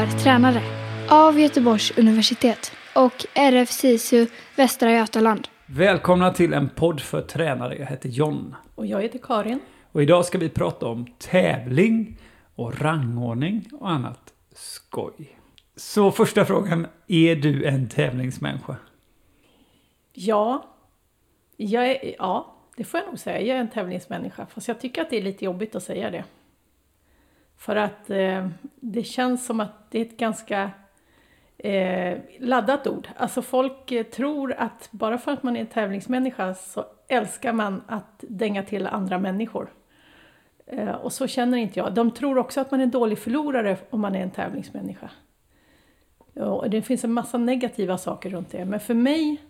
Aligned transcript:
för 0.00 0.18
tränare 0.18 0.62
av 1.10 1.40
Göteborgs 1.40 1.98
universitet 1.98 2.72
och 2.94 3.26
RF 3.34 3.70
SISU 3.70 4.26
Västra 4.56 4.92
Götaland. 4.92 5.48
Välkomna 5.66 6.32
till 6.32 6.52
en 6.52 6.68
podd 6.68 7.00
för 7.00 7.22
tränare. 7.22 7.76
Jag 7.78 7.86
heter 7.86 8.08
John. 8.08 8.54
Och 8.74 8.86
jag 8.86 9.02
heter 9.02 9.18
Karin. 9.18 9.60
Och 9.92 10.02
idag 10.02 10.24
ska 10.24 10.38
vi 10.38 10.48
prata 10.48 10.86
om 10.86 11.06
tävling 11.18 12.18
och 12.54 12.80
rangordning 12.80 13.68
och 13.72 13.90
annat 13.90 14.34
skoj. 14.54 15.38
Så 15.76 16.10
första 16.10 16.44
frågan, 16.44 16.86
är 17.06 17.36
du 17.36 17.64
en 17.64 17.88
tävlingsmänniska? 17.88 18.76
Ja, 20.12 20.64
jag 21.56 21.90
är, 21.90 22.14
ja, 22.18 22.54
det 22.76 22.84
får 22.84 23.00
jag 23.00 23.06
nog 23.06 23.18
säga. 23.18 23.40
Jag 23.40 23.56
är 23.56 23.60
en 23.60 23.70
tävlingsmänniska. 23.70 24.46
Fast 24.46 24.68
jag 24.68 24.80
tycker 24.80 25.02
att 25.02 25.10
det 25.10 25.16
är 25.16 25.22
lite 25.22 25.44
jobbigt 25.44 25.74
att 25.74 25.82
säga 25.82 26.10
det. 26.10 26.24
För 27.60 27.76
att 27.76 28.10
eh, 28.10 28.48
det 28.74 29.02
känns 29.02 29.46
som 29.46 29.60
att 29.60 29.90
det 29.90 29.98
är 29.98 30.04
ett 30.04 30.16
ganska 30.16 30.70
eh, 31.58 32.18
laddat 32.38 32.86
ord. 32.86 33.08
Alltså 33.16 33.42
folk 33.42 33.92
eh, 33.92 34.02
tror 34.02 34.52
att 34.52 34.88
bara 34.90 35.18
för 35.18 35.32
att 35.32 35.42
man 35.42 35.56
är 35.56 35.60
en 35.60 35.66
tävlingsmänniska 35.66 36.54
så 36.54 36.84
älskar 37.08 37.52
man 37.52 37.82
att 37.86 38.24
dänga 38.28 38.62
till 38.62 38.86
andra 38.86 39.18
människor. 39.18 39.72
Eh, 40.66 40.90
och 40.90 41.12
så 41.12 41.26
känner 41.26 41.58
inte 41.58 41.78
jag. 41.78 41.94
De 41.94 42.10
tror 42.10 42.38
också 42.38 42.60
att 42.60 42.70
man 42.70 42.80
är 42.80 42.84
en 42.84 42.90
dålig 42.90 43.18
förlorare 43.18 43.76
om 43.90 44.00
man 44.00 44.14
är 44.14 44.22
en 44.22 44.30
tävlingsmänniska. 44.30 45.10
Och 46.34 46.70
det 46.70 46.82
finns 46.82 47.04
en 47.04 47.12
massa 47.12 47.38
negativa 47.38 47.98
saker 47.98 48.30
runt 48.30 48.50
det. 48.50 48.64
Men 48.64 48.80
för 48.80 48.94
mig 48.94 49.42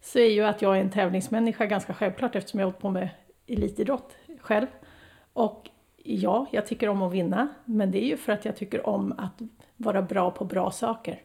så 0.00 0.18
är 0.18 0.30
ju 0.30 0.44
att 0.44 0.62
jag 0.62 0.76
är 0.76 0.80
en 0.80 0.90
tävlingsmänniska 0.90 1.66
ganska 1.66 1.94
självklart 1.94 2.36
eftersom 2.36 2.60
jag 2.60 2.66
har 2.66 2.70
hållit 2.72 2.82
på 2.82 2.90
med 2.90 3.08
elitidrott 3.46 4.16
själv. 4.40 4.66
Och 5.32 5.70
ja, 6.04 6.46
jag 6.50 6.66
tycker 6.66 6.88
om 6.88 7.02
att 7.02 7.12
vinna, 7.12 7.48
men 7.64 7.90
det 7.90 8.04
är 8.04 8.06
ju 8.06 8.16
för 8.16 8.32
att 8.32 8.44
jag 8.44 8.56
tycker 8.56 8.86
om 8.86 9.14
att 9.18 9.40
vara 9.76 10.02
bra 10.02 10.30
på 10.30 10.44
bra 10.44 10.70
saker. 10.70 11.22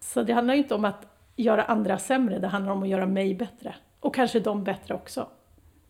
Så 0.00 0.22
det 0.22 0.32
handlar 0.32 0.54
ju 0.54 0.60
inte 0.60 0.74
om 0.74 0.84
att 0.84 1.06
göra 1.36 1.64
andra 1.64 1.98
sämre, 1.98 2.38
det 2.38 2.48
handlar 2.48 2.72
om 2.72 2.82
att 2.82 2.88
göra 2.88 3.06
mig 3.06 3.34
bättre. 3.34 3.74
Och 4.00 4.14
kanske 4.14 4.40
de 4.40 4.64
bättre 4.64 4.94
också. 4.94 5.26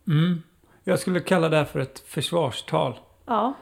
Mm. 0.07 0.43
Jag 0.83 0.99
skulle 0.99 1.19
kalla 1.19 1.49
det 1.49 1.57
här 1.57 1.65
för 1.65 1.79
ett 1.79 1.99
försvarstal. 1.99 2.99
Ja. 3.25 3.53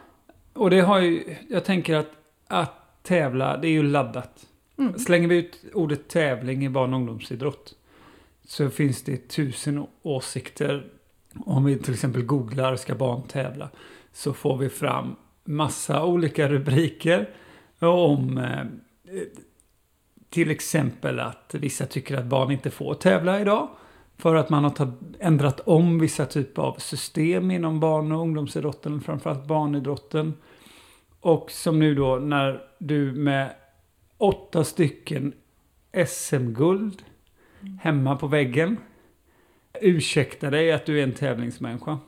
Och 0.53 0.69
det 0.69 0.81
har 0.81 0.99
ju, 0.99 1.35
jag 1.49 1.65
tänker 1.65 1.95
att, 1.95 2.11
att 2.47 3.03
tävla, 3.03 3.57
det 3.57 3.67
är 3.67 3.71
ju 3.71 3.83
laddat. 3.83 4.45
Mm. 4.77 4.99
Slänger 4.99 5.27
vi 5.27 5.37
ut 5.37 5.65
ordet 5.73 6.07
tävling 6.07 6.65
i 6.65 6.69
barn 6.69 6.93
och 6.93 6.99
ungdomsidrott 6.99 7.75
så 8.45 8.69
finns 8.69 9.03
det 9.03 9.29
tusen 9.29 9.87
åsikter. 10.01 10.85
Om 11.45 11.65
vi 11.65 11.77
till 11.77 11.93
exempel 11.93 12.23
googlar 12.23 12.75
ska 12.75 12.95
barn 12.95 13.21
tävla 13.27 13.69
så 14.17 14.33
får 14.33 14.57
vi 14.57 14.69
fram 14.69 15.15
massa 15.43 16.05
olika 16.05 16.49
rubriker 16.49 17.29
om 17.79 18.37
eh, 18.37 18.65
till 20.29 20.51
exempel 20.51 21.19
att 21.19 21.55
vissa 21.59 21.85
tycker 21.85 22.17
att 22.17 22.25
barn 22.25 22.51
inte 22.51 22.71
får 22.71 22.93
tävla 22.93 23.41
idag. 23.41 23.69
För 24.17 24.35
att 24.35 24.49
man 24.49 24.63
har 24.63 24.93
ändrat 25.19 25.59
om 25.59 25.99
vissa 25.99 26.25
typer 26.25 26.61
av 26.61 26.73
system 26.73 27.51
inom 27.51 27.79
barn 27.79 28.11
och 28.11 28.21
ungdomsidrotten, 28.21 29.01
framförallt 29.01 29.45
barnidrotten. 29.45 30.33
Och 31.19 31.51
som 31.51 31.79
nu 31.79 31.95
då 31.95 32.15
när 32.15 32.61
du 32.77 33.11
med 33.11 33.55
åtta 34.17 34.63
stycken 34.63 35.33
SM-guld 36.07 37.03
hemma 37.81 38.15
på 38.15 38.27
väggen 38.27 38.77
ursäktar 39.81 40.51
dig 40.51 40.71
att 40.71 40.85
du 40.85 40.99
är 40.99 41.03
en 41.03 41.13
tävlingsmänniska. 41.13 41.99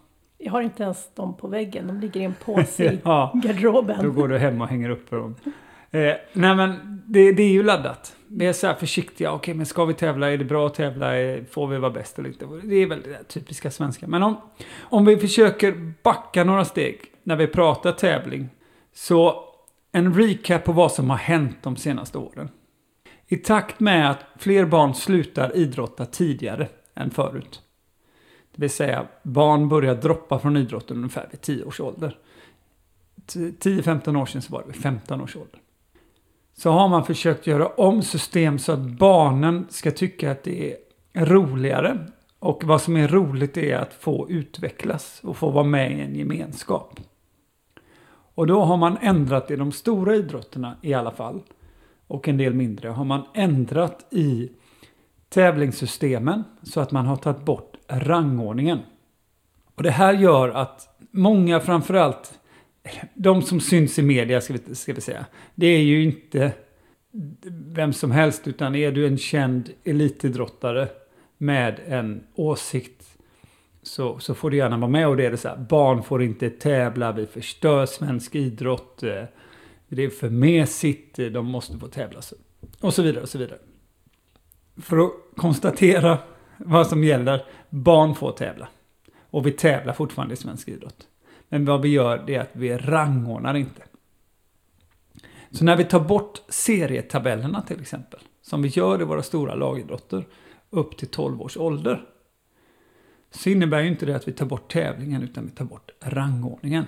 Jag 0.41 0.51
har 0.51 0.61
inte 0.61 0.83
ens 0.83 1.13
dem 1.13 1.37
på 1.37 1.47
väggen, 1.47 1.87
de 1.87 1.99
ligger 1.99 2.21
i 2.21 2.23
en 2.23 2.33
påse 2.45 2.83
i 2.83 2.99
Ja, 3.03 3.33
garderoben. 3.43 4.03
Då 4.03 4.11
går 4.11 4.27
du 4.27 4.37
hem 4.37 4.61
och 4.61 4.67
hänger 4.67 4.89
upp 4.89 5.09
dem. 5.09 5.35
Eh, 5.91 6.13
nej 6.33 6.55
men 6.55 7.01
det, 7.05 7.31
det 7.31 7.43
är 7.43 7.51
ju 7.51 7.63
laddat. 7.63 8.15
Vi 8.27 8.45
är 8.45 8.53
så 8.53 8.67
här 8.67 8.73
försiktiga. 8.73 9.31
Okej, 9.31 9.53
men 9.53 9.65
ska 9.65 9.85
vi 9.85 9.93
tävla? 9.93 10.31
Är 10.31 10.37
det 10.37 10.45
bra 10.45 10.67
att 10.67 10.73
tävla? 10.73 11.19
Eh, 11.19 11.43
Får 11.51 11.67
vi 11.67 11.77
vara 11.77 11.91
bäst 11.91 12.19
eller 12.19 12.29
inte? 12.29 12.45
Det 12.63 12.75
är 12.75 12.87
väl 12.87 13.01
det 13.01 13.23
typiska 13.23 13.71
svenska. 13.71 14.07
Men 14.07 14.23
om, 14.23 14.37
om 14.79 15.05
vi 15.05 15.17
försöker 15.17 15.93
backa 16.03 16.43
några 16.43 16.65
steg 16.65 16.99
när 17.23 17.35
vi 17.35 17.47
pratar 17.47 17.91
tävling. 17.91 18.49
Så 18.93 19.43
en 19.91 20.13
recap 20.13 20.63
på 20.63 20.71
vad 20.71 20.91
som 20.91 21.09
har 21.09 21.17
hänt 21.17 21.57
de 21.61 21.75
senaste 21.75 22.17
åren. 22.17 22.49
I 23.27 23.37
takt 23.37 23.79
med 23.79 24.11
att 24.11 24.19
fler 24.37 24.65
barn 24.65 24.93
slutar 24.93 25.55
idrotta 25.55 26.05
tidigare 26.05 26.67
än 26.95 27.09
förut. 27.09 27.61
Det 28.59 28.63
vill 28.63 28.69
säga 28.69 29.07
barn 29.23 29.69
börjar 29.69 29.95
droppa 29.95 30.39
från 30.39 30.57
idrotten 30.57 30.97
ungefär 30.97 31.27
vid 31.31 31.41
10 31.41 31.63
års 31.63 31.79
ålder. 31.79 32.17
10-15 33.27 34.21
år 34.21 34.25
sedan 34.25 34.41
så 34.41 34.53
var 34.53 34.61
det 34.61 34.67
vid 34.67 34.81
15 34.81 35.21
års 35.21 35.35
ålder. 35.35 35.59
Så 36.53 36.71
har 36.71 36.89
man 36.89 37.05
försökt 37.05 37.47
göra 37.47 37.67
om 37.67 38.01
system 38.01 38.59
så 38.59 38.71
att 38.71 38.79
barnen 38.79 39.67
ska 39.69 39.91
tycka 39.91 40.31
att 40.31 40.43
det 40.43 40.71
är 41.13 41.25
roligare. 41.25 42.07
Och 42.39 42.63
vad 42.63 42.81
som 42.81 42.97
är 42.97 43.07
roligt 43.07 43.57
är 43.57 43.77
att 43.77 43.93
få 43.93 44.29
utvecklas 44.29 45.19
och 45.23 45.37
få 45.37 45.49
vara 45.49 45.63
med 45.63 45.91
i 45.91 46.01
en 46.01 46.15
gemenskap. 46.15 46.99
Och 48.35 48.47
då 48.47 48.63
har 48.63 48.77
man 48.77 48.97
ändrat 49.01 49.51
i 49.51 49.55
de 49.55 49.71
stora 49.71 50.15
idrotterna 50.15 50.75
i 50.81 50.93
alla 50.93 51.11
fall. 51.11 51.41
Och 52.07 52.27
en 52.27 52.37
del 52.37 52.53
mindre 52.53 52.89
har 52.89 53.05
man 53.05 53.21
ändrat 53.33 54.05
i 54.09 54.49
tävlingssystemen 55.29 56.43
så 56.63 56.79
att 56.79 56.91
man 56.91 57.05
har 57.05 57.15
tagit 57.15 57.45
bort 57.45 57.68
rangordningen. 57.89 58.79
Och 59.75 59.83
det 59.83 59.91
här 59.91 60.13
gör 60.13 60.49
att 60.49 60.97
många 61.11 61.59
framförallt, 61.59 62.39
de 63.13 63.41
som 63.41 63.59
syns 63.59 63.99
i 63.99 64.01
media 64.01 64.41
ska 64.41 64.53
vi, 64.53 64.75
ska 64.75 64.93
vi 64.93 65.01
säga, 65.01 65.25
det 65.55 65.67
är 65.67 65.81
ju 65.81 66.03
inte 66.03 66.51
vem 67.51 67.93
som 67.93 68.11
helst 68.11 68.47
utan 68.47 68.75
är 68.75 68.91
du 68.91 69.07
en 69.07 69.17
känd 69.17 69.69
elitidrottare 69.83 70.87
med 71.37 71.79
en 71.87 72.23
åsikt 72.35 73.17
så, 73.81 74.19
så 74.19 74.33
får 74.33 74.49
du 74.49 74.57
gärna 74.57 74.77
vara 74.77 74.91
med 74.91 75.07
och 75.07 75.17
det 75.17 75.25
är 75.25 75.31
det 75.31 75.37
så 75.37 75.47
här, 75.47 75.57
barn 75.57 76.03
får 76.03 76.23
inte 76.23 76.49
tävla, 76.49 77.11
vi 77.11 77.25
förstör 77.25 77.85
svensk 77.85 78.35
idrott, 78.35 79.03
eh, 79.03 79.23
det 79.87 80.03
är 80.03 80.09
för 80.09 80.29
mesigt, 80.29 81.19
eh, 81.19 81.25
de 81.25 81.45
måste 81.45 81.77
få 81.77 81.87
tävla. 81.87 82.21
Och 82.81 82.93
så 82.93 83.01
vidare 83.01 83.21
och 83.21 83.29
så 83.29 83.37
vidare. 83.37 83.57
För 84.77 84.97
att 84.97 85.11
konstatera 85.35 86.17
vad 86.59 86.87
som 86.87 87.03
gäller, 87.03 87.45
barn 87.69 88.15
får 88.15 88.31
tävla. 88.31 88.67
Och 89.29 89.47
vi 89.47 89.51
tävlar 89.51 89.93
fortfarande 89.93 90.33
i 90.33 90.37
svensk 90.37 90.67
idrott. 90.67 91.07
Men 91.49 91.65
vad 91.65 91.81
vi 91.81 91.89
gör 91.89 92.23
det 92.27 92.35
är 92.35 92.41
att 92.41 92.49
vi 92.53 92.77
rangordnar 92.77 93.55
inte. 93.55 93.81
Så 95.51 95.65
när 95.65 95.77
vi 95.77 95.83
tar 95.83 95.99
bort 95.99 96.41
serietabellerna 96.47 97.61
till 97.61 97.81
exempel, 97.81 98.19
som 98.41 98.61
vi 98.61 98.67
gör 98.67 99.01
i 99.01 99.03
våra 99.03 99.23
stora 99.23 99.55
lagidrotter, 99.55 100.25
upp 100.69 100.97
till 100.97 101.07
12 101.07 101.41
års 101.41 101.57
ålder. 101.57 102.05
Så 103.31 103.49
innebär 103.49 103.81
ju 103.81 103.87
inte 103.87 104.05
det 104.05 104.15
att 104.15 104.27
vi 104.27 104.31
tar 104.31 104.45
bort 104.45 104.71
tävlingen 104.71 105.23
utan 105.23 105.45
vi 105.45 105.51
tar 105.51 105.65
bort 105.65 105.91
rangordningen. 106.01 106.85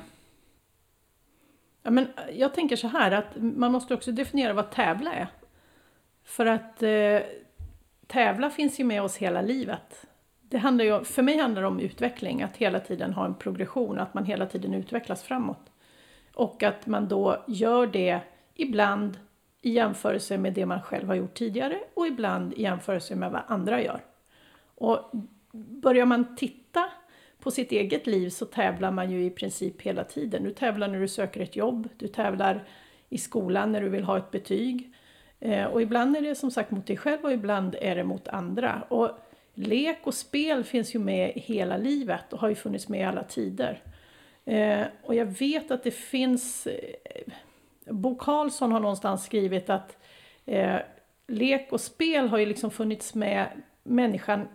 Ja, 1.83 1.91
men 1.91 2.07
jag 2.33 2.53
tänker 2.53 2.75
så 2.75 2.87
här 2.87 3.11
att 3.11 3.25
man 3.35 3.71
måste 3.71 3.93
också 3.93 4.11
definiera 4.11 4.53
vad 4.53 4.71
tävla 4.71 5.13
är. 5.13 5.27
För 6.23 6.45
att 6.45 6.83
eh, 6.83 7.19
tävla 8.11 8.49
finns 8.49 8.79
ju 8.79 8.83
med 8.83 9.03
oss 9.03 9.17
hela 9.17 9.41
livet. 9.41 10.07
Det 10.41 10.57
handlar 10.57 10.85
ju, 10.85 11.03
för 11.03 11.21
mig 11.21 11.37
handlar 11.37 11.61
det 11.61 11.67
om 11.67 11.79
utveckling, 11.79 12.43
att 12.43 12.57
hela 12.57 12.79
tiden 12.79 13.13
ha 13.13 13.25
en 13.25 13.35
progression, 13.35 13.99
att 13.99 14.13
man 14.13 14.25
hela 14.25 14.45
tiden 14.45 14.73
utvecklas 14.73 15.23
framåt. 15.23 15.71
Och 16.33 16.63
att 16.63 16.87
man 16.87 17.07
då 17.07 17.43
gör 17.47 17.87
det 17.87 18.19
ibland 18.55 19.19
i 19.61 19.69
jämförelse 19.69 20.37
med 20.37 20.53
det 20.53 20.65
man 20.65 20.81
själv 20.81 21.07
har 21.07 21.15
gjort 21.15 21.33
tidigare 21.33 21.79
och 21.93 22.07
ibland 22.07 22.53
i 22.53 22.61
jämförelse 22.61 23.15
med 23.15 23.31
vad 23.31 23.41
andra 23.47 23.83
gör. 23.83 24.01
Och 24.75 25.11
börjar 25.53 26.05
man 26.05 26.35
titta 26.35 26.89
på 27.39 27.51
sitt 27.51 27.71
eget 27.71 28.07
liv 28.07 28.29
så 28.29 28.45
tävlar 28.45 28.91
man 28.91 29.11
ju 29.11 29.25
i 29.25 29.29
princip 29.29 29.81
hela 29.81 30.03
tiden. 30.03 30.43
Du 30.43 30.53
tävlar 30.53 30.87
när 30.87 30.99
du 30.99 31.07
söker 31.07 31.41
ett 31.41 31.55
jobb, 31.55 31.89
du 31.97 32.07
tävlar 32.07 32.63
i 33.09 33.17
skolan 33.17 33.71
när 33.71 33.81
du 33.81 33.89
vill 33.89 34.03
ha 34.03 34.17
ett 34.17 34.31
betyg. 34.31 34.93
Eh, 35.41 35.65
och 35.65 35.81
ibland 35.81 36.17
är 36.17 36.21
det 36.21 36.35
som 36.35 36.51
sagt 36.51 36.71
mot 36.71 36.87
dig 36.87 36.97
själv 36.97 37.23
och 37.23 37.31
ibland 37.31 37.75
är 37.81 37.95
det 37.95 38.03
mot 38.03 38.27
andra. 38.27 38.83
Och 38.89 39.09
lek 39.53 39.99
och 40.03 40.13
spel 40.13 40.63
finns 40.63 40.95
ju 40.95 40.99
med 40.99 41.31
hela 41.35 41.77
livet 41.77 42.33
och 42.33 42.39
har 42.39 42.49
ju 42.49 42.55
funnits 42.55 42.89
med 42.89 42.99
i 42.99 43.03
alla 43.03 43.23
tider. 43.23 43.83
Eh, 44.45 44.81
och 45.03 45.15
jag 45.15 45.25
vet 45.25 45.71
att 45.71 45.83
det 45.83 45.91
finns... 45.91 46.67
Eh, 46.67 47.33
Bo 47.85 48.15
Karlsson 48.15 48.71
har 48.71 48.79
någonstans 48.79 49.25
skrivit 49.25 49.69
att 49.69 49.97
lek 51.27 51.71
och 51.71 51.81
spel 51.81 52.27
har 52.27 52.37
ju 52.37 52.45
liksom 52.45 52.71
funnits 52.71 53.15
med 53.15 53.47
människan 53.83 54.47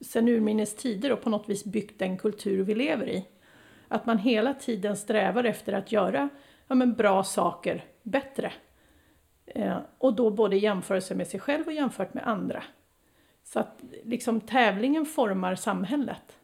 sedan 0.00 0.28
urminnes 0.28 0.76
tider 0.76 1.12
och 1.12 1.22
på 1.22 1.30
något 1.30 1.48
vis 1.48 1.64
byggt 1.64 1.98
den 1.98 2.18
kultur 2.18 2.64
vi 2.64 2.74
lever 2.74 3.08
i. 3.08 3.24
Att 3.88 4.06
man 4.06 4.18
hela 4.18 4.54
tiden 4.54 4.96
strävar 4.96 5.44
efter 5.44 5.72
att 5.72 5.92
göra 5.92 6.28
ja, 6.68 6.74
men 6.74 6.94
bra 6.94 7.24
saker 7.24 7.84
bättre. 8.02 8.52
Eh, 9.46 9.78
och 9.98 10.14
då 10.14 10.30
både 10.30 10.56
jämförelse 10.56 11.14
med 11.14 11.26
sig 11.26 11.40
själv 11.40 11.66
och 11.66 11.72
jämfört 11.72 12.14
med 12.14 12.28
andra. 12.28 12.62
Så 13.44 13.60
att 13.60 13.82
liksom 14.04 14.40
tävlingen 14.40 15.06
formar 15.06 15.54
samhället. 15.54 16.38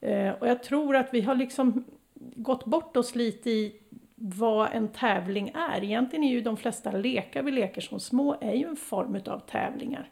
Eh, 0.00 0.30
och 0.30 0.48
jag 0.48 0.62
tror 0.62 0.96
att 0.96 1.14
vi 1.14 1.20
har 1.20 1.34
liksom 1.34 1.84
gått 2.18 2.64
bort 2.64 2.96
oss 2.96 3.14
lite 3.14 3.50
i 3.50 3.80
vad 4.14 4.68
en 4.72 4.88
tävling 4.88 5.52
är. 5.54 5.84
Egentligen 5.84 6.24
är 6.24 6.30
ju 6.30 6.40
de 6.40 6.56
flesta 6.56 6.92
lekar 6.92 7.42
vi 7.42 7.50
leker 7.50 7.80
som 7.80 8.00
små 8.00 8.36
är 8.40 8.54
ju 8.54 8.66
en 8.66 8.76
form 8.76 9.14
utav 9.14 9.38
tävlingar. 9.38 10.10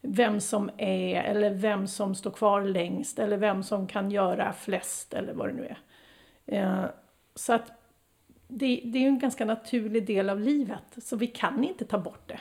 Vem 0.00 0.40
som 0.40 0.70
är, 0.76 1.22
eller 1.22 1.50
vem 1.50 1.86
som 1.86 2.14
står 2.14 2.30
kvar 2.30 2.62
längst, 2.62 3.18
eller 3.18 3.36
vem 3.36 3.62
som 3.62 3.86
kan 3.86 4.10
göra 4.10 4.52
flest, 4.52 5.14
eller 5.14 5.32
vad 5.34 5.48
det 5.48 5.52
nu 5.52 5.66
är. 5.66 5.78
Eh, 6.46 6.84
så 7.34 7.52
att 7.52 7.83
det, 8.48 8.80
det 8.84 8.98
är 8.98 9.02
ju 9.02 9.08
en 9.08 9.18
ganska 9.18 9.44
naturlig 9.44 10.06
del 10.06 10.30
av 10.30 10.40
livet, 10.40 10.82
så 10.98 11.16
vi 11.16 11.26
kan 11.26 11.64
inte 11.64 11.84
ta 11.84 11.98
bort 11.98 12.28
det. 12.28 12.40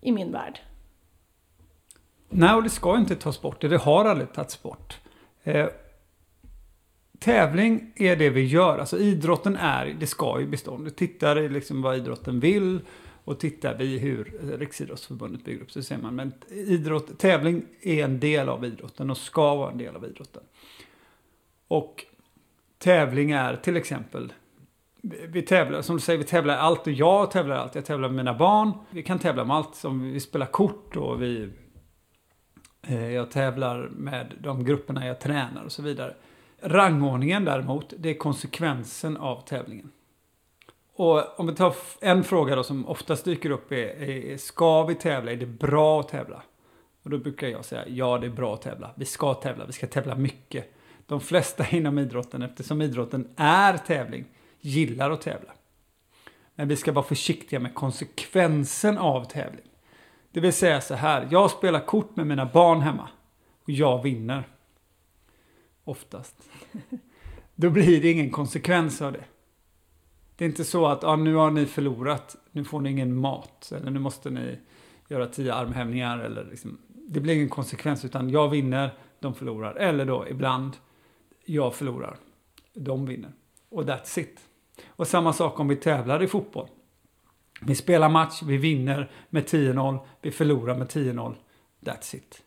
I 0.00 0.12
min 0.12 0.32
värld. 0.32 0.60
Nej, 2.28 2.54
och 2.54 2.62
det 2.62 2.70
ska 2.70 2.96
inte 2.96 3.16
tas 3.16 3.42
bort. 3.42 3.60
Det 3.60 3.76
har 3.76 4.04
aldrig 4.04 4.32
tagits 4.32 4.62
bort. 4.62 5.00
Eh, 5.42 5.66
tävling 7.18 7.92
är 7.96 8.16
det 8.16 8.30
vi 8.30 8.44
gör. 8.44 8.78
Alltså 8.78 8.98
idrotten 8.98 9.56
är, 9.56 9.86
det 10.00 10.06
ska 10.06 10.40
ju 10.40 10.46
bestå. 10.46 10.78
Du 10.78 10.90
tittar 10.90 11.38
i 11.38 11.48
liksom 11.48 11.82
vad 11.82 11.96
idrotten 11.96 12.40
vill 12.40 12.80
och 13.24 13.40
tittar 13.40 13.74
vi 13.74 13.98
hur 13.98 14.24
Riksidrottsförbundet 14.58 15.44
bygger 15.44 15.62
upp 15.62 15.70
så 15.70 15.82
ser 15.82 15.98
man. 15.98 16.14
Men 16.14 16.32
idrott, 16.50 17.18
tävling 17.18 17.64
är 17.80 18.04
en 18.04 18.20
del 18.20 18.48
av 18.48 18.64
idrotten 18.64 19.10
och 19.10 19.18
ska 19.18 19.54
vara 19.54 19.70
en 19.70 19.78
del 19.78 19.96
av 19.96 20.04
idrotten. 20.04 20.42
Och 21.68 22.04
tävling 22.82 23.30
är 23.30 23.56
till 23.56 23.76
exempel 23.76 24.32
vi 25.02 25.42
tävlar, 25.42 25.82
som 25.82 25.96
du 25.96 26.02
säger, 26.02 26.18
vi 26.18 26.24
tävlar 26.24 26.56
allt 26.56 26.86
och 26.86 26.92
jag 26.92 27.30
tävlar 27.30 27.56
allt. 27.56 27.74
Jag 27.74 27.84
tävlar 27.84 28.08
med 28.08 28.16
mina 28.16 28.34
barn. 28.34 28.72
Vi 28.90 29.02
kan 29.02 29.18
tävla 29.18 29.44
med 29.44 29.56
allt 29.56 29.74
som 29.74 30.12
vi 30.12 30.20
spelar 30.20 30.46
kort 30.46 30.96
och 30.96 31.22
vi... 31.22 31.50
Eh, 32.86 33.10
jag 33.10 33.30
tävlar 33.30 33.88
med 33.92 34.34
de 34.40 34.64
grupperna 34.64 35.06
jag 35.06 35.20
tränar 35.20 35.64
och 35.64 35.72
så 35.72 35.82
vidare. 35.82 36.14
Rangordningen 36.60 37.44
däremot, 37.44 37.92
det 37.98 38.10
är 38.10 38.14
konsekvensen 38.14 39.16
av 39.16 39.40
tävlingen. 39.40 39.90
Och 40.94 41.40
om 41.40 41.46
vi 41.46 41.54
tar 41.54 41.74
en 42.00 42.24
fråga 42.24 42.56
då 42.56 42.62
som 42.62 42.88
oftast 42.88 43.24
dyker 43.24 43.50
upp 43.50 43.72
är, 43.72 44.02
är, 44.02 44.36
ska 44.36 44.82
vi 44.84 44.94
tävla? 44.94 45.32
Är 45.32 45.36
det 45.36 45.46
bra 45.46 46.00
att 46.00 46.08
tävla? 46.08 46.42
Och 47.02 47.10
då 47.10 47.18
brukar 47.18 47.48
jag 47.48 47.64
säga, 47.64 47.88
ja 47.88 48.18
det 48.18 48.26
är 48.26 48.30
bra 48.30 48.54
att 48.54 48.62
tävla. 48.62 48.90
Vi 48.94 49.04
ska 49.04 49.34
tävla, 49.34 49.66
vi 49.66 49.72
ska 49.72 49.86
tävla 49.86 50.14
mycket. 50.14 50.74
De 51.12 51.20
flesta 51.20 51.66
inom 51.70 51.98
idrotten, 51.98 52.42
eftersom 52.42 52.82
idrotten 52.82 53.28
är 53.36 53.76
tävling, 53.76 54.24
gillar 54.60 55.10
att 55.10 55.20
tävla. 55.20 55.52
Men 56.54 56.68
vi 56.68 56.76
ska 56.76 56.92
vara 56.92 57.04
försiktiga 57.04 57.60
med 57.60 57.74
konsekvensen 57.74 58.98
av 58.98 59.24
tävling. 59.24 59.64
Det 60.30 60.40
vill 60.40 60.52
säga 60.52 60.80
så 60.80 60.94
här, 60.94 61.28
jag 61.30 61.50
spelar 61.50 61.80
kort 61.80 62.16
med 62.16 62.26
mina 62.26 62.46
barn 62.46 62.80
hemma 62.80 63.08
och 63.62 63.70
jag 63.70 64.02
vinner. 64.02 64.48
Oftast. 65.84 66.36
Då 67.54 67.70
blir 67.70 68.02
det 68.02 68.10
ingen 68.10 68.30
konsekvens 68.30 69.02
av 69.02 69.12
det. 69.12 69.24
Det 70.36 70.44
är 70.44 70.48
inte 70.48 70.64
så 70.64 70.86
att 70.86 71.04
ah, 71.04 71.16
nu 71.16 71.34
har 71.34 71.50
ni 71.50 71.66
förlorat, 71.66 72.36
nu 72.52 72.64
får 72.64 72.80
ni 72.80 72.90
ingen 72.90 73.16
mat. 73.16 73.72
Eller 73.76 73.90
nu 73.90 73.98
måste 73.98 74.30
ni 74.30 74.58
göra 75.08 75.26
tio 75.26 75.54
armhävningar. 75.54 76.18
Eller 76.18 76.44
liksom, 76.44 76.78
det 76.88 77.20
blir 77.20 77.34
ingen 77.34 77.48
konsekvens 77.48 78.04
utan 78.04 78.30
jag 78.30 78.48
vinner, 78.48 78.90
de 79.20 79.34
förlorar. 79.34 79.74
Eller 79.74 80.04
då 80.04 80.28
ibland, 80.28 80.76
jag 81.54 81.74
förlorar, 81.74 82.16
de 82.74 83.06
vinner. 83.06 83.32
Och 83.68 83.84
that's 83.84 84.18
it. 84.18 84.40
Och 84.86 85.08
samma 85.08 85.32
sak 85.32 85.60
om 85.60 85.68
vi 85.68 85.76
tävlar 85.76 86.22
i 86.22 86.26
fotboll. 86.26 86.68
Vi 87.60 87.74
spelar 87.74 88.08
match, 88.08 88.42
vi 88.42 88.56
vinner 88.56 89.10
med 89.30 89.44
10-0, 89.44 89.98
vi 90.22 90.30
förlorar 90.30 90.76
med 90.78 90.86
10-0. 90.86 91.34
That's 91.80 92.16
it. 92.16 92.42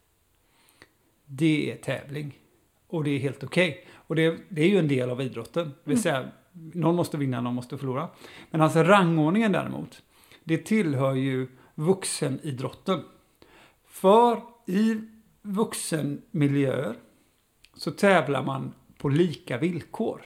Det 1.26 1.72
är 1.72 1.76
tävling. 1.76 2.40
Och 2.88 3.04
det 3.04 3.10
är 3.10 3.20
helt 3.20 3.44
okej. 3.44 3.70
Okay. 3.70 3.84
Och 3.94 4.16
det, 4.16 4.38
det, 4.50 4.62
är 4.62 4.68
ju 4.68 4.80
en 4.80 4.88
del 4.88 5.10
av 5.10 5.22
idrotten. 5.22 5.68
Det 5.68 5.90
vill 5.90 5.94
mm. 5.94 6.04
säga, 6.04 6.30
någon 6.52 6.96
måste 6.96 7.18
vinna, 7.18 7.42
någon 7.42 7.56
måste 7.56 7.78
förlora. 7.78 8.10
Men 8.52 8.62
alltså 8.62 8.84
rangordningen 8.84 9.52
däremot, 9.52 10.02
det 10.44 10.58
tillhör 10.58 11.14
ju 11.14 11.48
vuxenidrotten. 11.76 13.04
För 13.88 14.42
i 14.66 15.02
vuxenmiljöer 15.42 16.96
så 17.74 17.92
tävlar 17.92 18.44
man 18.44 18.74
på 19.06 19.10
lika 19.10 19.58
villkor. 19.58 20.22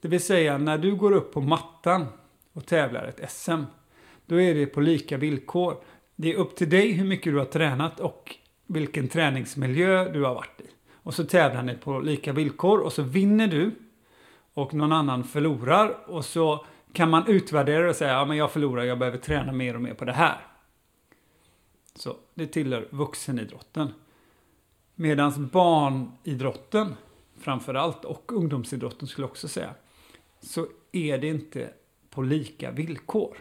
Det 0.00 0.08
vill 0.08 0.20
säga 0.20 0.58
när 0.58 0.78
du 0.78 0.96
går 0.96 1.12
upp 1.12 1.32
på 1.32 1.40
mattan 1.40 2.06
och 2.52 2.66
tävlar 2.66 3.04
ett 3.04 3.32
SM, 3.32 3.62
då 4.26 4.40
är 4.40 4.54
det 4.54 4.66
på 4.66 4.80
lika 4.80 5.16
villkor. 5.16 5.76
Det 6.16 6.32
är 6.32 6.36
upp 6.36 6.56
till 6.56 6.70
dig 6.70 6.92
hur 6.92 7.04
mycket 7.04 7.32
du 7.32 7.38
har 7.38 7.44
tränat 7.44 8.00
och 8.00 8.36
vilken 8.66 9.08
träningsmiljö 9.08 10.12
du 10.12 10.24
har 10.24 10.34
varit 10.34 10.60
i. 10.60 10.66
Och 10.92 11.14
så 11.14 11.24
tävlar 11.24 11.62
ni 11.62 11.74
på 11.74 12.00
lika 12.00 12.32
villkor 12.32 12.80
och 12.80 12.92
så 12.92 13.02
vinner 13.02 13.46
du 13.46 13.70
och 14.54 14.74
någon 14.74 14.92
annan 14.92 15.24
förlorar 15.24 16.10
och 16.10 16.24
så 16.24 16.66
kan 16.92 17.10
man 17.10 17.26
utvärdera 17.26 17.88
och 17.88 17.96
säga 17.96 18.12
ja 18.12 18.24
men 18.24 18.36
jag 18.36 18.50
förlorar, 18.50 18.84
jag 18.84 18.98
behöver 18.98 19.18
träna 19.18 19.52
mer 19.52 19.74
och 19.74 19.82
mer 19.82 19.94
på 19.94 20.04
det 20.04 20.12
här. 20.12 20.40
Så 21.94 22.16
det 22.34 22.46
tillhör 22.46 22.88
vuxenidrotten. 22.90 23.88
Medan 24.94 25.48
barnidrotten 25.52 26.94
framförallt 27.40 28.04
och 28.04 28.32
ungdomsidrotten 28.32 29.08
skulle 29.08 29.24
jag 29.24 29.30
också 29.30 29.48
säga 29.48 29.74
så 30.40 30.66
är 30.92 31.18
det 31.18 31.28
inte 31.28 31.70
på 32.10 32.22
lika 32.22 32.70
villkor. 32.70 33.36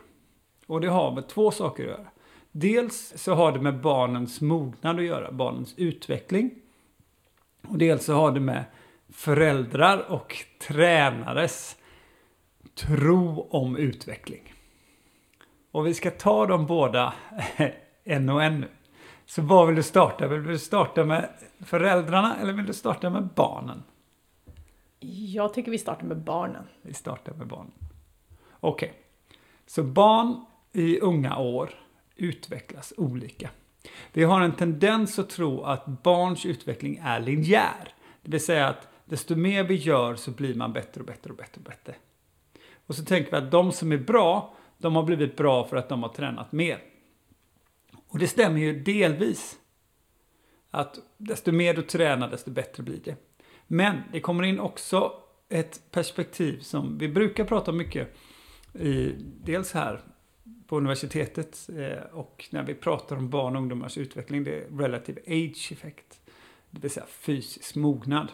Och 0.65 0.81
det 0.81 0.87
har 0.87 1.11
med 1.11 1.27
två 1.27 1.51
saker 1.51 1.83
att 1.83 1.89
göra. 1.89 2.07
Dels 2.51 3.13
så 3.15 3.33
har 3.33 3.51
det 3.51 3.59
med 3.59 3.81
barnens 3.81 4.41
mognad 4.41 4.99
att 4.99 5.05
göra, 5.05 5.31
barnens 5.31 5.73
utveckling. 5.77 6.51
Och 7.67 7.77
dels 7.77 8.05
så 8.05 8.13
har 8.13 8.31
det 8.31 8.39
med 8.39 8.63
föräldrar 9.09 10.11
och 10.11 10.37
tränares 10.67 11.77
tro 12.75 13.47
om 13.49 13.77
utveckling. 13.77 14.53
Och 15.71 15.87
vi 15.87 15.93
ska 15.93 16.11
ta 16.11 16.45
dem 16.45 16.65
båda 16.65 17.13
en 18.03 18.29
och 18.29 18.43
en 18.43 18.59
nu. 18.59 18.67
Så 19.29 19.41
vad 19.41 19.67
vill 19.67 19.75
du 19.75 19.83
starta? 19.83 20.27
Vill 20.27 20.43
du 20.43 20.59
starta 20.59 21.05
med 21.05 21.29
föräldrarna 21.59 22.37
eller 22.41 22.53
vill 22.53 22.65
du 22.65 22.73
starta 22.73 23.09
med 23.09 23.27
barnen? 23.35 23.83
Jag 25.33 25.53
tycker 25.53 25.71
vi 25.71 25.77
startar 25.77 26.05
med 26.05 26.17
barnen. 26.17 26.63
Vi 26.81 26.93
startar 26.93 27.33
med 27.33 27.47
barnen. 27.47 27.71
Okej. 28.59 28.89
Okay. 28.89 28.99
Så 29.65 29.83
barn 29.83 30.45
i 30.71 30.99
unga 30.99 31.37
år 31.37 31.69
utvecklas 32.15 32.93
olika. 32.97 33.49
Vi 34.13 34.23
har 34.23 34.41
en 34.41 34.55
tendens 34.55 35.19
att 35.19 35.29
tro 35.29 35.61
att 35.61 35.85
barns 35.85 36.45
utveckling 36.45 36.99
är 37.03 37.19
linjär. 37.19 37.93
Det 38.21 38.31
vill 38.31 38.45
säga 38.45 38.67
att 38.67 38.87
desto 39.05 39.35
mer 39.35 39.63
vi 39.63 39.75
gör 39.75 40.15
så 40.15 40.31
blir 40.31 40.55
man 40.55 40.73
bättre 40.73 41.01
och 41.01 41.07
bättre 41.07 41.29
och 41.29 41.37
bättre 41.37 41.59
och 41.59 41.69
bättre. 41.69 41.95
Och 42.87 42.95
så 42.95 43.05
tänker 43.05 43.31
vi 43.31 43.37
att 43.37 43.51
de 43.51 43.71
som 43.71 43.91
är 43.91 43.97
bra, 43.97 44.53
de 44.77 44.95
har 44.95 45.03
blivit 45.03 45.37
bra 45.37 45.63
för 45.63 45.77
att 45.77 45.89
de 45.89 46.03
har 46.03 46.09
tränat 46.09 46.51
mer. 46.51 46.79
Och 48.09 48.19
det 48.19 48.27
stämmer 48.27 48.59
ju 48.59 48.79
delvis. 48.79 49.59
Att 50.71 50.99
desto 51.17 51.51
mer 51.51 51.73
du 51.73 51.81
tränar, 51.81 52.29
desto 52.29 52.51
bättre 52.51 52.83
blir 52.83 52.99
det. 53.03 53.15
Men 53.67 54.01
det 54.11 54.19
kommer 54.19 54.43
in 54.43 54.59
också 54.59 55.13
ett 55.49 55.91
perspektiv 55.91 56.59
som 56.59 56.97
vi 56.97 57.07
brukar 57.07 57.45
prata 57.45 57.71
mycket 57.71 58.15
i, 58.73 59.15
dels 59.43 59.73
här 59.73 60.01
på 60.67 60.77
universitetet 60.77 61.69
eh, 61.77 62.03
och 62.11 62.47
när 62.51 62.63
vi 62.63 62.73
pratar 62.73 63.15
om 63.15 63.29
barn 63.29 63.55
och 63.55 63.61
ungdomars 63.61 63.97
utveckling, 63.97 64.43
det 64.43 64.55
är 64.55 64.77
relative 64.77 65.21
age 65.27 65.71
effect. 65.71 66.21
Det 66.69 66.81
vill 66.81 66.91
säga 66.91 67.05
fysisk 67.05 67.75
mognad. 67.75 68.31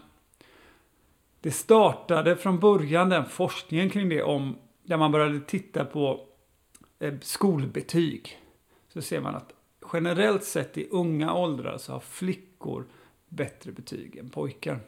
Det 1.42 1.52
startade 1.52 2.36
från 2.36 2.60
början 2.60 3.10
den 3.10 3.26
forskningen 3.26 3.90
kring 3.90 4.10
det 4.10 4.24
om, 4.24 4.58
där 4.84 4.98
man 4.98 5.12
började 5.12 5.40
titta 5.40 5.86
på 5.86 6.28
eh, 7.00 7.14
skolbetyg. 7.22 8.40
Så 8.88 9.02
ser 9.02 9.22
man 9.22 9.36
att 9.36 9.55
generellt 9.94 10.44
sett 10.44 10.78
i 10.78 10.88
unga 10.92 11.34
åldrar 11.34 11.78
så 11.78 11.92
har 11.92 12.00
flickor 12.00 12.86
bättre 13.30 13.72
betyg 13.72 14.18
än 14.18 14.30
pojkar. 14.30 14.80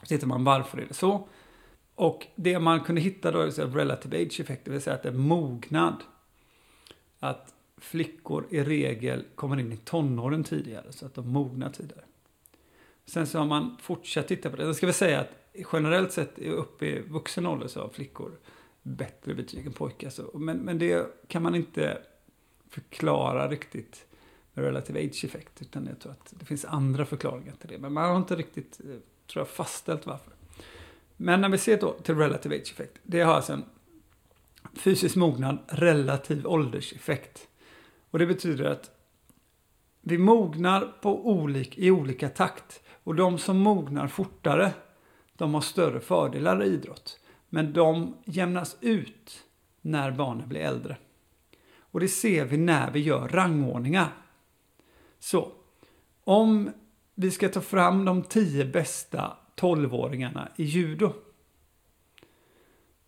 Så 0.00 0.06
tittar 0.06 0.26
man 0.26 0.44
varför 0.44 0.78
är 0.78 0.86
det 0.86 0.94
så. 0.94 1.28
Och 1.94 2.26
det 2.34 2.58
man 2.58 2.80
kunde 2.80 3.00
hitta 3.00 3.30
då 3.30 3.40
är 3.40 3.50
relative 3.50 4.22
age 4.22 4.40
effect, 4.40 4.64
det 4.64 4.70
vill 4.70 4.80
säga 4.80 4.96
att 4.96 5.02
det 5.02 5.08
är 5.08 5.12
mognad. 5.12 6.02
Att 7.18 7.54
flickor 7.76 8.46
i 8.50 8.64
regel 8.64 9.24
kommer 9.34 9.60
in 9.60 9.72
i 9.72 9.76
tonåren 9.76 10.44
tidigare, 10.44 10.92
så 10.92 11.06
att 11.06 11.14
de 11.14 11.28
mognar 11.28 11.70
tidigare. 11.70 12.04
Sen 13.06 13.26
så 13.26 13.38
har 13.38 13.46
man 13.46 13.76
fortsatt 13.80 14.28
titta 14.28 14.50
på 14.50 14.56
det. 14.56 14.64
Jag 14.64 14.76
ska 14.76 14.86
väl 14.86 14.94
säga 14.94 15.20
att 15.20 15.30
generellt 15.72 16.12
sett 16.12 16.38
uppe 16.38 16.86
i 16.86 17.00
vuxen 17.00 17.46
ålder 17.46 17.68
så 17.68 17.80
har 17.80 17.88
flickor 17.88 18.32
bättre 18.82 19.34
betyg 19.34 19.66
än 19.66 19.72
pojkar. 19.72 20.38
Men, 20.38 20.56
men 20.56 20.78
det 20.78 21.28
kan 21.28 21.42
man 21.42 21.54
inte 21.54 21.98
förklara 22.74 23.48
riktigt 23.48 24.06
med 24.52 24.64
relative 24.64 25.00
age 25.00 25.24
effect. 25.24 25.62
Utan 25.62 25.86
jag 25.86 26.00
tror 26.00 26.12
att 26.12 26.34
det 26.38 26.44
finns 26.44 26.64
andra 26.64 27.04
förklaringar 27.04 27.54
till 27.54 27.68
det. 27.68 27.78
Men 27.78 27.92
man 27.92 28.10
har 28.10 28.16
inte 28.16 28.36
riktigt 28.36 28.80
eh, 28.80 28.96
tror 29.26 29.40
jag, 29.40 29.48
fastställt 29.48 30.06
varför. 30.06 30.32
Men 31.16 31.40
när 31.40 31.48
vi 31.48 31.58
ser 31.58 31.80
då 31.80 31.92
till 31.92 32.14
relative 32.14 32.56
age 32.56 32.72
effect, 32.72 32.98
det 33.02 33.20
har 33.20 33.34
alltså 33.34 33.52
en 33.52 33.64
fysisk 34.76 35.16
mognad, 35.16 35.58
relativ 35.68 36.46
ålderseffekt. 36.46 37.48
Och 38.10 38.18
det 38.18 38.26
betyder 38.26 38.64
att 38.64 38.90
vi 40.00 40.18
mognar 40.18 40.80
på 41.02 41.28
olik, 41.28 41.78
i 41.78 41.90
olika 41.90 42.28
takt. 42.28 42.82
Och 43.04 43.14
de 43.14 43.38
som 43.38 43.58
mognar 43.58 44.08
fortare, 44.08 44.72
de 45.36 45.54
har 45.54 45.60
större 45.60 46.00
fördelar 46.00 46.64
i 46.64 46.66
idrott. 46.66 47.20
Men 47.48 47.72
de 47.72 48.16
jämnas 48.24 48.76
ut 48.80 49.44
när 49.80 50.10
barnen 50.10 50.48
blir 50.48 50.60
äldre. 50.60 50.96
Och 51.94 52.00
det 52.00 52.08
ser 52.08 52.44
vi 52.44 52.56
när 52.56 52.90
vi 52.90 53.00
gör 53.00 53.28
rangordningar. 53.28 54.08
Så, 55.18 55.52
om 56.24 56.70
vi 57.14 57.30
ska 57.30 57.48
ta 57.48 57.60
fram 57.60 58.04
de 58.04 58.22
tio 58.22 58.64
bästa 58.64 59.36
12-åringarna 59.56 60.48
i 60.56 60.64
judo 60.64 61.12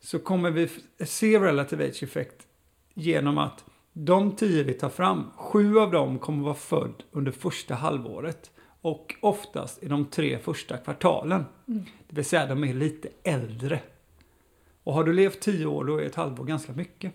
så 0.00 0.18
kommer 0.18 0.50
vi 0.50 0.68
se 1.06 1.38
relative 1.38 1.88
age 1.88 2.02
effect 2.02 2.46
genom 2.94 3.38
att 3.38 3.64
de 3.92 4.36
tio 4.36 4.62
vi 4.62 4.74
tar 4.74 4.90
fram, 4.90 5.30
sju 5.36 5.78
av 5.78 5.90
dem 5.90 6.18
kommer 6.18 6.44
vara 6.44 6.54
född 6.54 7.02
under 7.10 7.32
första 7.32 7.74
halvåret 7.74 8.50
och 8.80 9.14
oftast 9.20 9.82
i 9.82 9.88
de 9.88 10.04
tre 10.04 10.38
första 10.38 10.76
kvartalen. 10.76 11.44
Mm. 11.68 11.84
Det 12.08 12.16
vill 12.16 12.24
säga 12.24 12.46
de 12.46 12.64
är 12.64 12.74
lite 12.74 13.08
äldre. 13.22 13.80
Och 14.84 14.92
har 14.92 15.04
du 15.04 15.12
levt 15.12 15.40
tio 15.40 15.66
år 15.66 15.84
då 15.84 15.96
är 15.96 16.04
ett 16.04 16.14
halvår 16.14 16.44
ganska 16.44 16.72
mycket. 16.72 17.12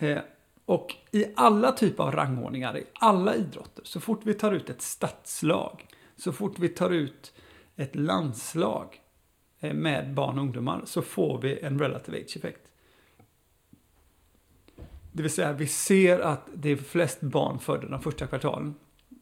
Eh, 0.00 0.18
och 0.64 0.94
i 1.10 1.26
alla 1.36 1.72
typer 1.72 2.04
av 2.04 2.12
rangordningar, 2.12 2.78
i 2.78 2.84
alla 2.94 3.34
idrotter, 3.34 3.84
så 3.84 4.00
fort 4.00 4.20
vi 4.24 4.34
tar 4.34 4.52
ut 4.52 4.70
ett 4.70 4.82
stadslag, 4.82 5.86
så 6.16 6.32
fort 6.32 6.58
vi 6.58 6.68
tar 6.68 6.90
ut 6.90 7.32
ett 7.76 7.96
landslag 7.96 9.00
eh, 9.60 9.74
med 9.74 10.14
barn 10.14 10.38
och 10.38 10.44
ungdomar, 10.44 10.82
så 10.84 11.02
får 11.02 11.40
vi 11.40 11.60
en 11.60 11.78
relative 11.78 12.18
age 12.18 12.36
effekt. 12.36 12.60
Det 15.12 15.22
vill 15.22 15.32
säga, 15.32 15.52
vi 15.52 15.66
ser 15.66 16.18
att 16.18 16.48
det 16.54 16.70
är 16.70 16.76
flest 16.76 17.20
barn 17.20 17.58
födda 17.58 17.88
de 17.88 18.02
första 18.02 18.26
kvartalen. 18.26 18.74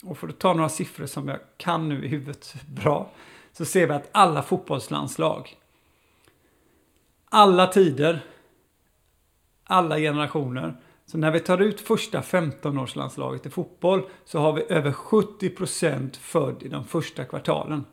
Och 0.04 0.18
för 0.18 0.28
att 0.28 0.38
ta 0.38 0.54
några 0.54 0.68
siffror 0.68 1.06
som 1.06 1.28
jag 1.28 1.38
kan 1.56 1.88
nu 1.88 2.04
i 2.04 2.08
huvudet 2.08 2.54
bra, 2.68 3.10
så 3.52 3.64
ser 3.64 3.86
vi 3.86 3.92
att 3.92 4.08
alla 4.12 4.42
fotbollslandslag, 4.42 5.56
alla 7.28 7.66
tider, 7.66 8.24
alla 9.68 9.98
generationer, 9.98 10.76
så 11.06 11.18
när 11.18 11.30
vi 11.30 11.40
tar 11.40 11.62
ut 11.62 11.80
första 11.80 12.20
15-årslandslaget 12.20 13.46
i 13.46 13.50
fotboll 13.50 14.02
så 14.24 14.38
har 14.38 14.52
vi 14.52 14.62
över 14.68 14.92
70% 14.92 16.16
född 16.18 16.62
i 16.62 16.68
de 16.68 16.84
första 16.84 17.24
kvartalen. 17.24 17.84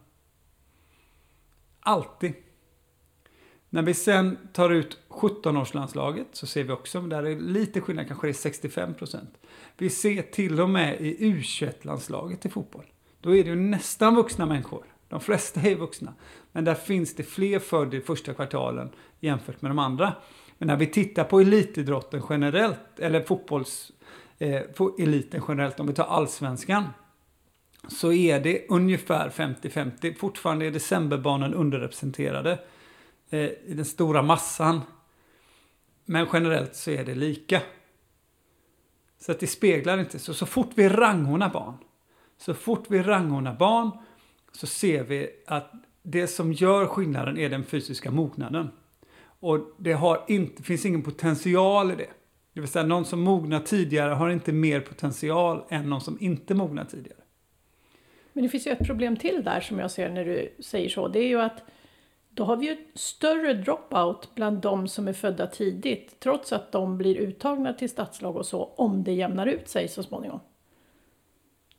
Alltid. 1.80 2.34
När 3.70 3.82
vi 3.82 3.94
sen 3.94 4.38
tar 4.54 4.70
ut 4.70 5.00
17-årslandslaget 5.10 6.26
så 6.32 6.48
ser 6.48 6.64
vi 6.64 6.72
också, 6.72 7.02
där 7.02 7.24
är 7.24 7.40
lite 7.40 7.82
skillnad, 7.82 8.08
kanske 8.08 8.28
det 8.28 8.32
är 8.32 8.50
65%. 8.50 9.18
Vi 9.78 9.90
ser 9.90 10.22
till 10.22 10.62
och 10.62 10.70
med 10.70 11.02
i 11.02 11.34
U21-landslaget 11.34 12.46
i 12.46 12.50
fotboll. 12.50 12.86
Då 13.22 13.36
är 13.36 13.44
det 13.44 13.50
ju 13.50 13.56
nästan 13.56 14.16
vuxna 14.16 14.46
människor. 14.46 14.86
De 15.08 15.20
flesta 15.20 15.62
är 15.62 15.76
vuxna. 15.76 16.14
Men 16.52 16.66
där 16.66 16.76
finns 16.76 17.16
det 17.16 17.24
fler 17.24 17.60
födda 17.60 17.98
i 17.98 18.02
första 18.02 18.34
kvartalen 18.34 18.90
jämfört 19.20 19.62
med 19.62 19.72
de 19.72 19.80
andra. 19.80 20.14
Men 20.58 20.68
när 20.68 20.76
vi 20.76 20.88
tittar 20.88 21.24
på 21.24 21.40
elitidrotten 21.40 22.22
generellt, 22.30 23.00
eller 23.00 23.22
fotbollseliten 23.22 25.40
eh, 25.40 25.46
generellt, 25.48 25.80
om 25.80 25.88
vi 25.88 25.94
tar 25.94 26.06
allsvenskan, 26.06 26.84
så 27.88 28.14
är 28.14 28.40
det 28.40 28.66
ungefär 28.70 29.30
50-50. 29.30 30.18
Fortfarande 30.18 30.66
är 30.66 30.72
decemberbarnen 30.72 31.54
underrepresenterade 31.54 32.60
eh, 33.30 33.40
i 33.40 33.74
den 33.76 33.86
stora 33.86 34.22
massan. 34.22 34.82
Men 36.06 36.28
generellt 36.34 36.76
så 36.76 36.92
är 36.92 37.06
det 37.06 37.16
lika. 37.16 37.62
Så 39.20 39.32
att 39.32 39.40
det 39.40 39.48
speglar 39.48 39.98
inte. 39.98 40.20
Så, 40.20 40.34
så 40.34 40.46
fort 40.46 40.72
vi 40.76 40.90
rangordnar 40.90 41.50
barn, 41.50 41.78
så 42.38 42.54
fort 42.54 42.86
vi 42.88 43.04
rangordnar 43.04 43.56
barn 43.56 43.92
så 44.52 44.68
ser 44.68 45.04
vi 45.04 45.30
att 45.48 45.72
det 46.04 46.28
som 46.28 46.54
gör 46.54 46.86
skillnaden 46.86 47.38
är 47.38 47.50
den 47.50 47.64
fysiska 47.64 48.12
mognaden. 48.12 48.70
Och 49.40 49.60
det 49.78 49.94
har 49.94 50.24
inte, 50.28 50.64
finns 50.64 50.86
ingen 50.86 51.02
potential 51.02 51.92
i 51.92 51.96
det. 51.96 52.10
Det 52.54 52.62
vill 52.62 52.70
säga 52.70 52.86
någon 52.86 53.06
som 53.06 53.22
mognar 53.22 53.60
tidigare 53.60 54.14
har 54.14 54.30
inte 54.30 54.52
mer 54.52 54.80
potential 54.80 55.64
än 55.70 55.90
någon 55.90 56.02
som 56.02 56.18
inte 56.20 56.54
mognar 56.54 56.86
tidigare. 56.86 57.20
Men 58.34 58.44
det 58.44 58.50
finns 58.50 58.68
ju 58.68 58.72
ett 58.72 58.88
problem 58.88 59.18
till 59.18 59.44
där 59.44 59.60
som 59.60 59.80
jag 59.80 59.92
ser 59.92 60.10
när 60.10 60.26
du 60.26 60.56
säger 60.60 60.90
så. 60.90 61.08
Det 61.08 61.20
är 61.20 61.28
ju 61.28 61.42
att 61.42 61.64
då 62.30 62.44
har 62.44 62.58
vi 62.58 62.66
ju 62.66 62.78
större 62.94 63.54
dropout 63.54 64.36
bland 64.36 64.62
de 64.62 64.88
som 64.88 65.08
är 65.08 65.14
födda 65.14 65.48
tidigt. 65.48 66.20
Trots 66.20 66.54
att 66.54 66.72
de 66.72 66.98
blir 66.98 67.16
uttagna 67.16 67.74
till 67.74 67.90
statslag 67.90 68.36
och 68.36 68.46
så, 68.46 68.64
om 68.64 69.04
det 69.04 69.14
jämnar 69.14 69.46
ut 69.46 69.68
sig 69.68 69.88
så 69.88 70.04
småningom. 70.04 70.40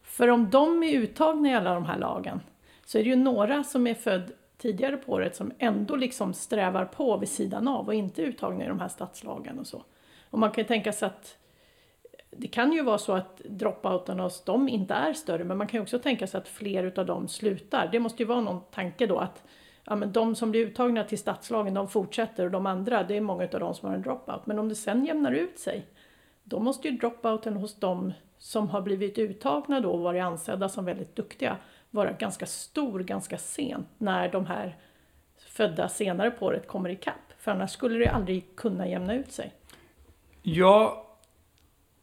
För 0.02 0.28
om 0.28 0.50
de 0.50 0.82
är 0.82 0.92
uttagna 0.92 1.50
i 1.50 1.54
alla 1.54 1.74
de 1.74 1.84
här 1.84 1.98
lagen 1.98 2.40
så 2.84 2.98
är 2.98 3.04
det 3.04 3.10
ju 3.10 3.16
några 3.16 3.64
som 3.64 3.86
är 3.86 3.94
född 3.94 4.32
tidigare 4.58 4.96
på 4.96 5.12
året 5.12 5.36
som 5.36 5.52
ändå 5.58 5.96
liksom 5.96 6.34
strävar 6.34 6.84
på 6.84 7.16
vid 7.16 7.28
sidan 7.28 7.68
av 7.68 7.86
och 7.86 7.94
inte 7.94 8.22
är 8.22 8.26
uttagna 8.26 8.64
i 8.64 8.68
de 8.68 8.80
här 8.80 8.88
stadslagen 8.88 9.58
och 9.58 9.66
så. 9.66 9.82
Och 10.30 10.38
man 10.38 10.50
kan 10.50 10.62
ju 10.62 10.68
tänka 10.68 10.92
sig 10.92 11.06
att 11.06 11.38
det 12.30 12.48
kan 12.48 12.72
ju 12.72 12.82
vara 12.82 12.98
så 12.98 13.12
att 13.12 13.38
dropouten 13.44 14.20
hos 14.20 14.44
dem 14.44 14.68
inte 14.68 14.94
är 14.94 15.12
större, 15.12 15.44
men 15.44 15.58
man 15.58 15.66
kan 15.66 15.78
ju 15.78 15.82
också 15.82 15.98
tänka 15.98 16.26
sig 16.26 16.38
att 16.38 16.48
fler 16.48 16.84
utav 16.84 17.06
dem 17.06 17.28
slutar. 17.28 17.88
Det 17.92 18.00
måste 18.00 18.22
ju 18.22 18.26
vara 18.26 18.40
någon 18.40 18.60
tanke 18.70 19.06
då 19.06 19.18
att 19.18 19.44
ja, 19.84 19.96
men 19.96 20.12
de 20.12 20.34
som 20.34 20.50
blir 20.50 20.66
uttagna 20.66 21.04
till 21.04 21.18
stadslagen, 21.18 21.74
de 21.74 21.88
fortsätter 21.88 22.44
och 22.44 22.50
de 22.50 22.66
andra, 22.66 23.02
det 23.02 23.16
är 23.16 23.20
många 23.20 23.44
utav 23.44 23.60
dem 23.60 23.74
som 23.74 23.88
har 23.88 23.96
en 23.96 24.02
dropout. 24.02 24.46
Men 24.46 24.58
om 24.58 24.68
det 24.68 24.74
sen 24.74 25.04
jämnar 25.04 25.32
ut 25.32 25.58
sig, 25.58 25.86
då 26.44 26.60
måste 26.60 26.88
ju 26.88 26.96
dropouten 26.96 27.56
hos 27.56 27.74
dem 27.80 28.12
som 28.38 28.68
har 28.68 28.80
blivit 28.80 29.18
uttagna 29.18 29.80
då 29.80 29.90
och 29.90 30.00
varit 30.00 30.22
ansedda 30.22 30.68
som 30.68 30.84
väldigt 30.84 31.16
duktiga 31.16 31.56
vara 31.90 32.12
ganska 32.12 32.46
stor 32.46 33.00
ganska 33.00 33.38
sent 33.38 33.86
när 33.98 34.32
de 34.32 34.46
här 34.46 34.76
födda 35.38 35.88
senare 35.88 36.30
på 36.30 36.46
året 36.46 36.66
kommer 36.66 36.88
ikapp. 36.88 37.32
För 37.38 37.50
annars 37.50 37.70
skulle 37.70 37.98
det 37.98 38.10
aldrig 38.10 38.56
kunna 38.56 38.88
jämna 38.88 39.14
ut 39.14 39.32
sig. 39.32 39.52
Ja, 40.42 41.06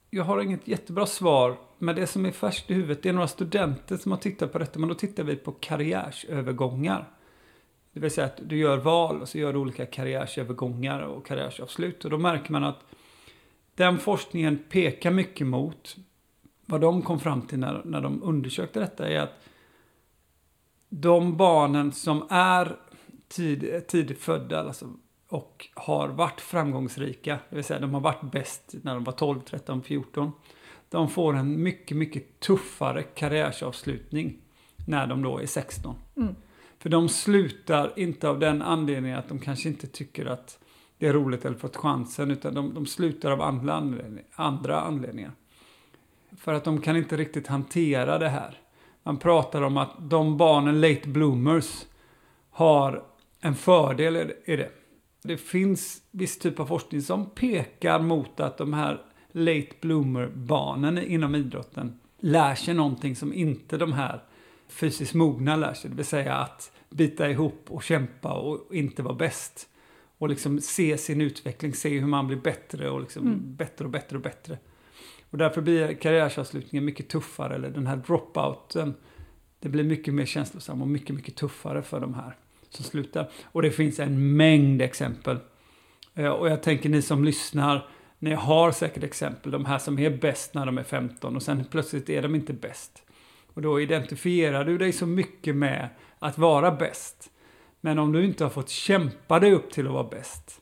jag 0.09 0.23
har 0.23 0.41
inget 0.41 0.67
jättebra 0.67 1.05
svar. 1.05 1.57
Men 1.77 1.95
det 1.95 2.07
som 2.07 2.25
är 2.25 2.31
färskt 2.31 2.71
i 2.71 2.73
huvudet, 2.73 3.03
det 3.03 3.09
är 3.09 3.13
några 3.13 3.27
studenter 3.27 3.97
som 3.97 4.11
har 4.11 4.19
tittat 4.19 4.51
på 4.51 4.59
detta. 4.59 4.79
Men 4.79 4.89
då 4.89 4.95
tittar 4.95 5.23
vi 5.23 5.35
på 5.35 5.51
karriärsövergångar. 5.51 7.09
Det 7.93 7.99
vill 7.99 8.11
säga 8.11 8.27
att 8.27 8.39
du 8.41 8.57
gör 8.57 8.77
val 8.77 9.21
och 9.21 9.29
så 9.29 9.37
gör 9.37 9.53
du 9.53 9.59
olika 9.59 9.85
karriärsövergångar 9.85 10.99
och 10.99 11.25
karriärsavslut. 11.25 12.05
Och 12.05 12.11
då 12.11 12.17
märker 12.17 12.51
man 12.51 12.63
att 12.63 12.79
den 13.75 13.99
forskningen 13.99 14.63
pekar 14.69 15.11
mycket 15.11 15.47
mot 15.47 15.95
vad 16.65 16.81
de 16.81 17.01
kom 17.01 17.19
fram 17.19 17.41
till 17.41 17.59
när, 17.59 17.81
när 17.85 18.01
de 18.01 18.23
undersökte 18.23 18.79
detta 18.79 19.07
är 19.07 19.19
att 19.19 19.43
de 20.95 21.38
barnen 21.38 21.91
som 21.91 22.27
är 22.29 22.75
tid, 23.27 23.88
tidigt 23.88 24.19
födda 24.19 24.59
alltså, 24.59 24.89
och 25.29 25.69
har 25.73 26.07
varit 26.09 26.41
framgångsrika, 26.41 27.39
det 27.50 27.55
vill 27.55 27.65
säga 27.65 27.79
de 27.79 27.93
har 27.93 28.01
varit 28.01 28.31
bäst 28.31 28.75
när 28.81 28.93
de 28.93 29.03
var 29.03 29.13
12, 29.13 29.39
13, 29.39 29.83
14. 29.83 30.31
De 30.89 31.09
får 31.09 31.35
en 31.35 31.63
mycket, 31.63 31.97
mycket 31.97 32.39
tuffare 32.39 33.03
karriärsavslutning 33.03 34.38
när 34.88 35.07
de 35.07 35.21
då 35.21 35.39
är 35.39 35.45
16. 35.45 35.95
Mm. 36.17 36.35
För 36.79 36.89
de 36.89 37.09
slutar 37.09 37.93
inte 37.95 38.29
av 38.29 38.39
den 38.39 38.62
anledningen 38.62 39.19
att 39.19 39.29
de 39.29 39.39
kanske 39.39 39.69
inte 39.69 39.88
tycker 39.88 40.25
att 40.25 40.59
det 40.97 41.07
är 41.07 41.13
roligt 41.13 41.45
eller 41.45 41.57
fått 41.57 41.75
chansen, 41.75 42.31
utan 42.31 42.53
de, 42.53 42.73
de 42.73 42.85
slutar 42.85 43.31
av 43.31 43.41
andra 44.35 44.81
anledningar. 44.81 45.31
För 46.38 46.53
att 46.53 46.63
de 46.63 46.81
kan 46.81 46.97
inte 46.97 47.17
riktigt 47.17 47.47
hantera 47.47 48.17
det 48.17 48.29
här. 48.29 48.62
Man 49.03 49.17
pratar 49.17 49.62
om 49.62 49.77
att 49.77 49.91
de 50.00 50.38
barnen, 50.38 50.81
late 50.81 51.07
bloomers, 51.07 51.86
har 52.50 53.03
en 53.41 53.55
fördel 53.55 54.31
i 54.45 54.55
det. 54.55 54.69
Det 55.24 55.38
finns 55.38 56.01
viss 56.12 56.39
typ 56.39 56.60
av 56.60 56.65
forskning 56.65 57.01
som 57.01 57.29
pekar 57.29 58.00
mot 58.00 58.39
att 58.39 58.57
de 58.57 58.74
här 58.74 59.01
late 59.31 59.75
bloomer-barnen 59.81 60.98
inom 60.98 61.36
idrotten 61.36 62.00
lär 62.19 62.55
sig 62.55 62.74
någonting 62.74 63.15
som 63.15 63.33
inte 63.33 63.77
de 63.77 63.93
här 63.93 64.24
fysiskt 64.67 65.13
mogna 65.13 65.55
lär 65.55 65.74
sig. 65.74 65.89
Det 65.89 65.95
vill 65.95 66.05
säga 66.05 66.36
att 66.36 66.72
bita 66.89 67.29
ihop 67.29 67.65
och 67.67 67.83
kämpa 67.83 68.33
och 68.33 68.75
inte 68.75 69.03
vara 69.03 69.15
bäst. 69.15 69.69
Och 70.17 70.29
liksom 70.29 70.62
se 70.62 70.98
sin 70.98 71.22
utveckling, 71.22 71.74
se 71.74 72.00
hur 72.00 72.07
man 72.07 72.27
blir 72.27 72.38
bättre 72.38 72.89
och 72.89 73.01
liksom 73.01 73.27
mm. 73.27 73.55
bättre 73.55 73.86
och 73.86 73.91
bättre 73.91 74.15
och 74.15 74.24
bättre. 74.24 74.57
Och 75.33 75.39
därför 75.39 75.61
blir 75.61 75.93
karriärsavslutningen 75.93 76.85
mycket 76.85 77.09
tuffare, 77.09 77.55
eller 77.55 77.69
den 77.69 77.87
här 77.87 77.95
dropouten, 77.95 78.93
det 79.59 79.69
blir 79.69 79.83
mycket 79.83 80.13
mer 80.13 80.25
känslosam 80.25 80.81
och 80.81 80.87
mycket, 80.87 81.15
mycket 81.15 81.35
tuffare 81.35 81.81
för 81.81 81.99
de 81.99 82.13
här 82.13 82.35
som 82.69 82.85
slutar. 82.85 83.29
Och 83.43 83.61
det 83.61 83.71
finns 83.71 83.99
en 83.99 84.35
mängd 84.37 84.81
exempel. 84.81 85.37
Eh, 86.13 86.27
och 86.27 86.49
jag 86.49 86.63
tänker 86.63 86.89
ni 86.89 87.01
som 87.01 87.23
lyssnar, 87.23 87.87
ni 88.19 88.33
har 88.33 88.71
säkert 88.71 89.03
exempel, 89.03 89.51
de 89.51 89.65
här 89.65 89.77
som 89.77 89.99
är 89.99 90.09
bäst 90.09 90.53
när 90.53 90.65
de 90.65 90.77
är 90.77 90.83
15 90.83 91.35
och 91.35 91.43
sen 91.43 91.65
plötsligt 91.71 92.09
är 92.09 92.21
de 92.21 92.35
inte 92.35 92.53
bäst. 92.53 93.03
Och 93.53 93.61
då 93.61 93.81
identifierar 93.81 94.65
du 94.65 94.77
dig 94.77 94.91
så 94.91 95.05
mycket 95.05 95.55
med 95.55 95.89
att 96.19 96.37
vara 96.37 96.71
bäst. 96.71 97.29
Men 97.81 97.99
om 97.99 98.11
du 98.11 98.25
inte 98.25 98.43
har 98.43 98.51
fått 98.51 98.69
kämpa 98.69 99.39
dig 99.39 99.53
upp 99.53 99.71
till 99.71 99.87
att 99.87 99.93
vara 99.93 100.09
bäst, 100.09 100.61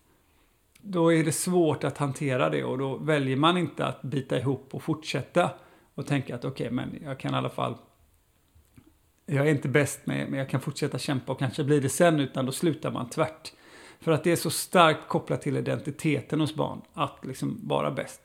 då 0.82 1.14
är 1.14 1.24
det 1.24 1.32
svårt 1.32 1.84
att 1.84 1.98
hantera 1.98 2.50
det 2.50 2.64
och 2.64 2.78
då 2.78 2.98
väljer 2.98 3.36
man 3.36 3.58
inte 3.58 3.86
att 3.86 4.02
bita 4.02 4.38
ihop 4.38 4.70
och 4.72 4.84
fortsätta 4.84 5.52
och 5.96 6.08
tänka 6.08 6.36
att 6.36 6.46
okej, 6.46 6.66
okay, 6.66 6.76
men 6.76 7.00
jag 7.04 7.20
kan 7.20 7.34
i 7.34 7.38
alla 7.38 7.50
fall 7.50 7.78
jag 9.26 9.48
är 9.48 9.52
inte 9.52 9.68
bäst 9.68 10.06
med, 10.06 10.30
men 10.30 10.40
jag 10.40 10.50
kan 10.50 10.62
fortsätta 10.62 11.00
kämpa 11.00 11.32
och 11.32 11.40
kanske 11.40 11.64
bli 11.64 11.80
det 11.80 11.90
sen, 11.90 12.20
utan 12.20 12.46
då 12.46 12.52
slutar 12.52 12.92
man 12.92 13.10
tvärt. 13.10 13.54
För 14.00 14.12
att 14.12 14.24
det 14.24 14.32
är 14.32 14.36
så 14.36 14.50
starkt 14.50 15.08
kopplat 15.08 15.42
till 15.42 15.58
identiteten 15.58 16.40
hos 16.40 16.56
barn, 16.56 16.82
att 16.94 17.26
liksom 17.26 17.60
vara 17.64 17.92
bäst. 17.92 18.22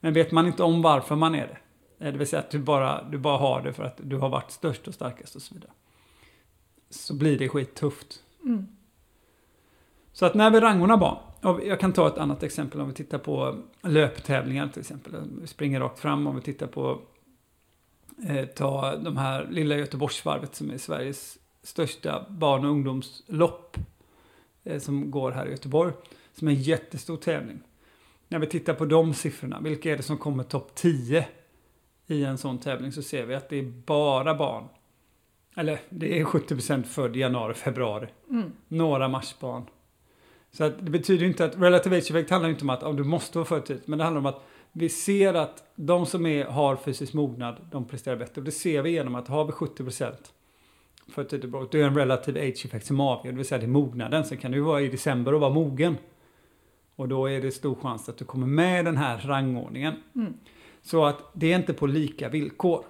Men 0.00 0.12
vet 0.12 0.32
man 0.32 0.46
inte 0.46 0.62
om 0.62 0.82
varför 0.82 1.16
man 1.16 1.34
är 1.34 1.46
det, 1.46 1.58
eh, 2.06 2.12
det 2.12 2.18
vill 2.18 2.26
säga 2.26 2.40
att 2.40 2.50
du 2.50 2.58
bara, 2.58 3.02
du 3.02 3.18
bara 3.18 3.38
har 3.38 3.62
det 3.62 3.72
för 3.72 3.84
att 3.84 4.00
du 4.02 4.16
har 4.16 4.28
varit 4.28 4.50
störst 4.50 4.88
och 4.88 4.94
starkast 4.94 5.36
och 5.36 5.42
så 5.42 5.54
vidare. 5.54 5.72
Så 6.90 7.14
blir 7.14 7.38
det 7.38 7.48
skittufft. 7.48 8.22
Mm. 8.44 8.66
Så 10.12 10.26
att 10.26 10.34
när 10.34 10.50
vi 10.50 10.60
rangordnar 10.60 10.96
barn, 10.96 11.18
jag 11.42 11.80
kan 11.80 11.92
ta 11.92 12.08
ett 12.08 12.18
annat 12.18 12.42
exempel 12.42 12.80
om 12.80 12.88
vi 12.88 12.94
tittar 12.94 13.18
på 13.18 13.62
löptävlingar 13.82 14.68
till 14.68 14.80
exempel. 14.80 15.14
Vi 15.40 15.46
springer 15.46 15.80
rakt 15.80 15.98
fram 15.98 16.26
om 16.26 16.36
vi 16.36 16.42
tittar 16.42 16.66
på 16.66 17.00
eh, 18.28 18.46
ta 18.46 18.96
de 18.96 19.16
här 19.16 19.46
lilla 19.50 19.76
Göteborgsvarvet 19.76 20.54
som 20.54 20.70
är 20.70 20.78
Sveriges 20.78 21.38
största 21.62 22.26
barn 22.28 22.64
och 22.64 22.70
ungdomslopp 22.70 23.76
eh, 24.64 24.78
som 24.78 25.10
går 25.10 25.30
här 25.30 25.46
i 25.46 25.50
Göteborg. 25.50 25.92
Som 26.32 26.48
är 26.48 26.52
en 26.52 26.62
jättestor 26.62 27.16
tävling. 27.16 27.60
När 28.28 28.38
vi 28.38 28.46
tittar 28.46 28.74
på 28.74 28.84
de 28.84 29.14
siffrorna, 29.14 29.60
vilka 29.60 29.92
är 29.92 29.96
det 29.96 30.02
som 30.02 30.18
kommer 30.18 30.44
topp 30.44 30.74
10 30.74 31.28
i 32.06 32.24
en 32.24 32.38
sån 32.38 32.58
tävling 32.58 32.92
så 32.92 33.02
ser 33.02 33.26
vi 33.26 33.34
att 33.34 33.48
det 33.48 33.56
är 33.56 33.72
bara 33.86 34.34
barn. 34.34 34.64
Eller 35.56 35.80
det 35.88 36.20
är 36.20 36.24
70% 36.24 36.82
född 36.82 37.16
januari, 37.16 37.54
februari. 37.54 38.08
Mm. 38.30 38.52
Några 38.68 39.08
marsbarn. 39.08 39.64
Så 40.56 40.64
att 40.64 40.84
det 40.84 40.90
betyder 40.90 41.26
inte 41.26 41.44
att 41.44 41.56
relative 41.58 41.96
age 41.96 42.10
effect 42.10 42.30
handlar 42.30 42.50
inte 42.50 42.62
om 42.62 42.70
att 42.70 42.82
oh, 42.82 42.94
du 42.94 43.04
måste 43.04 43.38
vara 43.38 43.46
född 43.46 43.64
tidigt. 43.64 43.86
Men 43.86 43.98
det 43.98 44.04
handlar 44.04 44.20
om 44.20 44.26
att 44.26 44.42
vi 44.72 44.88
ser 44.88 45.34
att 45.34 45.64
de 45.74 46.06
som 46.06 46.26
är, 46.26 46.44
har 46.44 46.76
fysisk 46.76 47.14
mognad, 47.14 47.56
de 47.70 47.84
presterar 47.84 48.16
bättre. 48.16 48.40
Och 48.40 48.44
det 48.44 48.50
ser 48.50 48.82
vi 48.82 48.90
genom 48.90 49.14
att 49.14 49.28
har 49.28 49.44
vi 49.44 49.52
70% 49.52 50.12
för 51.08 51.24
tidigt 51.24 51.50
brott, 51.50 51.72
då 51.72 51.78
är 51.78 51.82
det 51.82 51.88
en 51.88 51.96
relative 51.96 52.40
age 52.40 52.66
effect 52.66 52.86
som 52.86 53.00
avgör. 53.00 53.32
Det 53.32 53.36
vill 53.36 53.46
säga 53.46 53.58
det 53.58 53.66
är 53.66 53.68
mognaden. 53.68 54.24
Sen 54.24 54.38
kan 54.38 54.52
du 54.52 54.60
vara 54.60 54.80
i 54.80 54.88
december 54.88 55.34
och 55.34 55.40
vara 55.40 55.50
mogen. 55.50 55.96
Och 56.96 57.08
då 57.08 57.26
är 57.30 57.40
det 57.40 57.50
stor 57.50 57.74
chans 57.74 58.08
att 58.08 58.18
du 58.18 58.24
kommer 58.24 58.46
med 58.46 58.80
i 58.80 58.84
den 58.84 58.96
här 58.96 59.18
rangordningen. 59.18 59.94
Mm. 60.14 60.34
Så 60.82 61.04
att 61.04 61.30
det 61.32 61.52
är 61.52 61.56
inte 61.56 61.72
på 61.72 61.86
lika 61.86 62.28
villkor. 62.28 62.84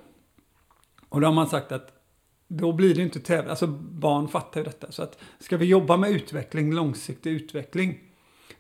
Och 1.09 1.21
då 1.21 1.27
har 1.27 1.35
man 1.35 1.47
sagt 1.47 1.73
att 1.73 1.96
då 2.49 2.73
blir 2.73 2.95
det 2.95 3.03
inte 3.03 3.21
tävling. 3.21 3.51
Alltså 3.51 3.67
barn 3.67 4.29
fattar 4.29 4.61
ju 4.61 4.65
detta. 4.65 4.93
Så 4.93 5.03
att 5.03 5.19
ska 5.39 5.57
vi 5.57 5.67
jobba 5.67 5.97
med 5.97 6.11
utveckling, 6.11 6.73
långsiktig 6.73 7.31
utveckling, 7.31 7.99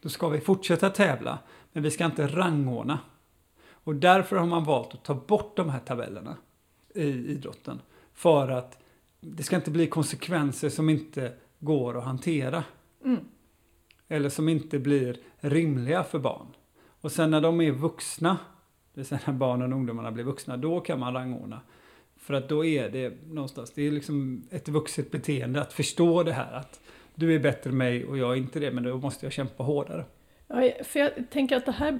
då 0.02 0.08
ska 0.08 0.28
vi 0.28 0.40
fortsätta 0.40 0.90
tävla. 0.90 1.38
Men 1.72 1.82
vi 1.82 1.90
ska 1.90 2.04
inte 2.04 2.26
rangordna. 2.26 2.98
Och 3.70 3.94
därför 3.94 4.36
har 4.36 4.46
man 4.46 4.64
valt 4.64 4.94
att 4.94 5.04
ta 5.04 5.14
bort 5.14 5.56
de 5.56 5.68
här 5.68 5.80
tabellerna 5.80 6.36
i 6.94 7.08
idrotten. 7.08 7.80
För 8.14 8.48
att 8.48 8.78
det 9.20 9.42
ska 9.42 9.56
inte 9.56 9.70
bli 9.70 9.86
konsekvenser 9.86 10.68
som 10.68 10.88
inte 10.88 11.32
går 11.58 11.98
att 11.98 12.04
hantera. 12.04 12.64
Mm. 13.04 13.20
Eller 14.08 14.28
som 14.28 14.48
inte 14.48 14.78
blir 14.78 15.18
rimliga 15.38 16.04
för 16.04 16.18
barn. 16.18 16.46
Och 17.00 17.12
sen 17.12 17.30
när 17.30 17.40
de 17.40 17.60
är 17.60 17.70
vuxna, 17.70 18.38
det 18.94 19.00
vill 19.00 19.06
säga 19.06 19.20
när 19.24 19.34
barnen 19.34 19.72
och 19.72 19.78
ungdomarna 19.78 20.12
blir 20.12 20.24
vuxna, 20.24 20.56
då 20.56 20.80
kan 20.80 21.00
man 21.00 21.14
rangordna. 21.14 21.60
För 22.26 22.34
att 22.34 22.48
då 22.48 22.64
är 22.64 22.88
det 22.88 23.12
någonstans, 23.28 23.72
det 23.74 23.86
är 23.86 23.90
liksom 23.90 24.42
ett 24.50 24.68
vuxet 24.68 25.10
beteende 25.10 25.60
att 25.60 25.72
förstå 25.72 26.22
det 26.22 26.32
här 26.32 26.52
att 26.52 26.80
du 27.14 27.34
är 27.34 27.38
bättre 27.38 27.70
än 27.70 27.76
mig 27.76 28.04
och 28.04 28.18
jag 28.18 28.32
är 28.32 28.36
inte 28.36 28.60
det, 28.60 28.70
men 28.70 28.84
då 28.84 28.96
måste 28.96 29.26
jag 29.26 29.32
kämpa 29.32 29.64
hårdare. 29.64 30.04
Ja, 30.46 30.70
för 30.84 31.00
jag 31.00 31.10
tänker 31.30 31.56
att 31.56 31.66
det 31.66 31.72
här 31.72 31.98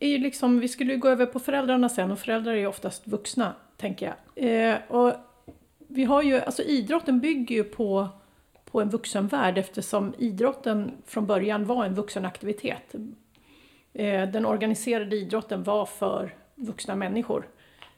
är 0.00 0.08
ju 0.08 0.18
liksom, 0.18 0.60
vi 0.60 0.68
skulle 0.68 0.92
ju 0.92 0.98
gå 0.98 1.08
över 1.08 1.26
på 1.26 1.38
föräldrarna 1.38 1.88
sen 1.88 2.10
och 2.10 2.18
föräldrar 2.18 2.52
är 2.52 2.56
ju 2.56 2.66
oftast 2.66 3.08
vuxna, 3.08 3.54
tänker 3.76 4.14
jag. 4.34 4.44
Eh, 4.70 4.78
och 4.88 5.12
vi 5.78 6.04
har 6.04 6.22
ju, 6.22 6.40
alltså 6.40 6.62
idrotten 6.62 7.20
bygger 7.20 7.54
ju 7.54 7.64
på, 7.64 8.08
på 8.70 8.80
en 8.80 8.90
vuxenvärld 8.90 9.58
eftersom 9.58 10.14
idrotten 10.18 10.90
från 11.06 11.26
början 11.26 11.64
var 11.64 11.84
en 11.84 11.94
vuxenaktivitet. 11.94 12.94
Eh, 13.92 14.28
den 14.28 14.46
organiserade 14.46 15.16
idrotten 15.16 15.62
var 15.62 15.86
för 15.86 16.34
vuxna 16.54 16.96
människor. 16.96 17.46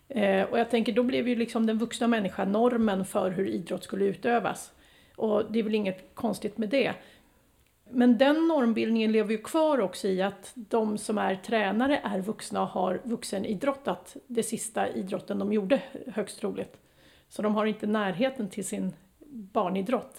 Eh, 0.08 0.42
och 0.42 0.58
jag 0.58 0.70
tänker, 0.70 0.92
då 0.92 1.02
blev 1.02 1.28
ju 1.28 1.36
liksom 1.36 1.66
den 1.66 1.78
vuxna 1.78 2.06
människan 2.06 2.52
normen 2.52 3.04
för 3.04 3.30
hur 3.30 3.48
idrott 3.48 3.84
skulle 3.84 4.04
utövas. 4.04 4.72
Och 5.16 5.52
det 5.52 5.58
är 5.58 5.62
väl 5.62 5.74
inget 5.74 6.14
konstigt 6.14 6.58
med 6.58 6.68
det. 6.68 6.94
Men 7.90 8.18
den 8.18 8.48
normbildningen 8.48 9.12
lever 9.12 9.30
ju 9.30 9.38
kvar 9.38 9.80
också 9.80 10.08
i 10.08 10.22
att 10.22 10.52
de 10.54 10.98
som 10.98 11.18
är 11.18 11.36
tränare 11.36 12.00
är 12.04 12.20
vuxna 12.20 12.62
och 12.62 12.68
har 12.68 13.00
vuxenidrottat 13.04 14.16
det 14.26 14.42
sista 14.42 14.88
idrotten 14.88 15.38
de 15.38 15.52
gjorde, 15.52 15.82
högst 16.06 16.40
troligt. 16.40 16.76
Så 17.28 17.42
de 17.42 17.54
har 17.54 17.66
inte 17.66 17.86
närheten 17.86 18.48
till 18.48 18.64
sin 18.64 18.92
barnidrott. 19.28 20.16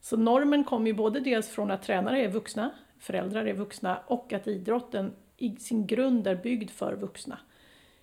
Så 0.00 0.16
normen 0.16 0.64
kommer 0.64 0.86
ju 0.86 0.92
både 0.92 1.20
dels 1.20 1.48
från 1.48 1.70
att 1.70 1.82
tränare 1.82 2.24
är 2.24 2.28
vuxna, 2.28 2.70
föräldrar 2.98 3.44
är 3.44 3.54
vuxna 3.54 3.98
och 4.06 4.32
att 4.32 4.46
idrotten 4.46 5.12
i 5.36 5.56
sin 5.56 5.86
grund 5.86 6.26
är 6.26 6.34
byggd 6.34 6.70
för 6.70 6.94
vuxna. 6.94 7.38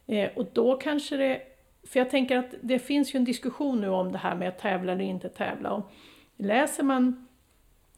Eh, 0.08 0.30
och 0.36 0.46
då 0.54 0.78
kanske 0.78 1.18
det, 1.18 1.42
för 1.84 2.00
jag 2.00 2.10
tänker 2.10 2.38
att 2.38 2.54
det 2.62 2.80
finns 2.80 3.16
ju 3.16 3.18
en 3.18 3.26
diskussion 3.26 3.82
nu 3.82 3.90
om 3.90 4.12
det 4.12 4.18
här 4.18 4.36
med 4.36 4.48
att 4.48 4.60
tävla 4.60 4.92
eller 4.92 5.06
inte 5.06 5.30
tävla. 5.30 5.72
Och 5.72 5.92
läser 6.38 6.84
man 6.84 7.28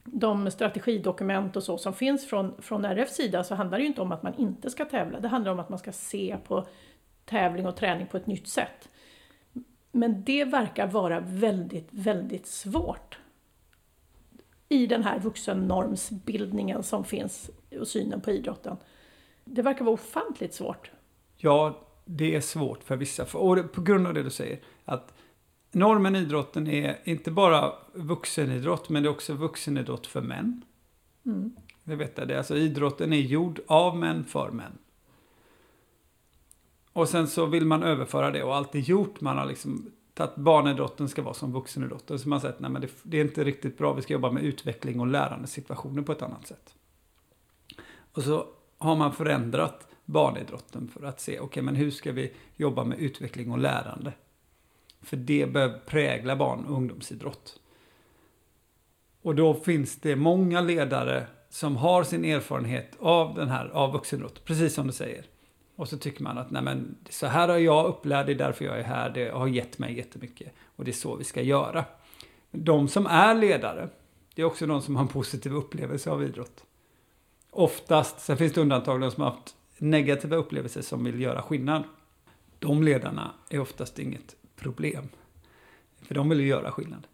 de 0.04 0.52
strategidokument 0.52 1.56
och 1.56 1.64
så 1.64 1.78
som 1.78 1.94
finns 1.94 2.28
från, 2.28 2.62
från 2.62 2.86
RFs 2.86 3.16
sida 3.16 3.44
så 3.44 3.56
handlar 3.56 3.78
det 3.78 3.82
ju 3.82 3.88
inte 3.88 4.02
om 4.02 4.12
att 4.12 4.24
man 4.24 4.34
inte 4.38 4.70
ska 4.70 4.86
tävla. 4.86 5.20
Det 5.20 5.28
handlar 5.28 5.52
om 5.52 5.60
att 5.60 5.70
man 5.70 5.80
ska 5.80 5.92
se 5.92 6.38
på 6.48 6.68
tävling 7.26 7.68
och 7.68 7.76
träning 7.76 8.08
på 8.08 8.18
ett 8.18 8.28
nytt 8.28 8.48
sätt. 8.48 8.90
Men 9.92 10.24
det 10.24 10.46
verkar 10.46 10.88
vara 10.88 11.20
väldigt, 11.20 11.88
väldigt 11.92 12.48
svårt 12.48 13.20
i 14.70 14.88
den 14.88 15.04
här 15.04 15.20
vuxennormsbildningen 15.20 16.84
som 16.84 17.04
finns 17.04 17.50
och 17.80 17.88
synen 17.88 18.22
på 18.22 18.32
idrotten. 18.32 18.78
Det 19.44 19.62
verkar 19.62 19.86
vara 19.86 19.94
ofantligt 19.94 20.54
svårt. 20.54 20.92
Ja, 21.38 21.80
det 22.12 22.36
är 22.36 22.42
svårt 22.42 22.84
för 22.84 22.98
vissa. 22.98 23.38
Och 23.38 23.72
på 23.72 23.82
grund 23.82 24.08
av 24.08 24.14
det 24.14 24.24
du 24.24 24.30
säger. 24.30 24.60
Att 24.86 25.14
normen 25.72 26.16
i 26.16 26.20
idrotten 26.20 26.68
är 26.68 27.00
inte 27.04 27.32
bara 27.32 27.74
vuxenidrott, 27.94 28.90
men 28.90 29.04
det 29.04 29.10
är 29.10 29.12
också 29.12 29.34
vuxenidrott 29.34 30.08
för 30.08 30.22
män. 30.22 30.62
Mm. 31.26 31.56
Det 31.84 31.96
vet 31.96 32.18
jag, 32.18 32.28
det. 32.28 32.38
Alltså 32.38 32.56
idrotten 32.56 33.14
är 33.14 33.18
gjord 33.18 33.60
av 33.68 33.98
män 33.98 34.24
för 34.24 34.52
män. 34.52 34.78
Och 36.94 37.10
sen 37.10 37.28
så 37.28 37.46
vill 37.46 37.66
man 37.66 37.84
överföra 37.84 38.32
det 38.32 38.44
och 38.44 38.56
alltid 38.56 38.84
gjort. 38.84 39.22
Man 39.22 39.38
har 39.38 39.46
liksom 39.46 39.92
att 40.18 40.36
barnidrotten 40.36 41.10
ska 41.10 41.22
vara 41.22 41.34
som 41.34 41.52
vuxenidrotten. 41.52 42.20
Så 42.20 42.30
man 42.30 42.42
säger 42.42 42.54
att 42.54 42.60
nej, 42.60 42.72
men 42.72 42.82
det, 42.82 42.90
det, 43.04 43.18
är 43.18 43.22
inte 43.22 43.44
riktigt 43.44 43.78
bra. 43.78 43.94
Vi 43.94 44.02
ska 44.02 44.14
jobba 44.14 44.32
med 44.32 44.44
utveckling 44.44 45.00
och 45.00 45.08
lärandesituationer 45.08 46.02
på 46.02 46.12
ett 46.12 46.22
annat 46.22 46.48
sätt. 46.48 46.76
Och 48.12 48.24
så 48.24 48.48
har 48.78 48.96
man 48.96 49.14
förändrat 49.14 49.89
barnidrotten 50.10 50.88
för 50.88 51.04
att 51.04 51.20
se, 51.20 51.32
okej 51.32 51.46
okay, 51.46 51.64
men 51.64 51.76
hur 51.76 51.92
ska 51.92 52.12
vi 52.12 52.34
jobba 52.56 52.84
med 52.84 53.00
utveckling 53.00 53.52
och 53.52 53.60
lärande? 53.60 54.14
För 55.02 55.18
det 55.18 55.54
bör 55.54 55.80
prägla 55.86 56.36
barn 56.36 56.66
och 56.66 56.78
ungdomsidrott. 56.78 57.60
Och 59.22 59.36
då 59.36 59.54
finns 59.54 59.96
det 59.96 60.16
många 60.16 60.62
ledare 60.62 61.28
som 61.50 61.78
har 61.78 62.04
sin 62.04 62.26
erfarenhet 62.26 62.96
av 63.00 63.36
den 63.36 63.50
här, 63.50 63.70
av 63.70 63.94
vuxenidrott, 63.94 64.46
precis 64.46 64.74
som 64.74 64.88
du 64.88 64.94
säger. 64.94 65.26
Och 65.76 65.90
så 65.90 65.98
tycker 65.98 66.24
man 66.24 66.38
att 66.38 66.52
nej 66.52 66.62
men, 66.62 66.98
så 67.10 67.28
här 67.28 67.48
har 67.48 67.58
jag 67.58 67.86
upplärd, 67.86 68.26
det 68.26 68.32
är 68.32 68.36
därför 68.36 68.66
jag 68.66 68.80
är 68.80 68.84
här, 68.84 69.10
det 69.10 69.30
har 69.30 69.48
gett 69.48 69.80
mig 69.80 69.98
jättemycket. 69.98 70.54
Och 70.76 70.86
det 70.86 70.92
är 70.92 70.94
så 70.94 71.16
vi 71.16 71.24
ska 71.24 71.42
göra. 71.42 71.86
De 72.52 72.88
som 72.88 73.06
är 73.06 73.36
ledare, 73.36 73.90
det 74.36 74.42
är 74.42 74.46
också 74.46 74.68
de 74.68 74.82
som 74.82 74.96
har 74.96 75.04
en 75.04 75.08
positiv 75.08 75.54
upplevelse 75.54 76.10
av 76.10 76.24
idrott. 76.24 76.64
Oftast, 77.52 78.20
sen 78.20 78.38
finns 78.38 78.54
det 78.54 78.62
undantag, 78.62 79.02
de 79.02 79.12
som 79.12 79.24
har 79.24 79.32
haft 79.32 79.56
negativa 79.82 80.36
upplevelser 80.36 80.82
som 80.82 81.04
vill 81.04 81.22
göra 81.22 81.42
skillnad. 81.42 81.84
De 82.60 82.84
ledarna 82.84 83.32
är 83.50 83.60
oftast 83.60 84.00
inget 84.00 84.36
problem. 84.56 85.10
För 86.02 86.16
de 86.16 86.30
vill 86.30 86.40
ju 86.40 86.48
göra 86.48 86.72
skillnad. 86.72 87.08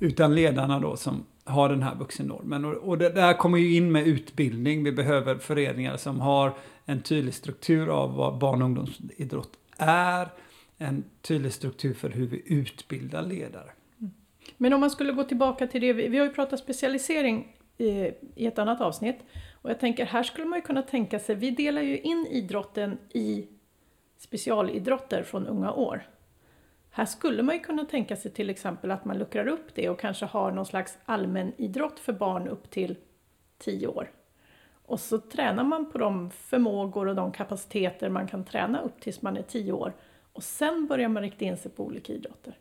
Utan 0.00 0.34
ledarna 0.34 0.80
då 0.80 0.96
som 0.96 1.26
har 1.44 1.68
den 1.68 1.82
här 1.82 1.94
vuxennormen. 1.94 2.64
Och, 2.64 2.72
och 2.74 2.98
det 2.98 3.08
där 3.08 3.34
kommer 3.34 3.58
ju 3.58 3.76
in 3.76 3.92
med 3.92 4.06
utbildning. 4.06 4.84
Vi 4.84 4.92
behöver 4.92 5.38
föreningar 5.38 5.96
som 5.96 6.20
har 6.20 6.52
en 6.84 7.02
tydlig 7.02 7.34
struktur 7.34 7.88
av 7.88 8.14
vad 8.14 8.38
barn 8.38 8.62
och 8.62 8.66
ungdomsidrott 8.66 9.52
är. 9.76 10.28
En 10.78 11.04
tydlig 11.22 11.52
struktur 11.52 11.94
för 11.94 12.10
hur 12.10 12.26
vi 12.26 12.42
utbildar 12.46 13.22
ledare. 13.22 13.70
Mm. 14.00 14.12
Men 14.56 14.72
om 14.72 14.80
man 14.80 14.90
skulle 14.90 15.12
gå 15.12 15.24
tillbaka 15.24 15.66
till 15.66 15.80
det, 15.80 15.92
vi 15.92 16.18
har 16.18 16.26
ju 16.26 16.32
pratat 16.32 16.60
specialisering 16.60 17.56
i, 17.78 17.90
i 18.34 18.46
ett 18.46 18.58
annat 18.58 18.80
avsnitt. 18.80 19.18
Och 19.64 19.70
jag 19.70 19.80
tänker, 19.80 20.04
här 20.04 20.22
skulle 20.22 20.46
man 20.46 20.58
ju 20.58 20.62
kunna 20.62 20.82
tänka 20.82 21.18
sig, 21.18 21.34
vi 21.34 21.50
delar 21.50 21.82
ju 21.82 21.98
in 21.98 22.26
idrotten 22.30 22.98
i 23.12 23.48
specialidrotter 24.16 25.22
från 25.22 25.46
unga 25.46 25.72
år. 25.72 26.08
Här 26.90 27.04
skulle 27.04 27.42
man 27.42 27.54
ju 27.54 27.60
kunna 27.60 27.84
tänka 27.84 28.16
sig 28.16 28.30
till 28.30 28.50
exempel 28.50 28.90
att 28.90 29.04
man 29.04 29.18
luckrar 29.18 29.48
upp 29.48 29.74
det 29.74 29.88
och 29.88 30.00
kanske 30.00 30.26
har 30.26 30.52
någon 30.52 30.66
slags 30.66 30.98
allmänidrott 31.04 31.98
för 31.98 32.12
barn 32.12 32.48
upp 32.48 32.70
till 32.70 32.96
10 33.58 33.86
år. 33.86 34.10
Och 34.86 35.00
så 35.00 35.18
tränar 35.18 35.64
man 35.64 35.90
på 35.90 35.98
de 35.98 36.30
förmågor 36.30 37.08
och 37.08 37.14
de 37.14 37.32
kapaciteter 37.32 38.08
man 38.08 38.28
kan 38.28 38.44
träna 38.44 38.80
upp 38.80 39.00
tills 39.00 39.22
man 39.22 39.36
är 39.36 39.42
10 39.42 39.72
år. 39.72 39.92
Och 40.32 40.42
sen 40.42 40.86
börjar 40.86 41.08
man 41.08 41.22
rikta 41.22 41.44
in 41.44 41.56
sig 41.56 41.70
på 41.70 41.84
olika 41.84 42.12
idrotter. 42.12 42.58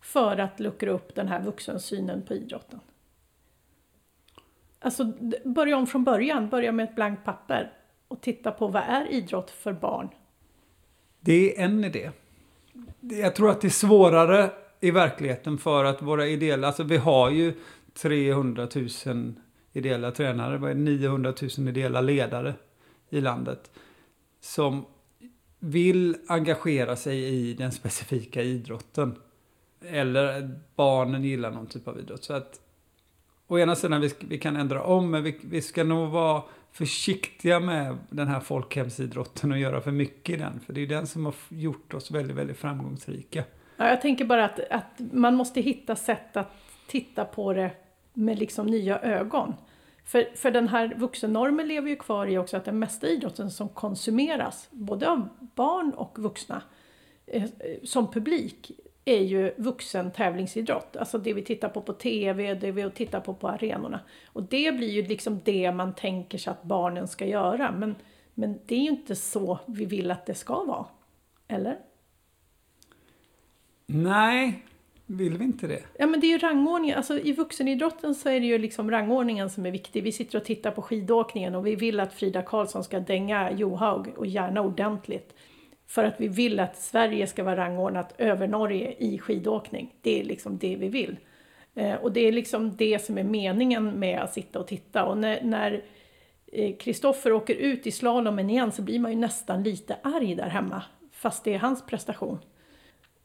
För 0.00 0.38
att 0.38 0.60
luckra 0.60 0.90
upp 0.90 1.14
den 1.14 1.28
här 1.28 1.42
vuxensynen 1.42 2.22
på 2.22 2.34
idrotten. 2.34 2.80
Alltså 4.82 5.12
börja 5.44 5.76
om 5.76 5.86
från 5.86 6.04
början, 6.04 6.48
börja 6.48 6.72
med 6.72 6.84
ett 6.84 6.94
blankt 6.94 7.24
papper 7.24 7.72
och 8.08 8.20
titta 8.20 8.50
på 8.50 8.68
vad 8.68 8.82
är 8.82 9.12
idrott 9.12 9.50
för 9.50 9.72
barn? 9.72 10.08
Det 11.20 11.58
är 11.58 11.64
en 11.64 11.84
idé. 11.84 12.10
Jag 13.00 13.36
tror 13.36 13.50
att 13.50 13.60
det 13.60 13.68
är 13.68 13.70
svårare 13.70 14.50
i 14.80 14.90
verkligheten 14.90 15.58
för 15.58 15.84
att 15.84 16.02
våra 16.02 16.26
ideella, 16.26 16.66
alltså 16.66 16.82
vi 16.82 16.96
har 16.96 17.30
ju 17.30 17.54
300 17.94 18.68
000 19.06 19.34
ideella 19.72 20.10
tränare, 20.10 20.74
900 20.74 21.34
000 21.58 21.68
ideella 21.68 22.00
ledare 22.00 22.54
i 23.10 23.20
landet. 23.20 23.70
Som 24.40 24.84
vill 25.58 26.16
engagera 26.28 26.96
sig 26.96 27.24
i 27.24 27.54
den 27.54 27.72
specifika 27.72 28.42
idrotten. 28.42 29.14
Eller 29.84 30.50
barnen 30.76 31.24
gillar 31.24 31.50
någon 31.50 31.66
typ 31.66 31.88
av 31.88 31.98
idrott. 31.98 32.24
Så 32.24 32.34
att 32.34 32.60
å 33.52 33.58
ena 33.58 33.76
sidan 33.76 34.00
vi, 34.00 34.10
vi 34.20 34.38
kan 34.38 34.56
ändra 34.56 34.82
om, 34.82 35.10
men 35.10 35.22
vi, 35.22 35.38
vi 35.42 35.62
ska 35.62 35.84
nog 35.84 36.10
vara 36.10 36.42
försiktiga 36.72 37.60
med 37.60 37.98
den 38.10 38.28
här 38.28 38.40
folkhemsidrotten 38.40 39.52
och 39.52 39.58
göra 39.58 39.80
för 39.80 39.90
mycket 39.90 40.34
i 40.34 40.38
den. 40.38 40.60
För 40.60 40.72
det 40.72 40.80
är 40.80 40.86
den 40.86 41.06
som 41.06 41.24
har 41.24 41.34
gjort 41.48 41.94
oss 41.94 42.10
väldigt, 42.10 42.36
väldigt 42.36 42.56
framgångsrika. 42.56 43.44
Ja, 43.76 43.88
jag 43.88 44.00
tänker 44.00 44.24
bara 44.24 44.44
att, 44.44 44.60
att 44.70 45.00
man 45.12 45.34
måste 45.34 45.60
hitta 45.60 45.96
sätt 45.96 46.36
att 46.36 46.52
titta 46.86 47.24
på 47.24 47.52
det 47.52 47.70
med 48.12 48.38
liksom 48.38 48.66
nya 48.66 49.00
ögon. 49.00 49.54
För, 50.04 50.28
för 50.34 50.50
den 50.50 50.68
här 50.68 50.94
vuxennormen 50.96 51.68
lever 51.68 51.88
ju 51.88 51.96
kvar 51.96 52.26
i 52.26 52.38
också 52.38 52.56
att 52.56 52.64
den 52.64 52.78
mesta 52.78 53.06
idrotten 53.08 53.50
som 53.50 53.68
konsumeras, 53.68 54.68
både 54.70 55.10
av 55.10 55.28
barn 55.38 55.92
och 55.96 56.18
vuxna, 56.18 56.62
eh, 57.26 57.42
eh 57.42 57.48
som 57.84 58.12
publik, 58.12 58.70
är 59.04 59.20
ju 59.20 59.54
vuxen 59.56 60.10
tävlingsidrott. 60.10 60.96
Alltså 60.96 61.18
det 61.18 61.32
vi 61.32 61.42
tittar 61.42 61.68
på 61.68 61.82
på 61.82 61.92
TV, 61.92 62.54
det 62.54 62.70
vi 62.70 62.90
tittar 62.90 63.20
på 63.20 63.34
på 63.34 63.48
arenorna. 63.48 64.00
Och 64.26 64.42
det 64.42 64.76
blir 64.76 64.90
ju 64.90 65.02
liksom 65.02 65.40
det 65.44 65.72
man 65.72 65.94
tänker 65.94 66.38
sig 66.38 66.50
att 66.50 66.62
barnen 66.62 67.08
ska 67.08 67.26
göra. 67.26 67.72
Men, 67.72 67.94
men 68.34 68.58
det 68.66 68.74
är 68.74 68.80
ju 68.80 68.90
inte 68.90 69.16
så 69.16 69.58
vi 69.66 69.84
vill 69.84 70.10
att 70.10 70.26
det 70.26 70.34
ska 70.34 70.64
vara. 70.64 70.86
Eller? 71.48 71.78
Nej, 73.86 74.64
vill 75.06 75.38
vi 75.38 75.44
inte 75.44 75.66
det? 75.66 75.82
Ja 75.98 76.06
men 76.06 76.20
det 76.20 76.26
är 76.26 76.28
ju 76.28 76.38
rangordningen, 76.38 76.96
alltså 76.96 77.18
i 77.18 77.32
vuxenidrotten 77.32 78.14
så 78.14 78.28
är 78.28 78.40
det 78.40 78.46
ju 78.46 78.58
liksom 78.58 78.90
rangordningen 78.90 79.50
som 79.50 79.66
är 79.66 79.70
viktig. 79.70 80.02
Vi 80.02 80.12
sitter 80.12 80.38
och 80.38 80.44
tittar 80.44 80.70
på 80.70 80.82
skidåkningen 80.82 81.54
och 81.54 81.66
vi 81.66 81.76
vill 81.76 82.00
att 82.00 82.14
Frida 82.14 82.42
Karlsson 82.42 82.84
ska 82.84 83.00
dänga 83.00 83.52
Johaug 83.52 84.08
och 84.16 84.26
gärna 84.26 84.60
ordentligt. 84.60 85.34
För 85.92 86.04
att 86.04 86.20
vi 86.20 86.28
vill 86.28 86.60
att 86.60 86.76
Sverige 86.76 87.26
ska 87.26 87.44
vara 87.44 87.56
rangordnat 87.56 88.14
över 88.18 88.46
Norge 88.46 88.94
i 88.98 89.18
skidåkning. 89.18 89.94
Det 90.00 90.20
är 90.20 90.24
liksom 90.24 90.58
det 90.58 90.76
vi 90.76 90.88
vill. 90.88 91.16
Eh, 91.74 91.94
och 91.94 92.12
det 92.12 92.20
är 92.20 92.32
liksom 92.32 92.76
det 92.76 93.04
som 93.04 93.18
är 93.18 93.24
meningen 93.24 93.98
med 93.98 94.20
att 94.20 94.32
sitta 94.32 94.58
och 94.58 94.66
titta. 94.66 95.04
Och 95.04 95.18
när, 95.18 95.84
eh, 96.46 96.76
Kristoffer 96.76 97.32
åker 97.32 97.54
ut 97.54 97.86
i 97.86 97.90
slalomen 97.90 98.50
igen 98.50 98.72
så 98.72 98.82
blir 98.82 98.98
man 98.98 99.10
ju 99.12 99.18
nästan 99.18 99.62
lite 99.62 99.96
arg 100.02 100.34
där 100.34 100.48
hemma. 100.48 100.82
Fast 101.10 101.44
det 101.44 101.54
är 101.54 101.58
hans 101.58 101.86
prestation. 101.86 102.38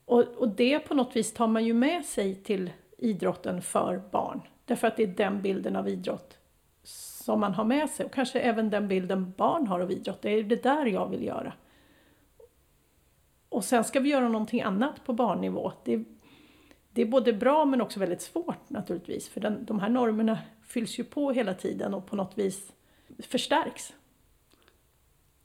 Och, 0.06 0.24
och 0.24 0.50
det 0.50 0.80
på 0.80 0.94
något 0.94 1.16
vis 1.16 1.34
tar 1.34 1.48
man 1.48 1.66
ju 1.66 1.74
med 1.74 2.06
sig 2.06 2.36
till 2.36 2.70
idrotten 2.98 3.62
för 3.62 4.02
barn. 4.12 4.42
Därför 4.66 4.88
att 4.88 4.98
det 4.98 5.04
är 5.04 5.08
den 5.08 5.42
bilden 5.42 5.76
av 5.76 5.88
idrott 5.88 6.38
som 6.84 7.40
man 7.40 7.54
har 7.54 7.66
med 7.66 7.90
sig. 7.90 8.06
Och 8.06 8.14
kanske 8.14 8.40
även 8.40 8.70
den 8.70 8.88
bilden 8.88 9.34
barn 9.38 9.68
har 9.68 9.80
av 9.80 9.92
idrott. 9.92 10.22
Det 10.22 10.30
är 10.30 10.44
det 10.44 10.64
där 10.64 10.86
jag 10.86 11.10
vill 11.10 11.24
göra. 11.24 11.54
Och 13.50 13.64
sen 13.64 13.84
ska 13.84 14.00
vi 14.00 14.10
göra 14.10 14.30
någonting 14.30 14.62
annat 14.62 15.06
på 15.06 15.14
barnnivå. 15.14 15.72
Det, 15.86 16.04
det 16.92 17.02
är 17.02 17.06
både 17.06 17.34
bra 17.34 17.66
men 17.66 17.82
också 17.82 18.00
väldigt 18.00 18.22
svårt 18.22 18.70
naturligtvis. 18.70 19.30
För 19.30 19.42
den, 19.42 19.66
de 19.66 19.80
här 19.80 19.90
normerna 19.90 20.40
fylls 20.64 21.00
ju 21.00 21.04
på 21.04 21.32
hela 21.32 21.54
tiden 21.54 21.94
och 21.94 22.06
på 22.06 22.16
något 22.16 22.38
vis 22.38 22.74
förstärks. 23.20 23.94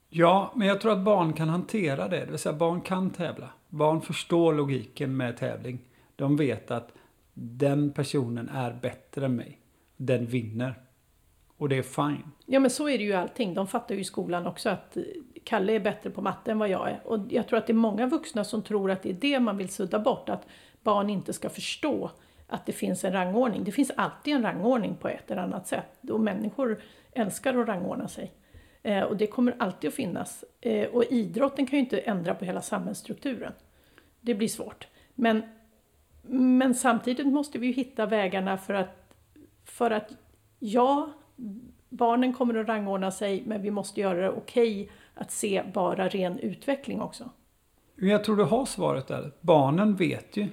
Ja, 0.09 0.53
men 0.57 0.69
jag 0.69 0.81
tror 0.81 0.93
att 0.93 1.05
barn 1.05 1.33
kan 1.33 1.49
hantera 1.49 2.09
det. 2.09 2.25
Det 2.25 2.31
vill 2.31 2.39
säga 2.39 2.53
barn 2.53 2.81
kan 2.81 3.11
tävla. 3.11 3.49
Barn 3.69 4.01
förstår 4.01 4.55
logiken 4.55 5.17
med 5.17 5.37
tävling. 5.37 5.79
De 6.17 6.37
vet 6.37 6.71
att 6.71 6.93
den 7.35 7.93
personen 7.93 8.49
är 8.49 8.73
bättre 8.73 9.25
än 9.25 9.37
mig. 9.37 9.61
Den 9.97 10.27
vinner. 10.27 10.75
Och 11.57 11.69
det 11.69 11.79
är 11.79 11.83
fine. 11.83 12.31
Ja 12.47 12.61
men 12.61 12.71
så 12.71 12.89
är 12.89 12.99
det 12.99 13.05
ju 13.05 13.13
allting. 13.13 13.55
De 13.55 13.67
fattar 13.67 13.95
ju 13.95 14.01
i 14.01 14.05
skolan 14.05 14.47
också 14.47 14.71
att 14.71 14.97
Kalle 15.45 15.73
är 15.73 15.81
bättre 15.81 16.11
på 16.11 16.23
matte 16.23 16.51
än 16.51 16.59
vad 16.59 16.69
jag 16.69 16.91
är. 16.91 17.01
Och 17.05 17.19
jag 17.29 17.49
tror 17.49 17.59
att 17.59 17.67
det 17.67 17.73
är 17.73 17.75
många 17.75 18.07
vuxna 18.07 18.45
som 18.45 18.63
tror 18.63 18.91
att 18.91 19.03
det 19.03 19.11
är 19.11 19.15
det 19.15 19.41
man 19.41 19.57
vill 19.57 19.69
sudda 19.69 19.99
bort. 19.99 20.29
Att 20.29 20.47
barn 20.83 21.11
inte 21.11 21.33
ska 21.33 21.49
förstå 21.49 22.11
att 22.47 22.67
det 22.67 22.73
finns 22.73 23.05
en 23.05 23.13
rangordning. 23.13 23.65
Det 23.65 23.73
finns 23.73 23.91
alltid 23.97 24.35
en 24.35 24.43
rangordning 24.43 24.97
på 24.97 25.09
ett 25.09 25.31
eller 25.31 25.43
annat 25.43 25.67
sätt. 25.67 26.11
Och 26.11 26.21
människor 26.21 26.83
älskar 27.13 27.61
att 27.61 27.69
rangordna 27.69 28.09
sig. 28.09 28.33
Eh, 28.83 29.03
och 29.03 29.17
det 29.17 29.27
kommer 29.27 29.57
alltid 29.59 29.89
att 29.89 29.95
finnas. 29.95 30.45
Eh, 30.61 30.89
och 30.89 31.05
idrotten 31.05 31.67
kan 31.67 31.79
ju 31.79 31.85
inte 31.85 31.99
ändra 31.99 32.35
på 32.35 32.45
hela 32.45 32.63
samhällsstrukturen. 32.63 33.53
Det 34.21 34.35
blir 34.35 34.49
svårt. 34.49 34.89
Men, 35.15 35.43
men 36.23 36.75
samtidigt 36.75 37.27
måste 37.27 37.59
vi 37.59 37.67
ju 37.67 37.73
hitta 37.73 38.07
vägarna 38.07 38.59
för 38.59 38.75
att, 38.75 39.15
för 39.65 39.91
att 39.91 40.11
ja, 40.59 41.13
barnen 41.89 42.33
kommer 42.33 42.55
att 42.55 42.69
rangordna 42.69 43.11
sig 43.11 43.43
men 43.47 43.63
vi 43.63 43.71
måste 43.71 44.01
göra 44.01 44.21
det 44.21 44.31
okej 44.31 44.91
att 45.15 45.31
se 45.31 45.63
bara 45.75 46.09
ren 46.09 46.39
utveckling 46.39 47.01
också. 47.01 47.31
Men 47.95 48.09
jag 48.09 48.25
tror 48.25 48.37
du 48.37 48.45
har 48.45 48.67
svaret 48.67 49.07
där. 49.07 49.33
Barnen 49.41 49.97
vet 49.97 50.37
ju. 50.37 50.49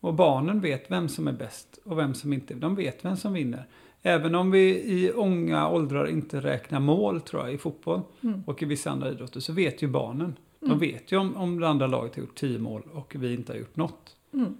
Och 0.00 0.14
barnen 0.14 0.60
vet 0.60 0.90
vem 0.90 1.08
som 1.08 1.28
är 1.28 1.32
bäst 1.32 1.78
och 1.84 1.98
vem 1.98 2.14
som 2.14 2.32
inte. 2.32 2.54
De 2.54 2.74
vet 2.74 3.04
vem 3.04 3.16
som 3.16 3.32
vinner. 3.32 3.66
Även 4.02 4.34
om 4.34 4.50
vi 4.50 4.82
i 4.82 5.10
unga 5.10 5.68
åldrar 5.68 6.06
inte 6.06 6.40
räknar 6.40 6.80
mål 6.80 7.20
tror 7.20 7.42
jag 7.42 7.54
i 7.54 7.58
fotboll 7.58 8.00
och 8.46 8.62
i 8.62 8.64
vissa 8.64 8.90
andra 8.90 9.10
idrotter 9.10 9.40
så 9.40 9.52
vet 9.52 9.82
ju 9.82 9.88
barnen. 9.88 10.36
De 10.60 10.78
vet 10.78 11.12
ju 11.12 11.16
om, 11.16 11.36
om 11.36 11.60
det 11.60 11.68
andra 11.68 11.86
laget 11.86 12.14
har 12.16 12.22
gjort 12.22 12.34
10 12.34 12.58
mål 12.58 12.82
och 12.92 13.14
vi 13.18 13.34
inte 13.34 13.52
har 13.52 13.58
gjort 13.58 13.76
något. 13.76 14.16
Mm. 14.32 14.54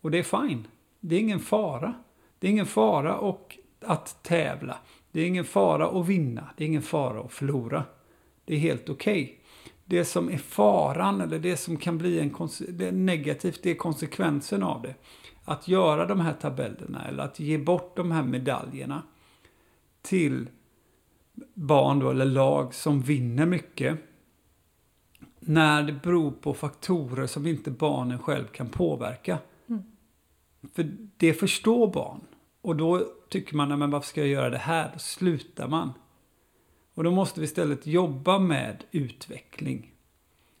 Och 0.00 0.10
det 0.10 0.18
är 0.18 0.22
fine. 0.48 0.66
Det 1.00 1.16
är 1.16 1.20
ingen 1.20 1.40
fara. 1.40 1.94
Det 2.38 2.46
är 2.46 2.50
ingen 2.50 2.66
fara 2.66 3.16
och 3.18 3.58
att 3.80 4.22
tävla. 4.22 4.76
Det 5.12 5.20
är 5.20 5.26
ingen 5.26 5.44
fara 5.44 6.00
att 6.00 6.08
vinna. 6.08 6.50
Det 6.56 6.64
är 6.64 6.68
ingen 6.68 6.82
fara 6.82 7.20
att 7.20 7.32
förlora. 7.32 7.84
Det 8.48 8.54
är 8.54 8.58
helt 8.58 8.88
okej. 8.88 9.40
Det 9.84 10.04
som 10.04 10.30
är 10.30 10.38
faran 10.38 11.20
eller 11.20 11.38
det 11.38 11.56
som 11.56 11.76
kan 11.76 11.98
bli 11.98 12.20
en 12.20 12.48
det 12.68 12.92
negativt, 12.92 13.62
det 13.62 13.70
är 13.70 13.74
konsekvensen 13.74 14.62
av 14.62 14.82
det. 14.82 14.94
Att 15.44 15.68
göra 15.68 16.06
de 16.06 16.20
här 16.20 16.32
tabellerna 16.32 17.08
eller 17.08 17.22
att 17.22 17.40
ge 17.40 17.58
bort 17.58 17.96
de 17.96 18.10
här 18.10 18.22
medaljerna 18.22 19.02
till 20.02 20.48
barn 21.54 21.98
då, 21.98 22.10
eller 22.10 22.24
lag 22.24 22.74
som 22.74 23.00
vinner 23.00 23.46
mycket. 23.46 23.98
När 25.40 25.82
det 25.82 25.92
beror 25.92 26.30
på 26.30 26.54
faktorer 26.54 27.26
som 27.26 27.46
inte 27.46 27.70
barnen 27.70 28.18
själv 28.18 28.46
kan 28.46 28.68
påverka. 28.68 29.38
För 30.74 30.90
det 31.16 31.34
förstår 31.34 31.92
barn. 31.92 32.20
Och 32.60 32.76
då 32.76 33.06
tycker 33.28 33.56
man, 33.56 33.68
"Nej, 33.68 33.78
men 33.78 33.90
varför 33.90 34.06
ska 34.06 34.20
jag 34.20 34.30
göra 34.30 34.50
det 34.50 34.58
här? 34.58 34.90
Då 34.92 34.98
slutar 34.98 35.68
man. 35.68 35.92
Och 36.98 37.04
då 37.04 37.10
måste 37.10 37.40
vi 37.40 37.44
istället 37.44 37.86
jobba 37.86 38.38
med 38.38 38.84
utveckling. 38.90 39.92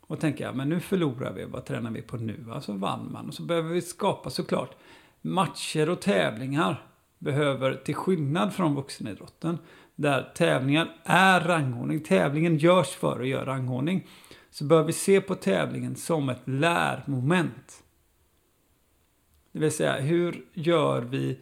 Och 0.00 0.20
tänka, 0.20 0.44
ja, 0.44 0.52
men 0.52 0.68
nu 0.68 0.80
förlorar 0.80 1.32
vi, 1.32 1.44
vad 1.44 1.64
tränar 1.64 1.90
vi 1.90 2.02
på 2.02 2.16
nu? 2.16 2.46
Alltså 2.52 2.72
vann 2.72 3.12
man. 3.12 3.28
Och 3.28 3.34
så 3.34 3.42
behöver 3.42 3.70
vi 3.70 3.82
skapa 3.82 4.30
såklart 4.30 4.76
matcher 5.20 5.88
och 5.88 6.00
tävlingar. 6.00 6.86
Behöver, 7.18 7.74
till 7.74 7.94
skillnad 7.94 8.54
från 8.54 8.74
vuxenidrotten, 8.74 9.58
där 9.94 10.32
tävlingar 10.34 10.96
är 11.04 11.40
rangordning. 11.40 12.00
Tävlingen 12.00 12.58
görs 12.58 12.88
för 12.88 13.20
att 13.20 13.28
göra 13.28 13.46
rangordning. 13.46 14.06
Så 14.50 14.64
bör 14.64 14.82
vi 14.82 14.92
se 14.92 15.20
på 15.20 15.34
tävlingen 15.34 15.96
som 15.96 16.28
ett 16.28 16.42
lärmoment. 16.44 17.82
Det 19.52 19.58
vill 19.58 19.72
säga, 19.72 20.00
hur 20.00 20.44
gör 20.54 21.00
vi 21.02 21.38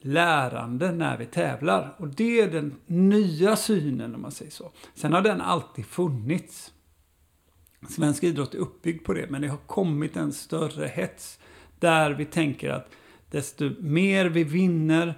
lärande 0.00 0.92
när 0.92 1.18
vi 1.18 1.26
tävlar? 1.26 1.94
Och 1.98 2.08
det 2.08 2.40
är 2.40 2.50
den 2.50 2.76
nya 2.86 3.56
synen 3.56 4.14
om 4.14 4.22
man 4.22 4.30
säger 4.30 4.50
så. 4.50 4.70
Sen 4.94 5.12
har 5.12 5.22
den 5.22 5.40
alltid 5.40 5.86
funnits. 5.86 6.72
Svensk 7.88 8.24
idrott 8.24 8.54
är 8.54 8.58
uppbyggd 8.58 9.04
på 9.04 9.12
det, 9.12 9.30
men 9.30 9.42
det 9.42 9.48
har 9.48 9.58
kommit 9.66 10.16
en 10.16 10.32
större 10.32 10.86
hets. 10.86 11.38
Där 11.78 12.10
vi 12.10 12.24
tänker 12.24 12.70
att 12.70 12.88
desto 13.30 13.70
mer 13.80 14.26
vi 14.26 14.44
vinner, 14.44 15.14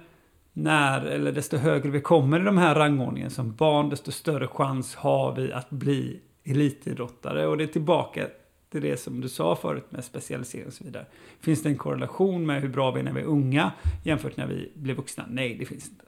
när, 0.53 1.05
eller 1.05 1.31
desto 1.31 1.57
högre 1.57 1.89
vi 1.89 2.01
kommer 2.01 2.39
i 2.39 2.43
de 2.43 2.57
här 2.57 2.75
rangordningen 2.75 3.29
som 3.29 3.55
barn, 3.55 3.89
desto 3.89 4.11
större 4.11 4.47
chans 4.47 4.95
har 4.95 5.35
vi 5.35 5.53
att 5.53 5.69
bli 5.69 6.19
elitidrottare. 6.43 7.47
Och 7.47 7.57
det 7.57 7.63
är 7.63 7.67
tillbaka 7.67 8.27
till 8.73 8.81
det 8.81 8.97
som 8.97 9.21
du 9.21 9.29
sa 9.29 9.55
förut 9.55 9.91
med 9.91 10.03
specialisering 10.03 10.67
och 10.67 10.73
så 10.73 10.83
vidare. 10.83 11.05
Finns 11.39 11.63
det 11.63 11.69
en 11.69 11.77
korrelation 11.77 12.45
med 12.45 12.61
hur 12.61 12.69
bra 12.69 12.91
vi 12.91 12.99
är 12.99 13.03
när 13.03 13.13
vi 13.13 13.21
är 13.21 13.25
unga 13.25 13.71
jämfört 14.03 14.37
när 14.37 14.47
vi 14.47 14.71
blir 14.73 14.93
vuxna? 14.93 15.25
Nej, 15.29 15.55
det 15.55 15.65
finns 15.65 15.89
inte. 15.89 16.05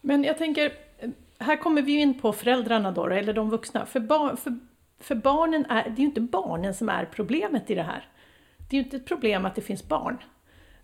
Men 0.00 0.24
jag 0.24 0.38
tänker, 0.38 0.72
här 1.38 1.56
kommer 1.56 1.82
vi 1.82 1.92
ju 1.92 2.00
in 2.00 2.20
på 2.20 2.32
föräldrarna 2.32 2.92
då, 2.92 3.06
eller 3.06 3.32
de 3.32 3.50
vuxna. 3.50 3.86
För, 3.86 4.00
bar, 4.00 4.36
för, 4.36 4.58
för 4.98 5.14
barnen 5.14 5.64
är, 5.64 5.84
det 5.84 5.90
är 5.90 6.00
ju 6.00 6.04
inte 6.04 6.20
barnen 6.20 6.74
som 6.74 6.88
är 6.88 7.04
problemet 7.04 7.70
i 7.70 7.74
det 7.74 7.82
här. 7.82 8.08
Det 8.56 8.76
är 8.76 8.78
ju 8.78 8.84
inte 8.84 8.96
ett 8.96 9.06
problem 9.06 9.46
att 9.46 9.54
det 9.54 9.62
finns 9.62 9.88
barn. 9.88 10.18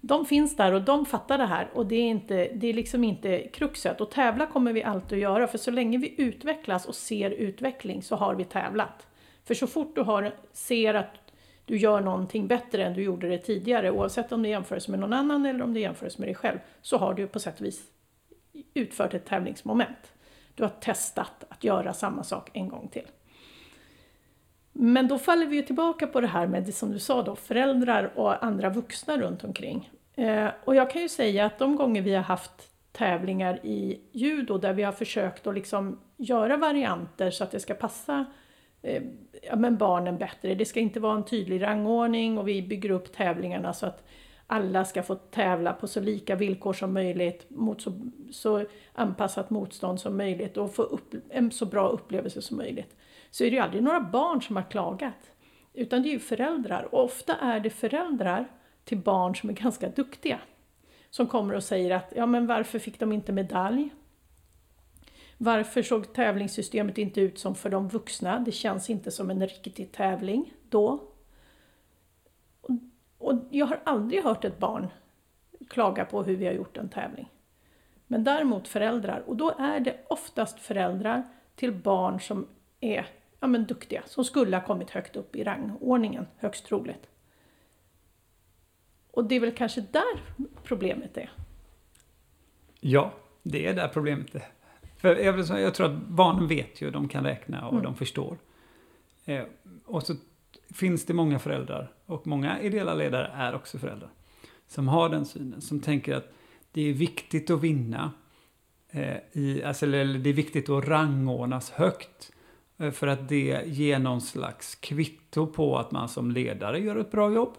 De 0.01 0.27
finns 0.27 0.57
där 0.57 0.73
och 0.73 0.83
de 0.83 1.07
fattar 1.07 1.39
det 1.39 1.47
här 1.47 1.69
och 1.75 1.87
det 1.87 1.97
är, 1.97 2.09
inte, 2.09 2.51
det 2.55 2.67
är 2.67 2.75
liksom 2.75 3.05
inte 3.05 3.39
kruxet. 3.39 4.01
Och 4.01 4.11
tävla 4.11 4.47
kommer 4.47 4.73
vi 4.73 4.83
alltid 4.83 5.19
att 5.19 5.23
göra 5.23 5.47
för 5.47 5.59
så 5.59 5.71
länge 5.71 5.99
vi 5.99 6.15
utvecklas 6.19 6.87
och 6.87 6.95
ser 6.95 7.31
utveckling 7.31 8.03
så 8.03 8.17
har 8.17 8.35
vi 8.35 8.45
tävlat. 8.45 9.07
För 9.47 9.55
så 9.55 9.67
fort 9.67 9.95
du 9.95 10.01
har, 10.01 10.35
ser 10.53 10.95
att 10.95 11.33
du 11.65 11.77
gör 11.77 12.01
någonting 12.01 12.47
bättre 12.47 12.85
än 12.85 12.95
du 12.95 13.03
gjorde 13.03 13.29
det 13.29 13.39
tidigare, 13.39 13.91
oavsett 13.91 14.33
om 14.33 14.43
det 14.43 14.49
jämförs 14.49 14.89
med 14.89 15.01
någon 15.01 15.13
annan 15.13 15.47
eller 15.47 15.63
om 15.63 15.75
det 15.75 15.81
jämförs 15.81 16.19
med 16.19 16.29
dig 16.29 16.35
själv, 16.35 16.59
så 16.83 16.99
har 16.99 17.15
du 17.15 17.27
på 17.27 17.41
sätt 17.41 17.61
och 17.61 17.67
vis 17.67 17.83
utfört 18.75 19.15
ett 19.15 19.25
tävlingsmoment. 19.25 20.13
Du 20.55 20.63
har 20.63 20.71
testat 20.71 21.45
att 21.49 21.65
göra 21.65 21.93
samma 21.93 22.25
sak 22.25 22.51
en 22.53 22.69
gång 22.69 22.89
till. 22.89 23.07
Men 24.73 25.09
då 25.09 25.19
faller 25.19 25.47
vi 25.47 25.57
ju 25.57 25.63
tillbaka 25.63 26.07
på 26.07 26.21
det 26.21 26.27
här 26.27 26.47
med, 26.47 26.63
det 26.63 26.73
som 26.73 26.93
du 26.93 26.99
sa 26.99 27.23
då, 27.23 27.37
föräldrar 27.37 28.13
och 28.15 28.45
andra 28.45 28.71
vuxna 28.71 29.19
runt 29.19 29.45
omkring. 29.45 29.91
Eh, 30.15 30.49
och 30.65 30.75
jag 30.75 30.91
kan 30.91 31.03
ju 31.03 31.09
säga 31.09 31.47
att 31.47 31.59
de 31.59 31.77
gånger 31.77 32.03
vi 32.03 32.15
har 32.15 32.23
haft 32.23 32.71
tävlingar 32.93 33.67
i 33.67 34.01
judo 34.13 34.59
där 34.59 34.73
vi 34.73 34.83
har 34.83 34.93
försökt 34.93 35.47
att 35.47 35.55
liksom 35.55 36.01
göra 36.17 36.57
varianter 36.57 37.31
så 37.31 37.45
att 37.45 37.51
det 37.51 37.61
ska 37.61 37.75
passa 37.75 38.25
eh, 38.83 39.03
ja, 39.49 39.57
men 39.57 39.77
barnen 39.77 40.19
bättre. 40.19 40.55
Det 40.55 40.65
ska 40.65 40.81
inte 40.81 41.01
vara 41.01 41.17
en 41.17 41.25
tydlig 41.25 41.63
rangordning 41.63 42.39
och 42.39 42.49
vi 42.49 42.63
bygger 42.63 42.91
upp 42.91 43.13
tävlingarna 43.13 43.73
så 43.73 43.87
att 43.87 44.05
alla 44.47 44.85
ska 44.85 45.03
få 45.03 45.15
tävla 45.15 45.73
på 45.73 45.87
så 45.87 46.01
lika 46.01 46.37
villkor 46.37 46.73
som 46.73 46.95
möjligt, 46.95 47.47
mot 47.51 47.81
så, 47.81 47.93
så 48.31 48.65
anpassat 48.93 49.51
motstånd 49.51 50.01
som 50.01 50.17
möjligt 50.17 50.57
och 50.57 50.75
få 50.75 50.83
upp, 50.83 51.15
en 51.29 51.51
så 51.51 51.67
bra 51.67 51.89
upplevelse 51.89 52.43
som 52.43 52.57
möjligt. 52.57 52.97
Så 53.31 53.45
är 53.45 53.51
det 53.51 53.57
ju 53.57 53.63
aldrig 53.63 53.83
några 53.83 54.01
barn 54.01 54.43
som 54.43 54.57
har 54.57 54.71
klagat, 54.71 55.31
utan 55.73 56.03
det 56.03 56.09
är 56.09 56.13
ju 56.13 56.19
föräldrar. 56.19 56.95
Och 56.95 57.05
ofta 57.05 57.37
är 57.37 57.61
det 57.61 57.71
föräldrar 57.71 58.47
till 58.85 58.99
barn 58.99 59.37
som 59.37 59.51
är 59.51 59.55
ganska 59.55 59.89
duktiga. 59.89 60.39
Som 61.11 61.27
kommer 61.27 61.55
och 61.55 61.65
säger 61.65 61.91
att, 61.91 62.13
ja 62.17 62.27
men 62.27 62.47
varför 62.47 62.79
fick 62.79 63.01
de 63.01 63.13
inte 63.13 63.33
medalj? 63.33 63.91
Varför 65.39 65.83
såg 65.83 66.13
tävlingssystemet 66.13 66.99
inte 66.99 67.21
ut 67.21 67.39
som 67.39 67.55
för 67.55 67.71
de 67.71 67.89
vuxna? 67.89 68.39
Det 68.39 68.53
känns 68.53 68.91
inte 68.91 69.11
som 69.11 69.31
en 69.31 69.47
riktig 69.47 69.93
tävling 69.93 70.55
då. 70.69 71.03
Och 73.19 73.35
jag 73.51 73.67
har 73.67 73.81
aldrig 73.85 74.25
hört 74.25 74.45
ett 74.45 74.59
barn 74.59 74.89
klaga 75.69 76.05
på 76.05 76.23
hur 76.23 76.37
vi 76.37 76.47
har 76.47 76.53
gjort 76.53 76.77
en 76.77 76.89
tävling. 76.89 77.29
Men 78.07 78.25
däremot 78.25 78.69
föräldrar, 78.69 79.23
och 79.27 79.37
då 79.37 79.55
är 79.59 79.81
det 79.81 79.97
oftast 80.09 80.61
föräldrar 80.61 81.23
till 81.55 81.73
barn 81.73 82.21
som 82.21 82.47
är 82.81 83.07
ja, 83.41 83.47
men 83.47 83.67
duktiga, 83.67 84.03
som 84.07 84.25
skulle 84.25 84.57
ha 84.57 84.67
kommit 84.67 84.91
högt 84.91 85.17
upp 85.17 85.37
i 85.37 85.45
rangordningen, 85.45 86.27
högst 86.37 86.67
troligt. 86.67 87.07
Och 89.11 89.25
det 89.25 89.35
är 89.35 89.41
väl 89.41 89.55
kanske 89.55 89.81
där 89.81 90.23
problemet 90.63 91.17
är? 91.17 91.31
Ja, 92.81 93.13
det 93.43 93.67
är 93.67 93.75
där 93.75 93.89
problemet 93.89 94.35
är. 94.35 94.56
För 95.15 95.51
jag, 95.55 95.61
jag 95.61 95.75
tror 95.75 95.87
att 95.87 96.07
barnen 96.09 96.47
vet 96.47 96.83
ju, 96.83 96.91
de 96.91 97.09
kan 97.09 97.25
räkna 97.25 97.67
och 97.67 97.73
mm. 97.73 97.85
de 97.85 97.95
förstår. 97.95 98.39
Eh, 99.25 99.45
och 99.85 100.03
så 100.03 100.15
finns 100.75 101.07
det 101.07 101.15
många 101.15 101.39
föräldrar, 101.39 101.93
och 102.07 102.27
många 102.27 102.61
ideella 102.61 102.95
ledare 102.95 103.31
är 103.35 103.55
också 103.55 103.79
föräldrar, 103.79 104.11
som 104.67 104.89
har 104.89 105.09
den 105.09 105.27
synen, 105.27 105.61
som 105.61 105.81
tänker 105.81 106.15
att 106.15 106.33
det 106.73 106.91
är 106.91 106.93
viktigt 106.93 107.51
att 107.51 107.61
vinna. 107.61 108.13
Eh, 108.91 109.17
i, 109.33 109.63
alltså, 109.65 109.87
eller 109.87 110.19
det 110.19 110.31
är 110.31 110.35
viktigt 110.35 110.69
att 110.69 110.89
rangordnas 110.89 111.71
högt. 111.71 112.33
Eh, 112.79 112.91
för 112.91 113.07
att 113.07 113.29
det 113.29 113.63
ger 113.67 113.99
någon 113.99 114.21
slags 114.21 114.75
kvitto 114.75 115.47
på 115.47 115.79
att 115.79 115.91
man 115.91 116.09
som 116.09 116.31
ledare 116.31 116.81
gör 116.81 116.97
ett 116.97 117.11
bra 117.11 117.33
jobb. 117.33 117.55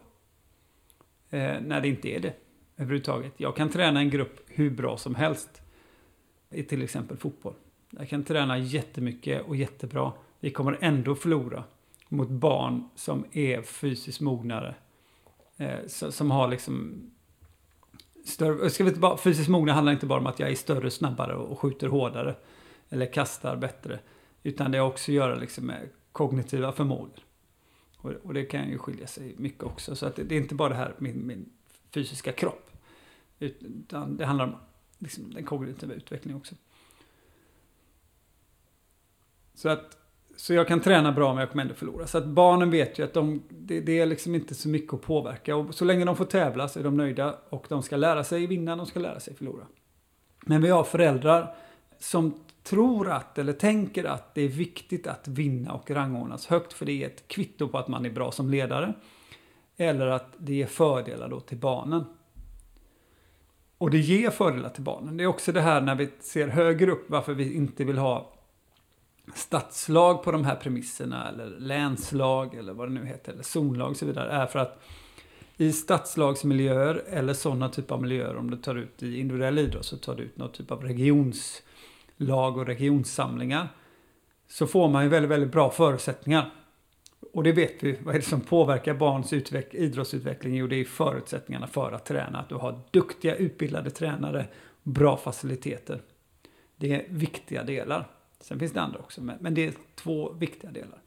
Eh, 1.29 1.55
när 1.61 1.81
det 1.81 1.87
inte 1.87 2.09
är 2.09 2.19
det 2.19 2.33
överhuvudtaget. 2.77 3.33
Jag 3.37 3.55
kan 3.55 3.69
träna 3.69 3.99
en 3.99 4.09
grupp 4.09 4.39
hur 4.47 4.69
bra 4.69 4.97
som 4.97 5.15
helst. 5.15 5.61
I 6.49 6.63
till 6.63 6.83
exempel 6.83 7.17
fotboll. 7.17 7.53
Jag 7.89 8.09
kan 8.09 8.23
träna 8.23 8.57
jättemycket 8.57 9.47
och 9.47 9.55
jättebra. 9.55 10.13
Vi 10.39 10.51
kommer 10.51 10.77
ändå 10.81 11.15
förlora 11.15 11.63
mot 12.09 12.29
barn 12.29 12.89
som 12.95 13.25
är 13.31 13.61
fysiskt 13.61 14.21
mognare. 14.21 14.75
Eh, 15.57 15.87
som 15.87 16.31
har 16.31 16.47
liksom 16.47 17.01
större, 18.25 18.65
eh, 18.65 18.69
ska 18.69 18.83
vi 18.83 18.89
inte 18.89 18.99
bara, 18.99 19.17
fysiskt 19.17 19.49
mogna 19.49 19.73
handlar 19.73 19.93
inte 19.93 20.05
bara 20.05 20.19
om 20.19 20.27
att 20.27 20.39
jag 20.39 20.51
är 20.51 20.55
större, 20.55 20.91
snabbare 20.91 21.35
och 21.35 21.59
skjuter 21.59 21.87
hårdare. 21.87 22.35
Eller 22.89 23.13
kastar 23.13 23.55
bättre. 23.55 23.99
Utan 24.43 24.71
det 24.71 24.77
har 24.77 24.87
också 24.87 25.11
att 25.11 25.15
göra 25.15 25.35
liksom 25.35 25.65
med 25.65 25.89
kognitiva 26.11 26.71
förmågor. 26.71 27.19
Och, 27.97 28.11
och, 28.23 28.33
det 28.33 28.45
kan 28.45 28.69
ju 28.69 28.77
skilja 28.77 29.07
sig 29.07 29.35
mycket 29.37 29.63
också. 29.63 29.95
Så 29.95 30.05
att 30.05 30.15
det, 30.15 30.23
det 30.23 30.35
är 30.35 30.39
inte 30.39 30.55
bara 30.55 30.69
det 30.69 30.75
här 30.75 30.95
min, 30.97 31.27
min 31.27 31.49
fysiska 31.93 32.31
kropp. 32.31 32.71
Utan 33.39 34.17
det 34.17 34.25
handlar 34.25 34.45
om 34.45 34.55
liksom, 34.99 35.33
den 35.33 35.43
kognitiva 35.43 35.93
utvecklingen 35.93 36.37
också. 36.37 36.55
Så 39.53 39.69
att 39.69 39.97
så 40.37 40.53
jag 40.53 40.67
kan 40.67 40.79
träna 40.79 41.11
bra 41.11 41.33
men 41.33 41.39
jag 41.39 41.49
kommer 41.51 41.63
ändå 41.63 41.73
förlora. 41.73 42.07
Så 42.07 42.17
att 42.17 42.25
barnen 42.25 42.71
vet 42.71 42.99
ju 42.99 43.03
att 43.03 43.13
de, 43.13 43.43
det, 43.49 43.79
det, 43.79 43.99
är 43.99 44.05
liksom 44.05 44.35
inte 44.35 44.55
så 44.55 44.69
mycket 44.69 44.93
att 44.93 45.01
påverka. 45.01 45.55
Och 45.55 45.75
så 45.75 45.85
länge 45.85 46.05
de 46.05 46.15
får 46.15 46.25
tävla 46.25 46.67
så 46.67 46.79
är 46.79 46.83
de 46.83 46.97
nöjda 46.97 47.35
och 47.49 47.65
de 47.69 47.83
ska 47.83 47.97
lära 47.97 48.23
sig 48.23 48.47
vinna, 48.47 48.75
de 48.75 48.85
ska 48.85 48.99
lära 48.99 49.19
sig 49.19 49.35
förlora. 49.35 49.67
Men 50.45 50.61
vi 50.61 50.69
har 50.69 50.83
föräldrar 50.83 51.55
som 51.99 52.33
tror 52.63 53.09
att, 53.09 53.37
eller 53.37 53.53
tänker 53.53 54.03
att 54.03 54.35
det 54.35 54.41
är 54.41 54.47
viktigt 54.47 55.07
att 55.07 55.27
vinna 55.27 55.73
och 55.73 55.91
rangordnas 55.91 56.47
högt 56.47 56.73
för 56.73 56.85
det 56.85 57.03
är 57.03 57.07
ett 57.07 57.27
kvitto 57.27 57.67
på 57.67 57.77
att 57.77 57.87
man 57.87 58.05
är 58.05 58.09
bra 58.09 58.31
som 58.31 58.49
ledare. 58.49 58.93
Eller 59.77 60.07
att 60.07 60.33
det 60.37 60.53
ger 60.53 60.65
fördelar 60.65 61.29
då 61.29 61.39
till 61.39 61.57
barnen. 61.57 62.03
Och 63.77 63.91
det 63.91 63.97
ger 63.97 64.29
fördelar 64.29 64.69
till 64.69 64.83
barnen. 64.83 65.17
Det 65.17 65.23
är 65.23 65.27
också 65.27 65.51
det 65.51 65.61
här 65.61 65.81
när 65.81 65.95
vi 65.95 66.09
ser 66.19 66.47
högre 66.47 66.91
upp 66.91 67.05
varför 67.09 67.33
vi 67.33 67.53
inte 67.53 67.83
vill 67.83 67.97
ha 67.97 68.33
stadslag 69.35 70.23
på 70.23 70.31
de 70.31 70.45
här 70.45 70.55
premisserna 70.55 71.29
eller 71.29 71.45
länslag 71.45 72.55
eller 72.55 72.73
vad 72.73 72.87
det 72.87 72.93
nu 72.93 73.05
heter, 73.05 73.31
eller 73.31 73.43
zonlag 73.43 73.89
och 73.89 73.97
så 73.97 74.05
vidare, 74.05 74.31
är 74.31 74.45
för 74.45 74.59
att 74.59 74.83
i 75.57 75.71
stadslagsmiljöer 75.73 77.03
eller 77.09 77.33
sådana 77.33 77.69
typer 77.69 77.95
av 77.95 78.01
miljöer, 78.01 78.35
om 78.37 78.51
du 78.51 78.57
tar 78.57 78.75
ut 78.75 79.03
i 79.03 79.19
individuell 79.19 79.59
idrott 79.59 79.85
så 79.85 79.97
tar 79.97 80.15
du 80.15 80.23
ut 80.23 80.37
någon 80.37 80.51
typ 80.51 80.71
av 80.71 80.83
regionslag 80.83 82.57
och 82.57 82.65
regionssamlingar, 82.65 83.67
så 84.47 84.67
får 84.67 84.89
man 84.89 85.03
ju 85.03 85.09
väldigt, 85.09 85.31
väldigt 85.31 85.51
bra 85.51 85.69
förutsättningar. 85.69 86.51
Och 87.33 87.43
det 87.43 87.51
vet 87.51 87.83
vi, 87.83 87.97
vad 88.03 88.15
är 88.15 88.19
det 88.19 88.25
som 88.25 88.41
påverkar 88.41 88.93
barns 88.93 89.33
utveck 89.33 89.73
idrottsutveckling? 89.73 90.55
Jo, 90.55 90.67
det 90.67 90.75
är 90.75 90.85
förutsättningarna 90.85 91.67
för 91.67 91.91
att 91.91 92.05
träna. 92.05 92.39
Att 92.39 92.49
du 92.49 92.55
har 92.55 92.79
duktiga, 92.91 93.35
utbildade 93.35 93.89
tränare, 93.89 94.45
bra 94.83 95.17
faciliteter. 95.17 96.01
Det 96.75 96.93
är 96.93 97.05
viktiga 97.09 97.63
delar. 97.63 98.07
Sen 98.39 98.59
finns 98.59 98.71
det 98.71 98.81
andra 98.81 98.99
också, 98.99 99.21
men, 99.39 99.53
det 99.53 99.65
är 99.67 99.73
två 99.95 100.33
viktiga 100.33 100.71
delar. 100.71 100.99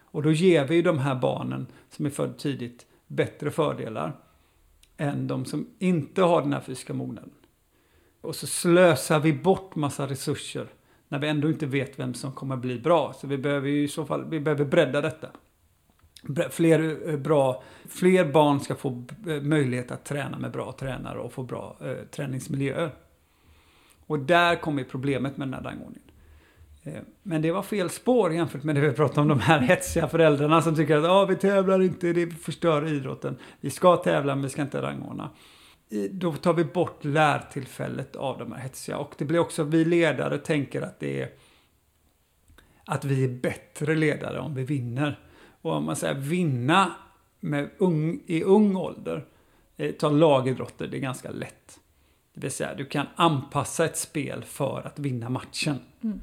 Och 0.00 0.22
då 0.22 0.32
ger 0.32 0.66
vi 0.66 0.82
de 0.82 0.98
här 0.98 1.14
barnen 1.14 1.66
som 1.90 2.06
är 2.06 2.10
födda 2.10 2.32
tidigt 2.32 2.86
bättre 3.06 3.50
fördelar 3.50 4.12
än 4.96 5.26
de 5.26 5.44
som 5.44 5.66
inte 5.78 6.22
har 6.22 6.42
den 6.42 6.52
här 6.52 6.60
fysiska 6.60 6.94
mognaden. 6.94 7.30
Och 8.20 8.36
så 8.36 8.46
slösar 8.46 9.20
vi 9.20 9.32
bort 9.32 9.74
massa 9.74 10.06
resurser 10.06 10.66
när 11.08 11.18
vi 11.18 11.28
ändå 11.28 11.48
inte 11.48 11.66
vet 11.66 11.98
vem 11.98 12.14
som 12.14 12.32
kommer 12.32 12.56
bli 12.56 12.78
bra. 12.78 13.12
Så 13.12 13.26
vi 13.26 13.38
behöver 13.38 13.68
ju 13.68 13.82
i 13.82 13.88
så 13.88 14.04
fall 14.04 14.24
vi 14.24 14.40
behöver 14.40 14.64
bredda 14.64 15.00
detta. 15.00 15.28
Fler, 16.50 17.08
eh, 17.08 17.16
bra, 17.16 17.62
fler 17.88 18.24
barn 18.24 18.60
ska 18.60 18.74
få 18.74 19.04
eh, 19.28 19.42
möjlighet 19.42 19.90
att 19.90 20.04
träna 20.04 20.38
med 20.38 20.50
bra 20.50 20.72
tränare 20.72 21.18
och 21.18 21.32
få 21.32 21.42
bra 21.42 21.76
eh, 21.80 22.06
träningsmiljöer. 22.10 22.90
Och 24.06 24.18
där 24.18 24.56
kommer 24.56 24.84
problemet 24.84 25.36
med 25.36 25.48
den 25.48 25.54
här 25.54 25.62
rangordningen. 25.62 26.10
Eh, 26.82 27.02
men 27.22 27.42
det 27.42 27.52
var 27.52 27.62
fel 27.62 27.90
spår 27.90 28.32
jämfört 28.32 28.62
med 28.62 28.74
det 28.74 28.80
vi 28.80 28.92
pratade 28.92 29.20
om, 29.20 29.28
de 29.28 29.40
här 29.40 29.58
hetsiga 29.60 30.08
föräldrarna 30.08 30.62
som 30.62 30.76
tycker 30.76 30.96
att 30.96 31.04
ah, 31.04 31.24
vi 31.24 31.36
tävlar 31.36 31.82
inte, 31.82 32.12
det 32.12 32.30
förstör 32.30 32.92
idrotten. 32.92 33.36
Vi 33.60 33.70
ska 33.70 33.96
tävla 33.96 34.34
men 34.34 34.42
vi 34.42 34.48
ska 34.48 34.62
inte 34.62 34.82
rangordna. 34.82 35.30
Då 36.10 36.32
tar 36.32 36.54
vi 36.54 36.64
bort 36.64 37.04
lärtillfället 37.04 38.16
av 38.16 38.38
de 38.38 38.52
här 38.52 38.60
hetsiga. 38.60 38.98
Och 38.98 39.14
det 39.18 39.24
blir 39.24 39.38
också, 39.38 39.64
vi 39.64 39.84
ledare 39.84 40.38
tänker 40.38 40.82
att 40.82 41.00
det 41.00 41.22
är 41.22 41.28
att 42.84 43.04
vi 43.04 43.24
är 43.24 43.28
bättre 43.28 43.94
ledare 43.94 44.38
om 44.38 44.54
vi 44.54 44.64
vinner. 44.64 45.18
Och 45.62 45.72
om 45.72 45.84
man 45.84 45.96
säger 45.96 46.14
vinna 46.14 46.94
med 47.40 47.70
ung, 47.78 48.20
i 48.26 48.42
ung 48.42 48.76
ålder, 48.76 49.24
eh, 49.76 49.92
ta 49.92 50.10
lagidrotter, 50.10 50.86
det 50.86 50.96
är 50.96 51.00
ganska 51.00 51.30
lätt. 51.30 51.80
Det 52.34 52.40
vill 52.40 52.50
säga, 52.50 52.74
du 52.74 52.84
kan 52.84 53.06
anpassa 53.16 53.84
ett 53.84 53.98
spel 53.98 54.44
för 54.44 54.86
att 54.86 54.98
vinna 54.98 55.28
matchen. 55.28 55.78
Mm 56.02 56.20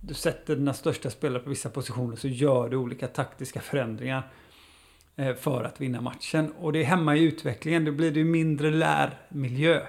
du 0.00 0.14
sätter 0.14 0.56
dina 0.56 0.74
största 0.74 1.10
spelare 1.10 1.42
på 1.42 1.50
vissa 1.50 1.70
positioner 1.70 2.16
så 2.16 2.28
gör 2.28 2.68
du 2.68 2.76
olika 2.76 3.06
taktiska 3.06 3.60
förändringar 3.60 4.30
eh, 5.16 5.34
för 5.34 5.64
att 5.64 5.80
vinna 5.80 6.00
matchen. 6.00 6.52
Och 6.52 6.72
det 6.72 6.82
hämmar 6.82 7.14
ju 7.14 7.28
utvecklingen, 7.28 7.84
då 7.84 7.92
blir 7.92 8.10
det 8.10 8.24
mindre 8.24 8.70
lärmiljö. 8.70 9.86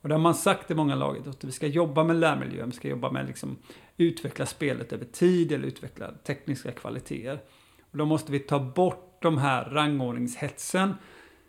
Och 0.00 0.08
det 0.08 0.14
har 0.14 0.20
man 0.20 0.34
sagt 0.34 0.70
i 0.70 0.74
många 0.74 0.94
lag 0.94 1.28
att 1.28 1.44
vi 1.44 1.52
ska 1.52 1.66
jobba 1.66 2.04
med 2.04 2.16
lärmiljön, 2.16 2.70
vi 2.70 2.76
ska 2.76 2.88
jobba 2.88 3.10
med 3.10 3.26
liksom 3.26 3.56
utveckla 3.96 4.46
spelet 4.46 4.92
över 4.92 5.04
tid 5.04 5.52
eller 5.52 5.68
utveckla 5.68 6.12
tekniska 6.24 6.72
kvaliteter. 6.72 7.38
Och 7.96 7.98
då 7.98 8.06
måste 8.06 8.32
vi 8.32 8.38
ta 8.38 8.58
bort 8.60 9.18
de 9.22 9.38
här 9.38 9.64
rangordningshetsen 9.64 10.94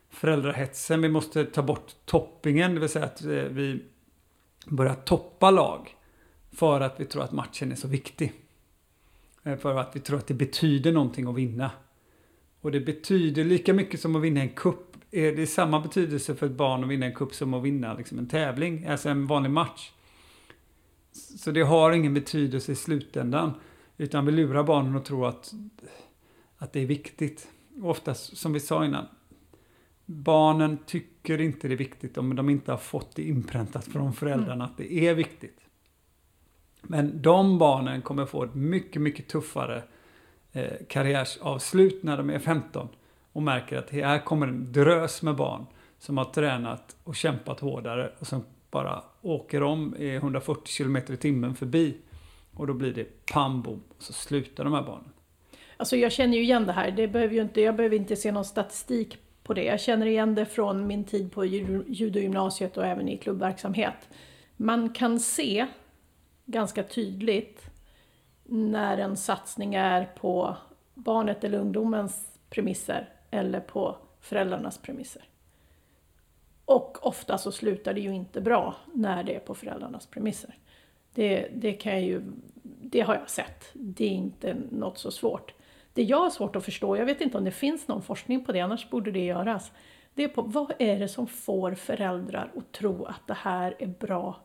föräldrahetsen. 0.10 1.02
Vi 1.02 1.10
måste 1.10 1.46
ta 1.46 1.62
bort 1.62 1.96
toppingen, 2.06 2.74
det 2.74 2.80
vill 2.80 2.90
säga 2.90 3.06
att 3.06 3.24
eh, 3.24 3.30
vi 3.30 3.84
börjar 4.66 4.94
toppa 4.96 5.52
lag. 5.52 5.96
För 6.52 6.82
att 6.82 7.00
vi 7.00 7.06
tror 7.06 7.24
att 7.24 7.32
matchen 7.32 7.72
är 7.72 7.76
så 7.76 7.88
viktig. 7.88 8.34
Eh, 9.44 9.58
för 9.58 9.76
att 9.76 9.96
vi 9.96 10.00
tror 10.00 10.18
att 10.18 10.28
det 10.28 10.34
betyder 10.34 10.92
någonting 10.92 11.28
att 11.28 11.36
vinna. 11.36 11.72
Och 12.62 12.72
det 12.72 12.80
betyder 12.80 13.44
lika 13.44 13.74
mycket 13.74 14.00
som 14.00 14.16
att 14.16 14.22
vinna 14.22 14.42
en 14.42 14.50
kupp. 14.50 14.96
Eh, 15.12 15.36
det 15.36 15.42
är 15.42 15.46
samma 15.46 15.80
betydelse 15.80 16.36
för 16.36 16.46
ett 16.46 16.52
barn 16.52 16.84
att 16.84 16.90
vinna 16.90 17.06
en 17.06 17.16
kupp 17.16 17.34
som 17.34 17.54
att 17.54 17.64
vinna 17.64 17.94
liksom 17.94 18.20
en 18.20 18.28
tävling, 18.28 18.86
alltså 18.86 19.10
en 19.10 19.28
vanlig 19.28 19.52
match. 19.52 19.92
Så 21.12 21.52
det 21.52 21.62
har 21.62 21.92
ingen 21.92 22.14
betydelse 22.14 22.72
i 22.72 22.76
slutändan. 22.76 23.54
Utan 23.98 24.26
vi 24.26 24.32
lurar 24.32 24.64
barnen 24.64 24.96
att 24.96 25.06
tro 25.06 25.26
att, 25.26 25.54
att 26.58 26.74
det 26.74 26.80
är 26.80 26.86
viktigt. 26.86 27.48
Oftast, 27.82 28.38
som 28.38 28.54
vi 28.54 28.60
sa 28.60 28.86
innan, 28.86 29.06
barnen 30.06 30.78
tycker 30.86 31.42
inte 31.42 31.68
det 31.68 31.74
är 31.74 31.78
viktigt 31.78 32.18
om 32.18 32.36
de 32.36 32.50
inte 32.50 32.72
har 32.72 32.78
fått 32.78 33.16
det 33.16 33.24
inpräntat 33.24 33.86
från 33.86 34.14
föräldrarna 34.14 34.66
att 34.66 34.78
det 34.78 34.94
är 34.94 35.14
viktigt. 35.14 35.60
Men 36.82 37.22
de 37.22 37.58
barnen 37.58 38.02
kommer 38.02 38.26
få 38.26 38.44
ett 38.44 38.56
mycket, 38.56 39.02
mycket 39.02 39.28
tuffare 39.28 39.84
eh, 40.52 40.74
karriärsavslut 40.90 42.04
när 42.04 42.18
de 42.18 42.30
är 42.30 42.40
15 42.40 42.88
och 43.32 43.44
märker 43.44 43.78
att 43.78 43.90
här 43.90 44.26
kommer 44.26 44.48
en 44.48 44.72
drös 44.72 45.22
med 45.22 45.36
barn 45.36 45.66
som 46.00 46.18
har 46.18 46.26
tränat 46.26 46.96
och 47.04 47.16
kämpat 47.16 47.60
hårdare 47.60 48.12
och 48.20 48.28
som 48.28 48.44
bara 48.72 49.04
åker 49.22 49.64
om 49.64 49.96
i 49.96 50.16
140 50.16 50.78
km 50.78 50.98
i 50.98 51.18
timmen 51.18 51.56
förbi. 51.56 51.98
Och 52.54 52.68
då 52.68 52.74
blir 52.74 52.94
det 52.94 53.26
pam 53.26 53.62
bom, 53.62 53.84
och 53.98 54.04
så 54.04 54.14
slutar 54.14 54.64
de 54.64 54.74
här 54.74 54.84
barnen. 54.84 55.12
Alltså 55.78 55.96
jag 55.98 56.12
känner 56.12 56.38
ju 56.38 56.44
igen 56.44 56.66
det 56.66 56.74
här, 56.74 56.92
det 56.92 57.08
behöver 57.08 57.36
ju 57.36 57.42
inte, 57.42 57.62
jag 57.62 57.76
behöver 57.76 57.96
inte 57.96 58.16
se 58.16 58.32
någon 58.32 58.46
statistik 58.46 59.18
på 59.44 59.54
det. 59.54 59.64
Jag 59.64 59.80
känner 59.80 60.06
igen 60.06 60.36
det 60.36 60.46
från 60.46 60.88
min 60.88 61.04
tid 61.04 61.32
på 61.32 61.46
judogymnasiet 61.46 62.78
och 62.78 62.86
även 62.86 63.10
i 63.10 63.18
klubbverksamhet. 63.18 64.10
Man 64.58 64.90
kan 64.90 65.20
se 65.20 65.68
ganska 66.46 66.84
tydligt 66.84 67.70
när 68.44 68.98
en 68.98 69.18
satsning 69.18 69.76
är 69.76 70.06
på 70.06 70.58
barnet 70.94 71.44
eller 71.44 71.58
ungdomens 71.58 72.40
premisser 72.50 73.10
eller 73.32 73.60
på 73.60 73.98
föräldrarnas 74.22 74.78
premisser. 74.78 75.24
Och 76.66 77.08
ofta 77.08 77.38
så 77.38 77.52
slutar 77.52 77.94
det 77.94 78.02
ju 78.02 78.16
inte 78.16 78.42
bra 78.42 78.76
när 78.94 79.24
det 79.24 79.36
är 79.36 79.40
på 79.40 79.56
föräldrarnas 79.56 80.06
premisser. 80.06 80.56
Det, 81.14 81.48
det, 81.56 81.74
kan 81.74 81.94
jag 81.94 82.02
ju, 82.02 82.22
det 82.64 83.02
har 83.02 83.16
jag 83.16 83.30
sett. 83.30 83.70
Det 83.74 84.06
är 84.06 84.10
inte 84.10 84.56
något 84.72 84.98
så 84.98 85.12
svårt. 85.12 85.54
Det 85.98 86.04
jag 86.04 86.18
har 86.18 86.30
svårt 86.30 86.56
att 86.56 86.66
förstå, 86.66 86.98
jag 86.98 87.06
vet 87.06 87.22
inte 87.22 87.38
om 87.38 87.44
det 87.44 87.52
finns 87.52 87.88
någon 87.88 88.02
forskning 88.02 88.46
på 88.46 88.52
det, 88.52 88.60
annars 88.60 88.90
borde 88.90 89.12
det 89.12 89.26
göras. 89.26 89.72
Det 90.14 90.24
är 90.24 90.28
på 90.28 90.42
vad 90.42 90.74
är 90.80 91.00
det 91.00 91.08
som 91.08 91.28
får 91.28 91.74
föräldrar 91.76 92.52
att 92.58 92.72
tro 92.72 93.06
att 93.06 93.28
det 93.28 93.34
här 93.34 93.76
är 93.80 93.88
bra 93.88 94.36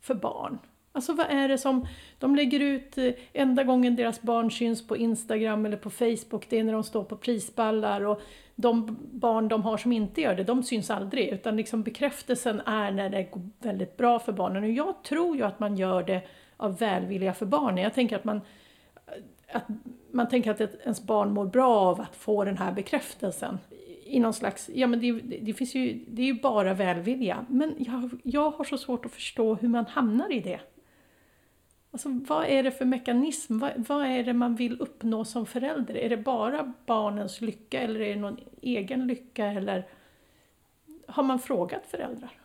för 0.00 0.14
barn? 0.14 0.58
Alltså 0.92 1.12
vad 1.12 1.26
är 1.30 1.48
det 1.48 1.58
som, 1.58 1.86
de 2.18 2.36
lägger 2.36 2.60
ut, 2.60 2.98
eh, 2.98 3.10
enda 3.32 3.64
gången 3.64 3.96
deras 3.96 4.22
barn 4.22 4.50
syns 4.50 4.86
på 4.86 4.96
Instagram 4.96 5.66
eller 5.66 5.76
på 5.76 5.90
Facebook, 5.90 6.46
det 6.48 6.58
är 6.58 6.64
när 6.64 6.72
de 6.72 6.84
står 6.84 7.04
på 7.04 7.16
prisballar 7.16 8.00
och 8.00 8.22
de 8.54 8.98
barn 9.12 9.48
de 9.48 9.62
har 9.62 9.76
som 9.76 9.92
inte 9.92 10.20
gör 10.20 10.34
det, 10.34 10.44
de 10.44 10.62
syns 10.62 10.90
aldrig. 10.90 11.28
Utan 11.28 11.56
liksom 11.56 11.82
bekräftelsen 11.82 12.60
är 12.60 12.90
när 12.90 13.10
det 13.10 13.22
går 13.22 13.42
väldigt 13.58 13.96
bra 13.96 14.18
för 14.18 14.32
barnen. 14.32 14.64
Och 14.64 14.70
jag 14.70 15.02
tror 15.02 15.36
ju 15.36 15.42
att 15.42 15.60
man 15.60 15.76
gör 15.76 16.02
det 16.02 16.22
av 16.56 16.78
välvilja 16.78 17.34
för 17.34 17.46
barnen. 17.46 17.84
Jag 17.84 17.94
tänker 17.94 18.16
att 18.16 18.24
man, 18.24 18.40
eh, 19.06 19.56
att 19.56 19.64
man 20.12 20.28
tänker 20.28 20.50
att 20.50 20.60
ens 20.60 21.02
barn 21.02 21.32
mår 21.32 21.46
bra 21.46 21.76
av 21.76 22.00
att 22.00 22.16
få 22.16 22.44
den 22.44 22.58
här 22.58 22.72
bekräftelsen. 22.72 23.58
I 24.04 24.20
någon 24.20 24.34
slags, 24.34 24.70
ja 24.74 24.86
men 24.86 25.00
det, 25.00 25.12
det 25.20 25.54
finns 25.54 25.74
ju, 25.74 26.04
det 26.08 26.22
är 26.22 26.26
ju 26.26 26.40
bara 26.40 26.74
välvilja. 26.74 27.46
Men 27.48 27.74
jag, 27.78 28.10
jag 28.22 28.50
har 28.50 28.64
så 28.64 28.78
svårt 28.78 29.06
att 29.06 29.12
förstå 29.12 29.54
hur 29.54 29.68
man 29.68 29.86
hamnar 29.86 30.32
i 30.32 30.40
det. 30.40 30.60
Alltså, 31.90 32.08
vad 32.08 32.44
är 32.44 32.62
det 32.62 32.70
för 32.70 32.84
mekanism? 32.84 33.58
Vad, 33.58 33.72
vad, 33.88 34.06
är 34.06 34.24
det 34.24 34.32
man 34.32 34.56
vill 34.56 34.80
uppnå 34.80 35.24
som 35.24 35.46
förälder? 35.46 35.94
Är 35.96 36.08
det 36.08 36.16
bara 36.16 36.72
barnens 36.86 37.40
lycka 37.40 37.80
eller 37.80 38.00
är 38.00 38.14
det 38.14 38.20
någon 38.20 38.40
egen 38.62 39.06
lycka? 39.06 39.46
Eller 39.46 39.88
har 41.08 41.22
man 41.22 41.38
frågat 41.38 41.86
föräldrar? 41.86 42.40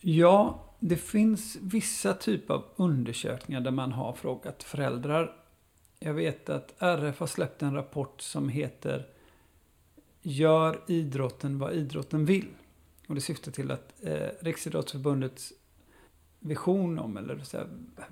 Ja, 0.00 0.69
det 0.80 0.96
finns 0.96 1.56
vissa 1.60 2.14
typer 2.14 2.54
av 2.54 2.64
undersökningar 2.76 3.60
där 3.60 3.70
man 3.70 3.92
har 3.92 4.12
frågat 4.12 4.62
föräldrar. 4.62 5.36
Jag 5.98 6.14
vet 6.14 6.48
att 6.48 6.74
RF 6.78 7.20
har 7.20 7.26
släppt 7.26 7.62
en 7.62 7.74
rapport 7.74 8.20
som 8.20 8.48
heter 8.48 9.06
Gör 10.22 10.80
idrotten 10.86 11.58
vad 11.58 11.72
idrotten 11.72 12.24
vill. 12.24 12.48
Och 13.06 13.14
det 13.14 13.20
syftar 13.20 13.52
till 13.52 13.70
att 13.70 14.04
eh, 14.04 14.28
Riksidrottsförbundets 14.40 15.52
vision 16.38 16.98
om, 16.98 17.16
eller 17.16 17.38
så 17.38 17.56
här, 17.56 17.68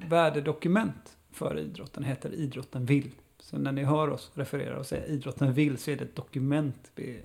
värdedokument 0.08 1.16
för 1.30 1.58
idrotten 1.58 2.04
heter 2.04 2.34
Idrotten 2.34 2.86
vill. 2.86 3.10
Så 3.38 3.58
när 3.58 3.72
ni 3.72 3.84
hör 3.84 4.10
oss 4.10 4.30
referera 4.34 4.78
och 4.78 4.86
säga 4.86 5.06
idrotten 5.06 5.52
vill 5.52 5.78
så 5.78 5.90
är 5.90 5.96
det 5.96 6.04
ett 6.04 6.16
dokument 6.16 6.90
vi, 6.94 7.20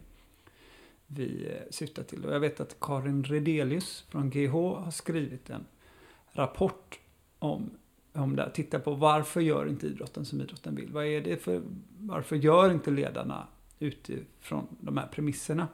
vi 1.15 1.47
eh, 1.49 1.71
syftar 1.71 2.03
till. 2.03 2.25
Och 2.25 2.33
jag 2.33 2.39
vet 2.39 2.59
att 2.59 2.79
Karin 2.79 3.23
Redelius 3.23 4.05
från 4.09 4.29
GH 4.29 4.51
har 4.51 4.91
skrivit 4.91 5.49
en 5.49 5.65
rapport 6.31 6.99
om, 7.39 7.69
om 8.13 8.35
det. 8.35 8.51
Titta 8.53 8.79
på 8.79 8.93
varför 8.93 9.41
gör 9.41 9.69
inte 9.69 9.87
idrotten 9.87 10.25
som 10.25 10.41
idrotten 10.41 10.75
vill? 10.75 10.91
Vad 10.91 11.05
är 11.05 11.21
det 11.21 11.37
för, 11.37 11.61
varför 11.99 12.35
gör 12.35 12.71
inte 12.71 12.91
ledarna 12.91 13.47
utifrån 13.79 14.67
de 14.79 14.97
här 14.97 15.07
premisserna? 15.07 15.67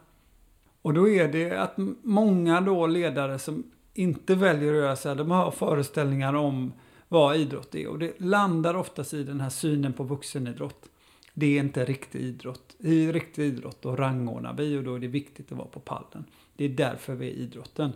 Och 0.82 0.94
då 0.94 1.08
är 1.08 1.32
det 1.32 1.50
att 1.50 1.74
många 2.02 2.60
då 2.60 2.86
ledare 2.86 3.38
som 3.38 3.64
inte 3.94 4.34
väljer 4.34 4.72
att 4.72 4.78
göra 4.78 4.96
så 4.96 5.08
här. 5.08 5.16
De 5.16 5.30
har 5.30 5.50
föreställningar 5.50 6.34
om 6.34 6.72
vad 7.08 7.36
idrott 7.36 7.74
är. 7.74 7.86
Och 7.86 7.98
det 7.98 8.20
landar 8.20 8.74
oftast 8.74 9.14
i 9.14 9.24
den 9.24 9.40
här 9.40 9.50
synen 9.50 9.92
på 9.92 10.04
vuxenidrott. 10.04 10.90
Det 11.34 11.46
är 11.46 11.60
inte 11.60 11.84
riktig 11.84 12.20
idrott. 12.20 12.76
I 12.78 13.12
riktig 13.12 13.44
idrott 13.44 13.82
då 13.82 13.96
rangordnar 13.96 14.54
vi 14.54 14.78
och 14.78 14.84
då 14.84 14.94
är 14.94 14.98
det 14.98 15.06
viktigt 15.06 15.52
att 15.52 15.58
vara 15.58 15.68
på 15.68 15.80
pallen. 15.80 16.24
Det 16.56 16.64
är 16.64 16.68
därför 16.68 17.14
vi 17.14 17.30
är 17.30 17.34
idrotten. 17.34 17.92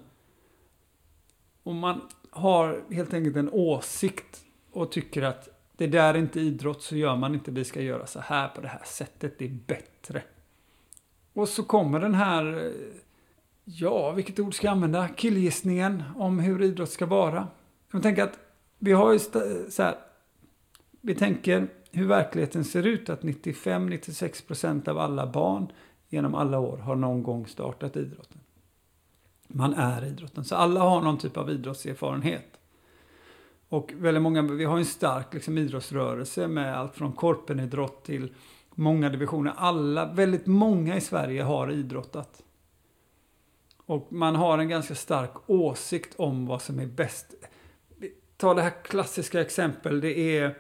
Om 1.63 1.79
man 1.79 2.01
har 2.31 2.85
helt 2.91 3.15
enkelt 3.15 3.37
en 3.37 3.51
åsikt 3.53 4.45
och 4.71 4.93
tycker 4.93 5.23
att 5.23 5.49
det 5.77 5.87
där 5.87 6.15
är 6.15 6.19
inte 6.19 6.41
idrott 6.41 6.83
så 6.83 6.97
gör 6.97 7.17
man 7.17 7.35
inte. 7.35 7.51
Vi 7.51 7.65
ska 7.65 7.81
göra 7.81 8.07
så 8.07 8.21
här 8.21 8.49
på 8.49 8.61
det 8.61 8.69
här 8.69 8.83
sättet. 8.85 9.39
Det 9.39 9.45
är 9.45 9.59
bättre. 9.67 10.23
Och 11.33 11.49
så 11.49 11.63
kommer 11.63 12.01
den 12.01 12.15
här 12.15 12.73
Ja, 13.65 14.13
vilket 14.13 14.39
ord 14.39 14.55
ska 14.55 14.67
jag 14.67 14.73
använda? 14.73 15.09
Killgissningen 15.09 16.03
om 16.17 16.39
hur 16.39 16.63
idrott 16.63 16.91
ska 16.91 17.07
vara. 17.07 17.49
Jag 17.93 18.03
tänker 18.03 18.23
att 18.23 18.39
vi 18.79 18.93
har 18.93 19.13
ju 19.13 19.19
så 19.19 19.83
här. 19.83 19.99
Vi 21.01 21.15
tänker 21.15 21.69
hur 21.95 22.07
verkligheten 22.07 22.65
ser 22.65 22.87
ut. 22.87 23.09
Att 23.09 23.23
95-96% 23.23 24.89
av 24.89 24.99
alla 24.99 25.27
barn 25.27 25.73
genom 26.09 26.35
alla 26.35 26.59
år 26.59 26.77
har 26.77 26.97
någon 26.97 27.23
gång 27.23 27.47
startat 27.47 27.97
idrotten. 27.97 28.41
Man 29.49 29.75
är 29.75 30.05
idrotten. 30.05 30.45
Så 30.45 30.57
alla 30.57 30.81
har 30.81 31.01
någon 31.01 31.19
typ 31.19 31.37
av 31.37 31.51
idrottserfarenhet. 31.51 32.59
Och 33.69 33.93
väldigt 33.97 34.23
många, 34.23 34.43
vi 34.43 34.65
har 34.65 34.79
en 34.79 34.85
stark 34.85 35.35
liksom, 35.35 35.59
idrottsrörelse 35.59 36.49
med 36.49 36.79
allt 36.79 36.95
från 36.95 37.13
korpenidrott 37.13 38.05
till 38.05 38.35
många 38.75 39.09
divisioner. 39.09 39.53
Alla, 39.57 40.13
väldigt 40.13 40.47
många 40.47 40.97
i 40.97 41.01
Sverige 41.01 41.43
har 41.43 41.73
idrottat. 41.73 42.43
Och 43.87 44.13
man 44.13 44.37
har 44.37 44.59
en 44.59 44.69
ganska 44.69 44.95
stark 44.95 45.51
åsikt 45.51 46.15
om 46.17 46.47
vad 46.47 46.63
som 46.63 46.79
är 46.79 46.87
bäst. 46.87 47.35
Ta 48.37 48.55
det 48.55 48.63
här 48.63 48.85
klassiska 48.85 49.41
exempel. 49.41 50.01
Det 50.01 50.39
är 50.39 50.59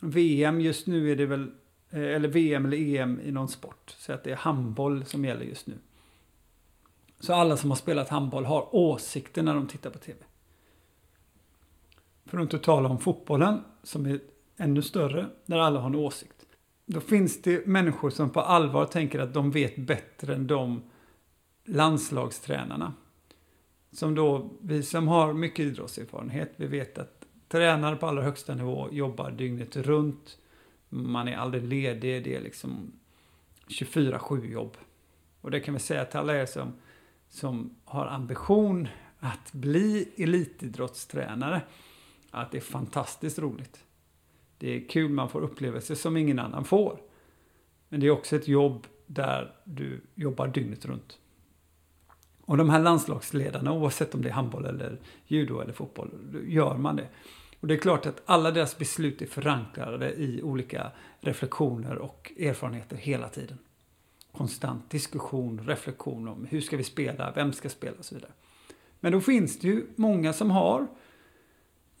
VM. 0.00 0.60
Just 0.60 0.86
nu 0.86 1.12
är 1.12 1.16
det 1.16 1.26
väl, 1.26 1.50
eh, 1.90 2.00
eller 2.00 2.28
VM 2.28 2.66
eller 2.66 2.76
EM 2.76 3.20
i 3.20 3.32
någon 3.32 3.48
sport. 3.48 3.94
Så 3.98 4.12
att 4.12 4.24
det 4.24 4.30
är 4.30 4.36
handboll 4.36 5.04
som 5.04 5.24
gäller 5.24 5.44
just 5.44 5.66
nu. 5.66 5.74
Så 7.20 7.34
alla 7.34 7.56
som 7.56 7.70
har 7.70 7.76
spelat 7.76 8.08
handboll 8.08 8.44
har 8.44 8.74
åsikter 8.74 9.42
när 9.42 9.54
de 9.54 9.66
tittar 9.66 9.90
på 9.90 9.98
TV. 9.98 10.18
För 12.24 12.38
att 12.38 12.42
inte 12.42 12.58
tala 12.58 12.88
om 12.88 12.98
fotbollen 12.98 13.60
som 13.82 14.06
är 14.06 14.20
ännu 14.56 14.82
större, 14.82 15.26
där 15.46 15.58
alla 15.58 15.80
har 15.80 15.86
en 15.86 15.94
åsikt. 15.94 16.46
Då 16.86 17.00
finns 17.00 17.42
det 17.42 17.66
människor 17.66 18.10
som 18.10 18.30
på 18.30 18.40
allvar 18.40 18.86
tänker 18.86 19.18
att 19.18 19.34
de 19.34 19.50
vet 19.50 19.76
bättre 19.76 20.34
än 20.34 20.46
de 20.46 20.82
landslagstränarna. 21.64 22.94
Som 23.92 24.14
då, 24.14 24.50
vi 24.60 24.82
som 24.82 25.08
har 25.08 25.32
mycket 25.32 25.66
idrottserfarenhet, 25.66 26.52
vi 26.56 26.66
vet 26.66 26.98
att 26.98 27.19
tränare 27.50 27.96
på 27.96 28.06
allra 28.06 28.22
högsta 28.22 28.54
nivå 28.54 28.88
jobbar 28.92 29.30
dygnet 29.30 29.76
runt. 29.76 30.38
Man 30.88 31.28
är 31.28 31.36
aldrig 31.36 31.64
ledig, 31.64 32.24
det 32.24 32.36
är 32.36 32.40
liksom 32.40 32.92
24-7 33.68 34.46
jobb. 34.52 34.76
Och 35.40 35.50
det 35.50 35.60
kan 35.60 35.74
vi 35.74 35.80
säga 35.80 36.04
till 36.04 36.18
alla 36.18 36.36
er 36.36 36.46
som, 36.46 36.72
som 37.28 37.76
har 37.84 38.06
ambition 38.06 38.88
att 39.18 39.52
bli 39.52 40.08
elitidrottstränare. 40.16 41.62
Att 42.30 42.50
det 42.50 42.58
är 42.58 42.62
fantastiskt 42.62 43.38
roligt. 43.38 43.84
Det 44.58 44.76
är 44.76 44.88
kul, 44.88 45.10
man 45.10 45.28
får 45.28 45.40
upplevelser 45.40 45.94
som 45.94 46.16
ingen 46.16 46.38
annan 46.38 46.64
får. 46.64 47.00
Men 47.88 48.00
det 48.00 48.06
är 48.06 48.10
också 48.10 48.36
ett 48.36 48.48
jobb 48.48 48.86
där 49.06 49.54
du 49.64 50.00
jobbar 50.14 50.46
dygnet 50.46 50.84
runt. 50.84 51.18
Och 52.44 52.56
de 52.56 52.70
här 52.70 52.80
landslagsledarna, 52.80 53.72
oavsett 53.72 54.14
om 54.14 54.22
det 54.22 54.28
är 54.28 54.32
handboll 54.32 54.64
eller 54.64 54.98
judo 55.26 55.60
eller 55.60 55.72
fotboll, 55.72 56.10
gör 56.46 56.76
man 56.76 56.96
det. 56.96 57.08
Och 57.60 57.66
det 57.68 57.74
är 57.74 57.78
klart 57.78 58.06
att 58.06 58.22
alla 58.24 58.50
deras 58.50 58.78
beslut 58.78 59.22
är 59.22 59.26
förankrade 59.26 60.12
i 60.12 60.42
olika 60.42 60.92
reflektioner 61.20 61.98
och 61.98 62.32
erfarenheter 62.38 62.96
hela 62.96 63.28
tiden. 63.28 63.58
Konstant 64.32 64.90
diskussion, 64.90 65.60
reflektion 65.66 66.28
om 66.28 66.46
hur 66.50 66.60
ska 66.60 66.76
vi 66.76 66.84
spela, 66.84 67.32
vem 67.34 67.52
ska 67.52 67.68
spela 67.68 67.96
och 67.98 68.04
så 68.04 68.14
vidare. 68.14 68.32
Men 69.00 69.12
då 69.12 69.20
finns 69.20 69.58
det 69.58 69.68
ju 69.68 69.86
många 69.96 70.32
som 70.32 70.50
har 70.50 70.86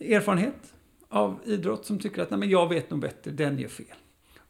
erfarenhet 0.00 0.74
av 1.08 1.40
idrott 1.44 1.86
som 1.86 1.98
tycker 1.98 2.22
att 2.22 2.30
Nej, 2.30 2.40
men 2.40 2.50
jag 2.50 2.68
vet 2.68 2.90
nog 2.90 3.00
bättre, 3.00 3.30
den 3.30 3.58
gör 3.58 3.68
fel. 3.68 3.96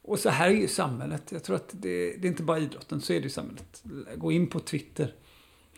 Och 0.01 0.19
så 0.19 0.29
här 0.29 0.49
är 0.49 0.53
ju 0.53 0.67
samhället. 0.67 1.31
Jag 1.31 1.43
tror 1.43 1.55
att 1.55 1.69
det, 1.71 2.15
det 2.17 2.27
är 2.27 2.29
inte 2.29 2.43
bara 2.43 2.59
idrotten, 2.59 3.01
så 3.01 3.13
är 3.13 3.17
det 3.17 3.23
ju 3.23 3.29
samhället. 3.29 3.83
Gå 4.15 4.31
in 4.31 4.47
på 4.47 4.59
Twitter. 4.59 5.13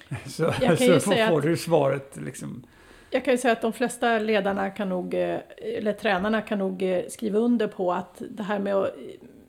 Så, 0.26 0.30
så 0.30 1.00
får, 1.00 1.30
får 1.30 1.42
du 1.42 1.58
svaret 1.58 2.18
liksom. 2.18 2.66
Jag 3.14 3.26
kan 3.26 3.34
ju 3.34 3.38
säga 3.38 3.52
att 3.52 3.62
de 3.62 3.74
flesta 3.74 4.20
ledarna 4.20 4.70
kan 4.70 4.90
nog, 4.90 5.14
eh, 5.14 5.40
eller 5.58 5.94
tränarna 5.94 6.42
kan 6.42 6.60
nog 6.60 6.84
eh, 6.84 7.04
skriva 7.10 7.40
under 7.40 7.68
på 7.68 7.94
att 7.94 8.22
det 8.30 8.44
här 8.44 8.60
med 8.60 8.76
att, 8.76 8.96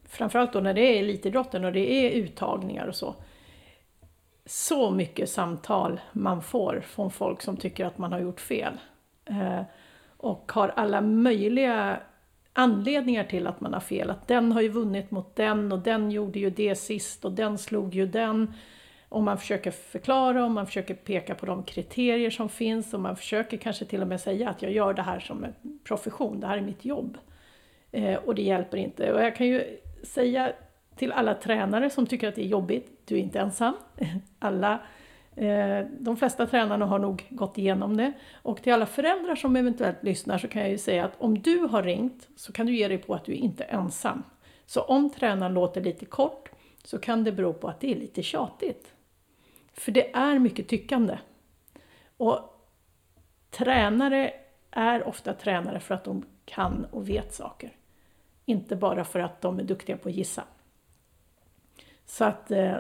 framförallt 0.09 0.53
då 0.53 0.61
när 0.61 0.75
det 0.75 0.81
är 0.81 0.99
elitidrotten 0.99 1.65
och 1.65 1.73
det 1.73 1.93
är 1.93 2.11
uttagningar 2.11 2.87
och 2.87 2.95
så. 2.95 3.15
Så 4.47 4.91
mycket 4.91 5.31
samtal 5.31 6.01
man 6.13 6.43
får 6.43 6.83
från 6.87 7.11
folk 7.11 7.43
som 7.43 7.57
tycker 7.57 7.85
att 7.85 7.99
man 7.99 8.13
har 8.13 8.21
gjort 8.21 8.41
fel. 8.41 8.81
Eh, 9.25 9.63
och 10.17 10.53
har 10.53 10.69
alla 10.77 11.01
möjliga 11.01 12.01
anledningar 12.53 13.25
till 13.25 13.47
att 13.47 13.61
man 13.61 13.73
har 13.73 13.81
fel. 13.81 14.11
Att 14.11 14.29
den 14.29 14.53
har 14.53 14.61
ju 14.61 14.69
vunnit 14.69 15.11
mot 15.11 15.37
den 15.37 15.73
och 15.73 15.79
den 15.79 16.11
gjorde 16.11 16.39
ju 16.39 16.51
det 16.51 16.75
sist 16.75 17.25
och 17.25 17.33
den 17.33 17.59
slog 17.59 17.95
ju 17.95 18.07
den. 18.07 18.55
Om 19.15 19.25
man 19.25 19.39
försöker 19.39 19.71
förklara 19.71 20.45
om 20.45 20.53
man 20.55 20.67
försöker 20.67 20.95
peka 20.95 21.35
på 21.35 21.47
de 21.47 21.63
kriterier 21.63 22.31
som 22.31 22.49
finns 22.49 22.95
och 22.95 23.01
man 23.01 23.17
försöker 23.17 23.57
kanske 23.57 23.85
till 23.85 24.03
och 24.03 24.09
med 24.09 24.21
säga 24.21 24.51
att 24.51 24.63
jag 24.63 24.73
gör 24.73 24.95
det 24.95 25.03
här 25.03 25.21
som 25.21 25.45
en 25.45 25.55
profession, 25.85 26.41
det 26.41 26.47
här 26.47 26.57
är 26.57 26.63
mitt 26.63 26.85
jobb. 26.85 27.19
Eh, 27.93 28.15
och 28.15 28.35
det 28.35 28.43
hjälper 28.43 28.77
inte. 28.77 29.13
Och 29.13 29.23
jag 29.23 29.37
kan 29.37 29.47
ju 29.47 29.79
säga 30.03 30.53
till 30.97 31.13
alla 31.13 31.35
tränare 31.35 31.91
som 31.91 32.07
tycker 32.07 32.29
att 32.29 32.35
det 32.35 32.45
är 32.45 32.47
jobbigt, 32.47 33.01
du 33.05 33.15
är 33.15 33.19
inte 33.19 33.41
ensam. 33.41 33.75
Alla, 34.39 34.73
eh, 35.37 35.87
de 35.99 36.17
flesta 36.17 36.47
tränarna 36.47 36.87
har 36.87 36.99
nog 36.99 37.27
gått 37.31 37.59
igenom 37.59 37.97
det. 37.97 38.13
Och 38.43 38.63
till 38.63 38.73
alla 38.73 38.87
föräldrar 38.87 39.37
som 39.37 39.57
eventuellt 39.57 40.03
lyssnar 40.03 40.39
så 40.39 40.49
kan 40.49 40.63
jag 40.63 40.71
ju 40.71 40.79
säga 40.79 41.05
att 41.05 41.21
om 41.21 41.39
du 41.39 41.59
har 41.59 41.83
ringt 41.83 42.29
så 42.37 42.53
kan 42.53 42.67
du 42.67 42.77
ge 42.77 42.89
dig 42.89 42.99
på 42.99 43.15
att 43.15 43.25
du 43.25 43.33
är 43.33 43.37
inte 43.37 43.65
är 43.65 43.79
ensam. 43.79 44.23
Så 44.67 44.81
om 44.81 45.11
tränaren 45.11 45.55
låter 45.55 45.81
lite 45.81 46.05
kort 46.05 46.51
så 46.85 46.99
kan 46.99 47.25
det 47.25 47.33
bero 47.33 47.53
på 47.53 47.69
att 47.69 47.81
det 47.81 47.93
är 47.93 47.97
lite 47.97 48.23
tjatigt. 48.23 48.94
För 49.75 49.93
det 49.93 50.15
är 50.15 50.39
mycket 50.39 50.69
tyckande. 50.69 51.19
Och 52.17 52.39
tränare 53.51 54.33
är 54.71 55.09
ofta 55.09 55.35
tränare 55.35 55.81
för 55.81 55.95
att 55.95 56.05
de 56.05 56.25
kan 56.45 56.87
och 56.91 57.09
vet 57.09 57.35
saker. 57.35 57.77
Inte 58.45 58.77
bara 58.77 59.05
för 59.05 59.21
att 59.21 59.41
de 59.41 59.59
är 59.59 59.65
duktiga 59.65 59.97
på 59.97 60.09
att 60.09 60.15
gissa. 60.15 60.45
Så 62.07 62.25
att, 62.25 62.51
eh, 62.51 62.77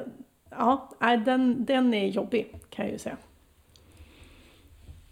ja, 0.51 0.91
den, 1.25 1.65
den 1.65 1.95
är 1.95 2.07
jobbig 2.07 2.61
kan 2.71 2.85
jag 2.85 2.93
ju 2.93 2.99
säga. 2.99 3.17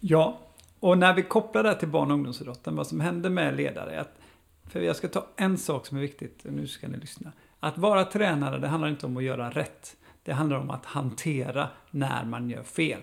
Ja, 0.01 0.39
och 0.81 0.99
när 0.99 1.15
vi 1.15 1.23
kopplar 1.23 1.63
det 1.63 1.75
till 1.75 1.89
barn 1.89 2.11
och 2.11 2.15
ungdomsidrotten, 2.15 2.77
vad 2.77 2.87
som 2.87 3.01
händer 3.01 3.31
med 3.31 3.57
ledare 3.57 3.95
är 3.95 4.01
att, 4.01 4.19
för 4.65 4.81
jag 4.81 4.97
ska 4.97 5.09
ta 5.09 5.27
en 5.37 5.59
sak 5.59 5.87
som 5.87 5.97
är 5.97 6.01
viktigt, 6.01 6.45
och 6.45 6.53
nu 6.53 6.67
ska 6.67 6.89
ni 6.89 6.99
lyssna. 6.99 7.33
Att 7.61 7.79
vara 7.79 8.05
tränare, 8.05 8.59
det 8.59 8.69
handlar 8.69 8.89
inte 8.89 9.07
om 9.07 9.17
att 9.17 9.23
göra 9.23 9.51
rätt. 9.51 9.97
Det 10.23 10.33
handlar 10.33 10.59
om 10.59 10.71
att 10.71 10.87
hantera 10.87 11.69
när 11.91 12.25
man 12.25 12.51
gör 12.51 12.63
fel. 12.63 13.01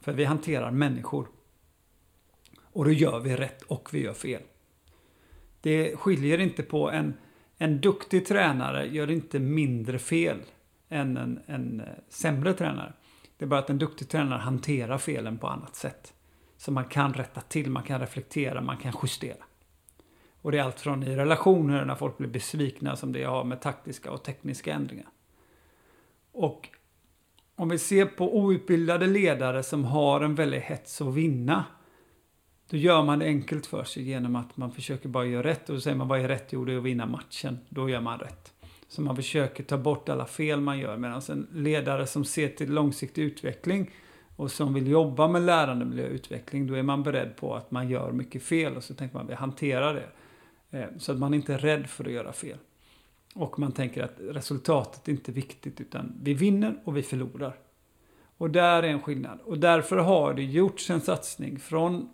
För 0.00 0.12
vi 0.12 0.24
hanterar 0.24 0.70
människor. 0.70 1.28
Och 2.62 2.84
då 2.84 2.90
gör 2.90 3.20
vi 3.20 3.36
rätt 3.36 3.62
och 3.62 3.88
vi 3.92 4.02
gör 4.02 4.14
fel. 4.14 4.42
Det 5.60 5.96
skiljer 5.96 6.38
inte 6.38 6.62
på 6.62 6.90
en, 6.90 7.14
en 7.58 7.80
duktig 7.80 8.26
tränare 8.26 8.86
gör 8.86 9.10
inte 9.10 9.38
mindre 9.38 9.98
fel 9.98 10.38
än 10.88 11.16
en, 11.16 11.40
en 11.46 11.80
eh, 11.80 11.86
sämre 12.08 12.54
tränare. 12.54 12.92
Det 13.36 13.44
är 13.44 13.48
bara 13.48 13.60
att 13.60 13.70
en 13.70 13.78
duktig 13.78 14.08
tränare 14.08 14.38
hanterar 14.38 14.98
felen 14.98 15.38
på 15.38 15.46
annat 15.46 15.76
sätt. 15.76 16.14
Så 16.56 16.72
man 16.72 16.84
kan 16.84 17.14
rätta 17.14 17.40
till, 17.40 17.70
man 17.70 17.82
kan 17.82 18.00
reflektera, 18.00 18.60
man 18.60 18.76
kan 18.76 18.92
justera. 19.02 19.44
Och 20.42 20.52
det 20.52 20.58
är 20.58 20.62
allt 20.62 20.80
från 20.80 21.02
i 21.02 21.16
relationer 21.16 21.84
när 21.84 21.94
folk 21.94 22.18
blir 22.18 22.28
besvikna 22.28 22.96
som 22.96 23.12
det 23.12 23.24
har 23.24 23.44
med 23.44 23.60
taktiska 23.60 24.10
och 24.10 24.22
tekniska 24.22 24.72
ändringar. 24.72 25.06
Och 26.32 26.68
om 27.56 27.68
vi 27.68 27.78
ser 27.78 28.06
på 28.06 28.38
outbildade 28.38 29.06
ledare 29.06 29.62
som 29.62 29.84
har 29.84 30.20
en 30.20 30.34
väldig 30.34 30.60
hets 30.60 31.00
att 31.00 31.14
vinna. 31.14 31.64
Då 32.70 32.76
gör 32.76 33.02
man 33.02 33.18
det 33.18 33.24
enkelt 33.24 33.66
för 33.66 33.84
sig 33.84 34.02
genom 34.02 34.36
att 34.36 34.56
man 34.56 34.72
försöker 34.72 35.08
bara 35.08 35.24
göra 35.24 35.42
rätt. 35.42 35.68
Och 35.68 35.74
då 35.74 35.80
säger 35.80 35.96
man 35.96 36.08
vad 36.08 36.20
är 36.20 36.28
rätt? 36.28 36.48
Jo, 36.50 36.64
det 36.64 36.72
är 36.72 36.78
att 36.78 36.84
vinna 36.84 37.06
matchen. 37.06 37.58
Då 37.68 37.88
gör 37.88 38.00
man 38.00 38.18
rätt. 38.18 38.52
Så 38.88 39.02
man 39.02 39.16
försöker 39.16 39.64
ta 39.64 39.78
bort 39.78 40.08
alla 40.08 40.26
fel 40.26 40.60
man 40.60 40.78
gör. 40.78 40.96
Medan 40.96 41.22
en 41.28 41.46
ledare 41.52 42.06
som 42.06 42.24
ser 42.24 42.48
till 42.48 42.72
långsiktig 42.72 43.22
utveckling 43.22 43.90
och 44.36 44.50
som 44.50 44.74
vill 44.74 44.86
jobba 44.86 45.28
med 45.28 45.42
lärandemiljöutveckling, 45.42 46.10
och 46.10 46.14
utveckling, 46.14 46.66
då 46.66 46.74
är 46.74 46.82
man 46.82 47.02
beredd 47.02 47.36
på 47.36 47.54
att 47.54 47.70
man 47.70 47.88
gör 47.88 48.12
mycket 48.12 48.42
fel 48.42 48.76
och 48.76 48.84
så 48.84 48.94
tänker 48.94 49.14
man 49.16 49.24
att 49.24 49.30
vi 49.30 49.34
hanterar 49.34 49.94
det. 49.94 50.08
Eh, 50.78 50.88
så 50.98 51.12
att 51.12 51.18
man 51.18 51.34
inte 51.34 51.54
är 51.54 51.58
rädd 51.58 51.86
för 51.86 52.04
att 52.04 52.12
göra 52.12 52.32
fel. 52.32 52.58
Och 53.34 53.58
man 53.58 53.72
tänker 53.72 54.02
att 54.02 54.14
resultatet 54.18 55.08
är 55.08 55.12
inte 55.12 55.32
viktigt 55.32 55.80
utan 55.80 56.12
vi 56.22 56.34
vinner 56.34 56.80
och 56.84 56.96
vi 56.96 57.02
förlorar. 57.02 57.58
Och 58.36 58.50
där 58.50 58.82
är 58.82 58.88
en 58.88 59.02
skillnad. 59.02 59.38
Och 59.44 59.58
därför 59.58 59.96
har 59.96 60.34
det 60.34 60.44
gjorts 60.44 60.90
en 60.90 61.00
satsning 61.00 61.58
från 61.58 62.08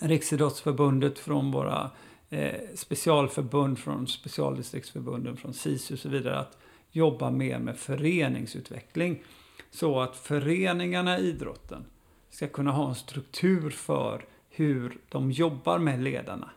Riksidrottsförbundet, 0.00 1.18
från 1.18 1.52
våra 1.52 1.90
eh, 2.30 2.60
specialförbund, 2.74 3.78
från 3.78 4.06
specialdistriktsförbunden, 4.06 5.36
från 5.36 5.54
SISU 5.54 5.94
och 5.94 6.00
så 6.00 6.08
vidare 6.08 6.38
att 6.38 6.58
jobba 6.90 7.30
mer 7.30 7.58
med 7.58 7.76
föreningsutveckling. 7.76 9.22
Så 9.70 10.00
att 10.00 10.16
föreningarna 10.16 11.18
i 11.18 11.28
idrotten 11.28 11.84
ska 12.30 12.46
kunna 12.46 12.72
ha 12.72 12.88
en 12.88 12.94
struktur 12.94 13.70
för 13.70 14.24
hur 14.50 14.98
de 15.08 15.30
jobbar 15.30 15.78
med 15.78 16.02
ledarna. 16.02 16.50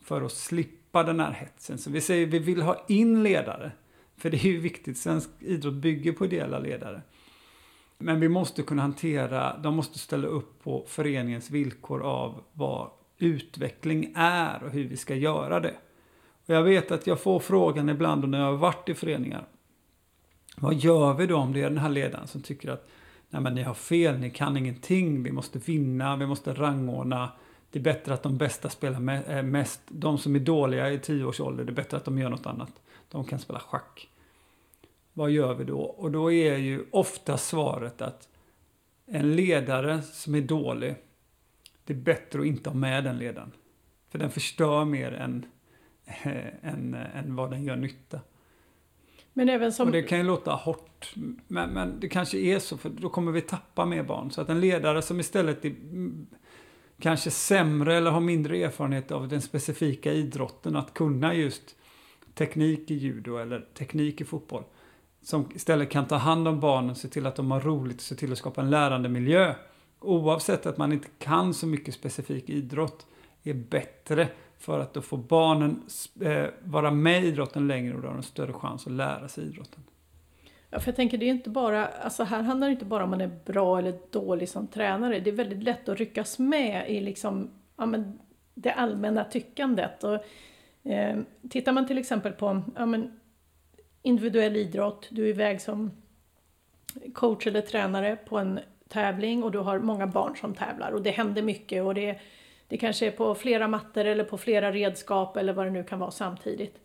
För 0.00 0.22
att 0.22 0.32
slippa 0.32 0.79
slippa 0.90 1.02
den 1.02 1.20
här 1.20 1.32
hetsen. 1.32 1.78
Så 1.78 1.90
vi 1.90 2.00
säger 2.00 2.26
vi 2.26 2.38
vill 2.38 2.62
ha 2.62 2.84
in 2.88 3.22
ledare. 3.22 3.72
För 4.16 4.30
det 4.30 4.36
är 4.36 4.50
ju 4.50 4.60
viktigt, 4.60 4.98
svensk 4.98 5.30
idrott 5.40 5.74
bygger 5.74 6.12
på 6.12 6.24
ideella 6.24 6.58
ledare. 6.58 7.02
Men 7.98 8.20
vi 8.20 8.28
måste 8.28 8.62
kunna 8.62 8.82
hantera, 8.82 9.58
de 9.58 9.74
måste 9.74 9.98
ställa 9.98 10.28
upp 10.28 10.62
på 10.62 10.84
föreningens 10.88 11.50
villkor 11.50 12.02
av 12.02 12.42
vad 12.52 12.90
utveckling 13.18 14.12
är 14.16 14.62
och 14.62 14.70
hur 14.70 14.88
vi 14.88 14.96
ska 14.96 15.14
göra 15.14 15.60
det. 15.60 15.74
Och 16.46 16.54
jag 16.54 16.62
vet 16.62 16.90
att 16.90 17.06
jag 17.06 17.20
får 17.20 17.40
frågan 17.40 17.88
ibland 17.88 18.28
när 18.28 18.38
jag 18.38 18.46
har 18.46 18.56
varit 18.56 18.88
i 18.88 18.94
föreningar. 18.94 19.44
Vad 20.56 20.74
gör 20.74 21.14
vi 21.14 21.26
då 21.26 21.36
om 21.36 21.52
det 21.52 21.60
är 21.60 21.70
den 21.70 21.78
här 21.78 21.90
ledaren 21.90 22.26
som 22.26 22.42
tycker 22.42 22.70
att 22.70 22.88
Nej 23.32 23.42
men 23.42 23.54
ni 23.54 23.62
har 23.62 23.74
fel, 23.74 24.18
ni 24.18 24.30
kan 24.30 24.56
ingenting, 24.56 25.22
vi 25.22 25.32
måste 25.32 25.58
vinna, 25.58 26.16
vi 26.16 26.26
måste 26.26 26.54
rangordna 26.54 27.30
det 27.70 27.78
är 27.78 27.82
bättre 27.82 28.14
att 28.14 28.22
de 28.22 28.38
bästa 28.38 28.68
spelar 28.68 29.30
eh, 29.30 29.42
mest. 29.42 29.80
De 29.88 30.18
som 30.18 30.34
är 30.34 30.40
dåliga 30.40 30.90
i 30.90 30.98
tio 30.98 31.24
års 31.24 31.40
ålder, 31.40 31.64
det 31.64 31.72
är 31.72 31.74
bättre 31.74 31.96
att 31.96 32.04
de 32.04 32.18
gör 32.18 32.28
något 32.28 32.46
annat. 32.46 32.72
De 33.08 33.24
kan 33.24 33.38
spela 33.38 33.58
schack. 33.58 34.08
Vad 35.12 35.30
gör 35.30 35.54
vi 35.54 35.64
då? 35.64 35.80
Och 35.80 36.10
då 36.10 36.32
är 36.32 36.56
ju 36.56 36.84
ofta 36.90 37.38
svaret 37.38 38.02
att 38.02 38.28
en 39.06 39.36
ledare 39.36 40.02
som 40.02 40.34
är 40.34 40.40
dålig, 40.40 40.94
det 41.84 41.92
är 41.92 41.96
bättre 41.96 42.40
att 42.40 42.46
inte 42.46 42.70
ha 42.70 42.76
med 42.76 43.04
den 43.04 43.18
ledaren. 43.18 43.52
För 44.08 44.18
den 44.18 44.30
förstör 44.30 44.84
mer 44.84 45.12
än, 45.12 45.46
än, 46.62 46.94
än 46.94 47.36
vad 47.36 47.50
den 47.50 47.64
gör 47.64 47.76
nytta. 47.76 48.20
Men 49.32 49.48
även 49.48 49.72
som... 49.72 49.86
Och 49.86 49.92
det 49.92 50.02
kan 50.02 50.18
ju 50.18 50.24
låta 50.24 50.52
hårt, 50.52 51.14
men, 51.46 51.70
men 51.70 52.00
det 52.00 52.08
kanske 52.08 52.38
är 52.38 52.58
så, 52.58 52.78
för 52.78 52.88
då 52.88 53.08
kommer 53.08 53.32
vi 53.32 53.40
tappa 53.40 53.84
mer 53.84 54.02
barn. 54.02 54.30
Så 54.30 54.40
att 54.40 54.48
en 54.48 54.60
ledare 54.60 55.02
som 55.02 55.20
istället 55.20 55.64
är 55.64 55.74
kanske 57.00 57.30
sämre 57.30 57.96
eller 57.96 58.10
har 58.10 58.20
mindre 58.20 58.62
erfarenhet 58.62 59.10
av 59.10 59.28
den 59.28 59.40
specifika 59.40 60.12
idrotten 60.12 60.76
att 60.76 60.94
kunna 60.94 61.34
just 61.34 61.76
teknik 62.34 62.90
i 62.90 62.94
judo 62.94 63.36
eller 63.36 63.66
teknik 63.78 64.20
i 64.20 64.24
fotboll. 64.24 64.64
Som 65.22 65.48
istället 65.54 65.90
kan 65.90 66.06
ta 66.06 66.16
hand 66.16 66.48
om 66.48 66.60
barnen, 66.60 66.94
se 66.94 67.08
till 67.08 67.26
att 67.26 67.36
de 67.36 67.50
har 67.50 67.60
roligt 67.60 68.00
se 68.00 68.14
till 68.14 68.32
att 68.32 68.38
skapa 68.38 68.60
en 68.60 68.70
lärande 68.70 69.08
miljö. 69.08 69.54
Oavsett 70.00 70.66
att 70.66 70.78
man 70.78 70.92
inte 70.92 71.08
kan 71.18 71.54
så 71.54 71.66
mycket 71.66 71.94
specifik 71.94 72.48
idrott 72.48 73.06
är 73.42 73.54
bättre 73.54 74.28
för 74.58 74.80
att 74.80 74.94
då 74.94 75.02
får 75.02 75.18
barnen 75.18 75.82
eh, 76.20 76.46
vara 76.64 76.90
med 76.90 77.24
i 77.24 77.26
idrotten 77.26 77.68
längre 77.68 77.94
och 77.94 78.02
då 78.02 78.08
har 78.08 78.14
de 78.14 78.22
större 78.22 78.52
chans 78.52 78.86
att 78.86 78.92
lära 78.92 79.28
sig 79.28 79.44
idrotten. 79.44 79.82
Ja, 80.70 80.80
för 80.80 80.88
jag 80.88 80.96
tänker 80.96 81.18
det 81.18 81.26
är 81.26 81.30
inte 81.30 81.50
bara, 81.50 81.86
alltså 81.86 82.24
här 82.24 82.42
handlar 82.42 82.66
det 82.66 82.72
inte 82.72 82.84
bara 82.84 83.04
om 83.04 83.10
man 83.10 83.20
är 83.20 83.30
bra 83.44 83.78
eller 83.78 83.94
dålig 84.10 84.48
som 84.48 84.66
tränare. 84.66 85.20
Det 85.20 85.30
är 85.30 85.34
väldigt 85.34 85.62
lätt 85.62 85.88
att 85.88 85.98
ryckas 85.98 86.38
med 86.38 86.90
i 86.90 87.00
liksom, 87.00 87.50
ja, 87.76 87.86
men 87.86 88.18
det 88.54 88.72
allmänna 88.72 89.24
tyckandet. 89.24 90.04
Och, 90.04 90.24
eh, 90.90 91.18
tittar 91.50 91.72
man 91.72 91.86
till 91.86 91.98
exempel 91.98 92.32
på, 92.32 92.62
ja, 92.76 92.86
men, 92.86 93.20
individuell 94.02 94.56
idrott, 94.56 95.08
du 95.10 95.24
är 95.24 95.28
iväg 95.28 95.60
som 95.60 95.90
coach 97.14 97.46
eller 97.46 97.60
tränare 97.60 98.16
på 98.16 98.38
en 98.38 98.60
tävling 98.88 99.42
och 99.42 99.50
du 99.50 99.58
har 99.58 99.78
många 99.78 100.06
barn 100.06 100.36
som 100.36 100.54
tävlar 100.54 100.92
och 100.92 101.02
det 101.02 101.10
händer 101.10 101.42
mycket 101.42 101.84
och 101.84 101.94
det, 101.94 102.20
det 102.68 102.76
kanske 102.76 103.06
är 103.06 103.10
på 103.10 103.34
flera 103.34 103.68
mattor 103.68 104.04
eller 104.04 104.24
på 104.24 104.38
flera 104.38 104.72
redskap 104.72 105.36
eller 105.36 105.52
vad 105.52 105.66
det 105.66 105.70
nu 105.70 105.84
kan 105.84 105.98
vara 105.98 106.10
samtidigt. 106.10 106.78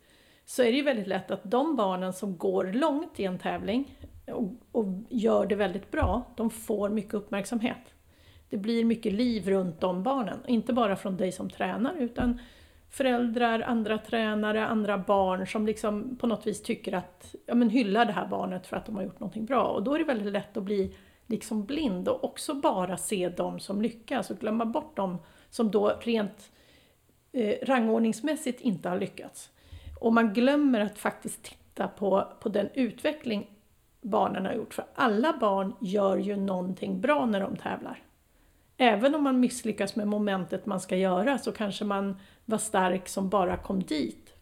Så 0.46 0.64
är 0.64 0.72
det 0.72 0.78
ju 0.78 0.84
väldigt 0.84 1.08
lätt 1.08 1.32
att 1.32 1.42
de 1.44 1.76
barnen 1.76 2.14
som 2.14 2.38
går 2.38 2.66
långt 2.74 3.20
i 3.20 3.26
en 3.26 3.40
tävling 3.40 3.98
och, 4.28 4.52
och 4.72 4.86
gör 5.10 5.46
det 5.46 5.56
väldigt 5.56 5.92
bra, 5.92 6.24
de 6.38 6.50
får 6.50 6.90
mycket 6.90 7.14
uppmärksamhet. 7.14 7.94
Det 8.50 8.58
blir 8.58 8.86
mycket 8.86 9.14
liv 9.14 9.50
runt 9.50 9.82
de 9.82 10.04
barnen, 10.04 10.40
inte 10.48 10.74
bara 10.74 10.96
från 10.96 11.18
dig 11.18 11.32
som 11.32 11.50
tränar 11.50 11.96
utan 11.96 12.40
föräldrar, 12.90 13.60
andra 13.60 13.98
tränare, 13.98 14.68
andra 14.68 14.98
barn 14.98 15.48
som 15.48 15.66
liksom 15.66 16.16
på 16.16 16.28
något 16.28 16.48
vis 16.48 16.64
tycker 16.64 16.94
att, 16.94 17.36
ja 17.46 17.56
men 17.56 17.70
hyllar 17.70 18.06
det 18.06 18.12
här 18.12 18.28
barnet 18.28 18.68
för 18.68 18.78
att 18.78 18.86
de 18.86 18.96
har 18.96 19.04
gjort 19.04 19.20
någonting 19.20 19.46
bra. 19.46 19.64
Och 19.64 19.84
då 19.84 19.94
är 19.94 20.00
det 20.00 20.06
väldigt 20.06 20.34
lätt 20.34 20.58
att 20.58 20.64
bli 20.64 20.96
liksom 21.28 21.66
blind 21.66 22.08
och 22.08 22.24
också 22.24 22.54
bara 22.54 22.98
se 22.98 23.30
dem 23.30 23.60
som 23.60 23.82
lyckas 23.82 24.30
och 24.30 24.40
glömma 24.40 24.66
bort 24.66 24.96
dem 24.96 25.18
som 25.50 25.72
då 25.72 26.00
rent 26.02 26.52
eh, 27.32 27.56
rangordningsmässigt 27.66 28.62
inte 28.62 28.90
har 28.90 29.00
lyckats. 29.00 29.52
Och 30.00 30.14
man 30.14 30.34
glömmer 30.34 30.80
att 30.80 31.00
faktiskt 31.00 31.44
titta 31.44 31.88
på, 31.88 32.28
på 32.40 32.50
den 32.50 32.70
utveckling 32.74 33.48
barnen 34.02 34.46
har 34.46 34.54
gjort. 34.54 34.74
För 34.74 34.86
alla 34.96 35.38
barn 35.38 35.74
gör 35.80 36.18
ju 36.18 36.36
någonting 36.36 37.02
bra 37.02 37.26
när 37.26 37.40
de 37.40 37.56
tävlar. 37.56 38.04
Även 38.78 39.16
om 39.16 39.24
man 39.24 39.40
misslyckas 39.40 39.96
med 39.96 40.08
momentet 40.08 40.66
man 40.66 40.80
ska 40.80 40.96
göra 40.96 41.38
så 41.38 41.52
kanske 41.52 41.86
man 41.86 42.20
var 42.46 42.58
stark 42.58 43.08
som 43.08 43.30
bara 43.30 43.58
kom 43.58 43.84
dit. 43.84 44.34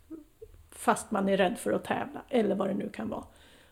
Fast 0.71 1.11
man 1.11 1.29
är 1.29 1.37
rädd 1.37 1.57
för 1.57 1.71
att 1.71 1.83
tävla, 1.83 2.21
eller 2.29 2.55
vad 2.55 2.67
det 2.67 2.73
nu 2.73 2.89
kan 2.89 3.09
vara. 3.09 3.23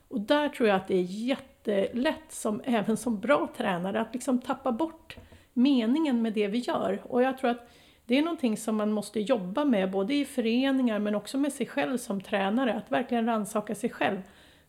Och 0.08 0.22
där 0.22 0.50
tror 0.50 0.70
jag 0.70 0.76
att 0.76 0.88
det 0.88 0.98
är 0.98 1.02
jättelätt, 1.02 2.32
som, 2.32 2.62
även 2.64 2.98
som 2.98 3.20
bra 3.20 3.48
tränare, 3.58 4.02
att 4.02 4.14
liksom 4.14 4.42
tappa 4.42 4.72
bort 4.72 5.18
meningen 5.54 6.22
med 6.22 6.34
det 6.34 6.48
vi 6.48 6.58
gör. 6.58 7.02
Och 7.04 7.22
jag 7.24 7.38
tror 7.38 7.50
att 7.50 7.70
det 8.06 8.18
är 8.18 8.22
någonting 8.22 8.58
som 8.58 8.76
man 8.76 8.92
måste 8.92 9.20
jobba 9.20 9.66
med, 9.66 9.92
både 9.92 10.14
i 10.14 10.26
föreningar 10.26 11.00
men 11.00 11.16
också 11.16 11.38
med 11.38 11.54
sig 11.54 11.66
själv 11.66 11.98
som 11.98 12.22
tränare, 12.22 12.74
att 12.74 12.92
verkligen 12.92 13.26
rannsaka 13.26 13.76
sig 13.76 13.90
själv. 13.90 14.22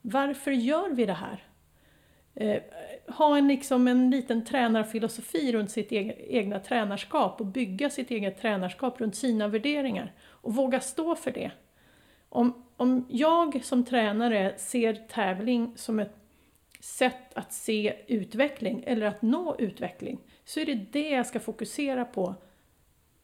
Varför 0.03 0.51
gör 0.51 0.89
vi 0.91 1.07
det 1.07 1.13
här? 1.13 1.45
Eh, 2.35 2.63
ha 3.09 3.37
en, 3.37 3.49
liksom 3.49 3.89
en 3.89 4.11
liten 4.11 4.45
tränarfilosofi 4.45 5.53
runt 5.53 5.71
sitt 5.71 5.93
egna, 5.93 6.13
egna 6.13 6.61
tränarskap 6.61 7.41
och 7.41 7.47
bygga 7.47 7.91
sitt 7.91 8.11
eget 8.11 8.41
tränarskap 8.41 9.01
runt 9.01 9.17
sina 9.17 9.49
värderingar 9.49 10.13
och 10.23 10.55
våga 10.55 10.81
stå 10.81 11.15
för 11.15 11.31
det. 11.31 11.51
Om, 12.29 12.65
om 12.77 13.07
jag 13.09 13.65
som 13.65 13.85
tränare 13.85 14.55
ser 14.57 14.95
tävling 14.95 15.73
som 15.77 16.01
ett 16.01 16.17
sätt 16.81 17.35
att 17.35 17.53
se 17.53 17.97
utveckling 18.07 18.85
eller 18.87 19.07
att 19.07 19.23
nå 19.23 19.57
utveckling 19.59 20.19
så 20.45 20.61
är 20.61 20.67
det 20.67 20.75
det 20.93 21.11
jag 21.11 21.27
ska 21.27 21.41
fokusera 21.41 22.05
på 22.05 22.35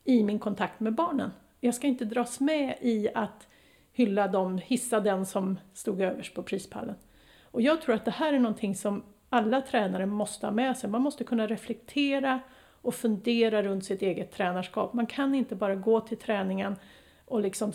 i 0.09 0.23
min 0.23 0.39
kontakt 0.39 0.81
med 0.81 0.95
barnen. 0.95 1.31
Jag 1.61 1.75
ska 1.75 1.87
inte 1.87 2.05
dras 2.05 2.41
med 2.41 2.79
i 2.81 3.09
att 3.15 3.49
hylla 3.93 4.29
dem, 4.29 4.59
hissa 4.59 5.01
den 5.01 5.27
som 5.27 5.59
stod 5.75 6.01
överst 6.01 6.35
på 6.35 6.43
prispallen. 6.43 6.95
Och 7.43 7.63
jag 7.63 7.83
tror 7.83 7.95
att 7.95 8.05
det 8.05 8.11
här 8.11 8.33
är 8.33 8.39
någonting 8.39 8.75
som 8.75 9.03
alla 9.29 9.61
tränare 9.61 10.07
måste 10.07 10.47
ha 10.47 10.53
med 10.53 10.77
sig. 10.77 10.91
Man 10.91 11.03
måste 11.03 11.25
kunna 11.25 11.47
reflektera 11.47 12.41
och 12.83 12.95
fundera 12.95 13.63
runt 13.63 13.85
sitt 13.85 14.03
eget 14.03 14.33
tränarskap. 14.33 14.93
Man 14.93 15.07
kan 15.07 15.35
inte 15.35 15.55
bara 15.55 15.75
gå 15.75 16.01
till 16.01 16.19
träningen 16.19 16.77
och 17.25 17.41
liksom 17.41 17.73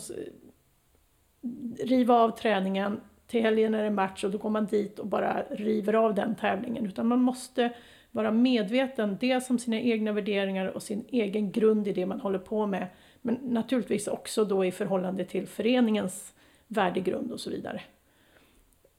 riva 1.78 2.14
av 2.14 2.30
träningen. 2.30 3.00
Till 3.26 3.42
helgen 3.42 3.74
är 3.74 3.82
det 3.82 3.90
match 3.90 4.24
och 4.24 4.30
då 4.30 4.38
går 4.38 4.50
man 4.50 4.66
dit 4.66 4.98
och 4.98 5.06
bara 5.06 5.42
river 5.50 5.92
av 5.92 6.14
den 6.14 6.34
tävlingen. 6.34 6.86
Utan 6.86 7.06
man 7.06 7.20
måste 7.20 7.72
vara 8.14 8.30
medveten, 8.30 9.16
dels 9.20 9.50
om 9.50 9.58
sina 9.58 9.80
egna 9.80 10.12
värderingar 10.12 10.66
och 10.66 10.82
sin 10.82 11.04
egen 11.08 11.52
grund 11.52 11.88
i 11.88 11.92
det 11.92 12.06
man 12.06 12.20
håller 12.20 12.38
på 12.38 12.66
med. 12.66 12.86
Men 13.22 13.34
naturligtvis 13.34 14.08
också 14.08 14.44
då 14.44 14.64
i 14.64 14.72
förhållande 14.72 15.24
till 15.24 15.46
föreningens 15.46 16.34
värdegrund 16.66 17.32
och 17.32 17.40
så 17.40 17.50
vidare. 17.50 17.82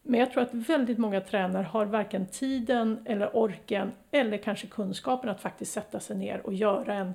Men 0.03 0.19
jag 0.19 0.31
tror 0.31 0.43
att 0.43 0.53
väldigt 0.53 0.97
många 0.97 1.21
tränare 1.21 1.63
har 1.63 1.85
varken 1.85 2.25
tiden 2.25 2.99
eller 3.05 3.35
orken 3.35 3.91
eller 4.11 4.37
kanske 4.37 4.67
kunskapen 4.67 5.29
att 5.29 5.41
faktiskt 5.41 5.71
sätta 5.71 5.99
sig 5.99 6.17
ner 6.17 6.45
och 6.45 6.53
göra 6.53 6.93
en, 6.93 7.13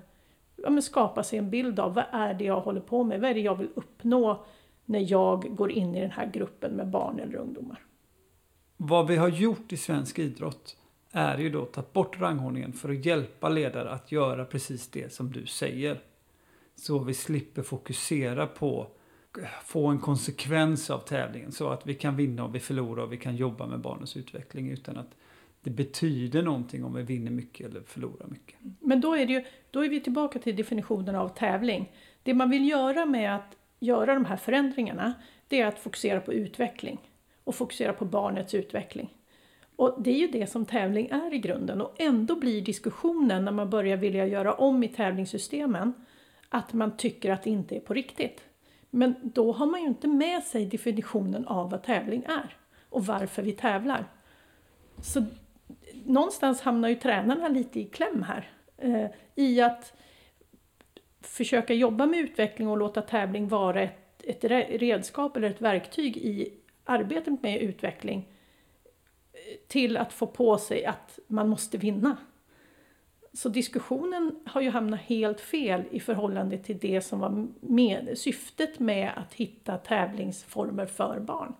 ja, 0.56 0.70
men 0.70 0.82
skapa 0.82 1.22
sig 1.22 1.38
en 1.38 1.50
bild 1.50 1.80
av 1.80 1.94
vad 1.94 2.04
är 2.12 2.34
det 2.34 2.44
jag 2.44 2.60
håller 2.60 2.80
på 2.80 3.04
med, 3.04 3.20
vad 3.20 3.30
är 3.30 3.34
det 3.34 3.40
jag 3.40 3.58
vill 3.58 3.68
uppnå 3.74 4.44
när 4.84 5.12
jag 5.12 5.56
går 5.56 5.72
in 5.72 5.94
i 5.94 6.00
den 6.00 6.10
här 6.10 6.30
gruppen 6.32 6.72
med 6.72 6.88
barn 6.88 7.20
eller 7.20 7.36
ungdomar. 7.36 7.78
Vad 8.76 9.06
vi 9.06 9.16
har 9.16 9.28
gjort 9.28 9.72
i 9.72 9.76
svensk 9.76 10.18
idrott 10.18 10.76
är 11.12 11.38
ju 11.38 11.50
då 11.50 11.62
att 11.62 11.72
ta 11.72 11.84
bort 11.92 12.20
rangordningen 12.20 12.72
för 12.72 12.88
att 12.88 13.06
hjälpa 13.06 13.48
ledare 13.48 13.90
att 13.90 14.12
göra 14.12 14.44
precis 14.44 14.88
det 14.88 15.12
som 15.12 15.32
du 15.32 15.46
säger. 15.46 16.00
Så 16.76 16.98
vi 16.98 17.14
slipper 17.14 17.62
fokusera 17.62 18.46
på 18.46 18.90
få 19.64 19.86
en 19.86 19.98
konsekvens 19.98 20.90
av 20.90 20.98
tävlingen 20.98 21.52
så 21.52 21.68
att 21.68 21.86
vi 21.86 21.94
kan 21.94 22.16
vinna 22.16 22.44
och 22.44 22.54
vi 22.54 22.60
förlorar 22.60 23.02
och 23.02 23.12
vi 23.12 23.16
kan 23.16 23.36
jobba 23.36 23.66
med 23.66 23.80
barnens 23.80 24.16
utveckling 24.16 24.70
utan 24.70 24.96
att 24.96 25.10
det 25.62 25.70
betyder 25.70 26.42
någonting 26.42 26.84
om 26.84 26.94
vi 26.94 27.02
vinner 27.02 27.30
mycket 27.30 27.66
eller 27.66 27.80
förlorar 27.80 28.26
mycket. 28.26 28.56
Men 28.80 29.00
då 29.00 29.16
är, 29.16 29.26
det 29.26 29.32
ju, 29.32 29.44
då 29.70 29.84
är 29.84 29.88
vi 29.88 30.00
tillbaka 30.00 30.38
till 30.38 30.56
definitionen 30.56 31.14
av 31.14 31.28
tävling. 31.28 31.92
Det 32.22 32.34
man 32.34 32.50
vill 32.50 32.68
göra 32.68 33.06
med 33.06 33.36
att 33.36 33.56
göra 33.80 34.14
de 34.14 34.24
här 34.24 34.36
förändringarna 34.36 35.14
det 35.48 35.60
är 35.60 35.66
att 35.66 35.78
fokusera 35.78 36.20
på 36.20 36.32
utveckling 36.32 36.98
och 37.44 37.54
fokusera 37.54 37.92
på 37.92 38.04
barnets 38.04 38.54
utveckling. 38.54 39.14
Och 39.80 40.02
det 40.02 40.10
är 40.10 40.18
ju 40.18 40.26
det 40.26 40.46
som 40.46 40.66
tävling 40.66 41.08
är 41.08 41.34
i 41.34 41.38
grunden 41.38 41.80
och 41.80 41.94
ändå 41.98 42.36
blir 42.36 42.62
diskussionen 42.62 43.44
när 43.44 43.52
man 43.52 43.70
börjar 43.70 43.96
vilja 43.96 44.26
göra 44.26 44.54
om 44.54 44.82
i 44.82 44.88
tävlingssystemen 44.88 45.92
att 46.48 46.72
man 46.72 46.96
tycker 46.96 47.30
att 47.30 47.42
det 47.42 47.50
inte 47.50 47.76
är 47.76 47.80
på 47.80 47.94
riktigt. 47.94 48.44
Men 48.90 49.14
då 49.22 49.52
har 49.52 49.66
man 49.66 49.80
ju 49.80 49.86
inte 49.86 50.08
med 50.08 50.42
sig 50.42 50.66
definitionen 50.66 51.46
av 51.46 51.70
vad 51.70 51.82
tävling 51.82 52.24
är 52.24 52.56
och 52.88 53.06
varför 53.06 53.42
vi 53.42 53.52
tävlar. 53.52 54.04
Så 55.02 55.24
någonstans 56.04 56.60
hamnar 56.60 56.88
ju 56.88 56.94
tränarna 56.94 57.48
lite 57.48 57.80
i 57.80 57.84
kläm 57.84 58.22
här. 58.22 58.50
Eh, 58.76 59.06
I 59.34 59.60
att 59.60 59.92
försöka 61.20 61.74
jobba 61.74 62.06
med 62.06 62.20
utveckling 62.20 62.68
och 62.68 62.78
låta 62.78 63.02
tävling 63.02 63.48
vara 63.48 63.82
ett, 63.82 64.22
ett 64.24 64.44
redskap 64.80 65.36
eller 65.36 65.50
ett 65.50 65.62
verktyg 65.62 66.16
i 66.16 66.52
arbetet 66.84 67.42
med 67.42 67.60
utveckling 67.60 68.28
till 69.68 69.96
att 69.96 70.12
få 70.12 70.26
på 70.26 70.58
sig 70.58 70.84
att 70.84 71.18
man 71.26 71.48
måste 71.48 71.78
vinna. 71.78 72.16
Så 73.32 73.48
diskussionen 73.48 74.38
har 74.46 74.60
ju 74.60 74.70
hamnat 74.70 75.00
helt 75.00 75.40
fel 75.40 75.84
i 75.90 76.00
förhållande 76.00 76.58
till 76.58 76.78
det 76.78 77.00
som 77.00 77.20
var 77.20 77.48
med, 77.60 78.18
syftet 78.18 78.78
med 78.78 79.12
att 79.16 79.34
hitta 79.34 79.78
tävlingsformer 79.78 80.86
för 80.86 81.20
barn. 81.20 81.54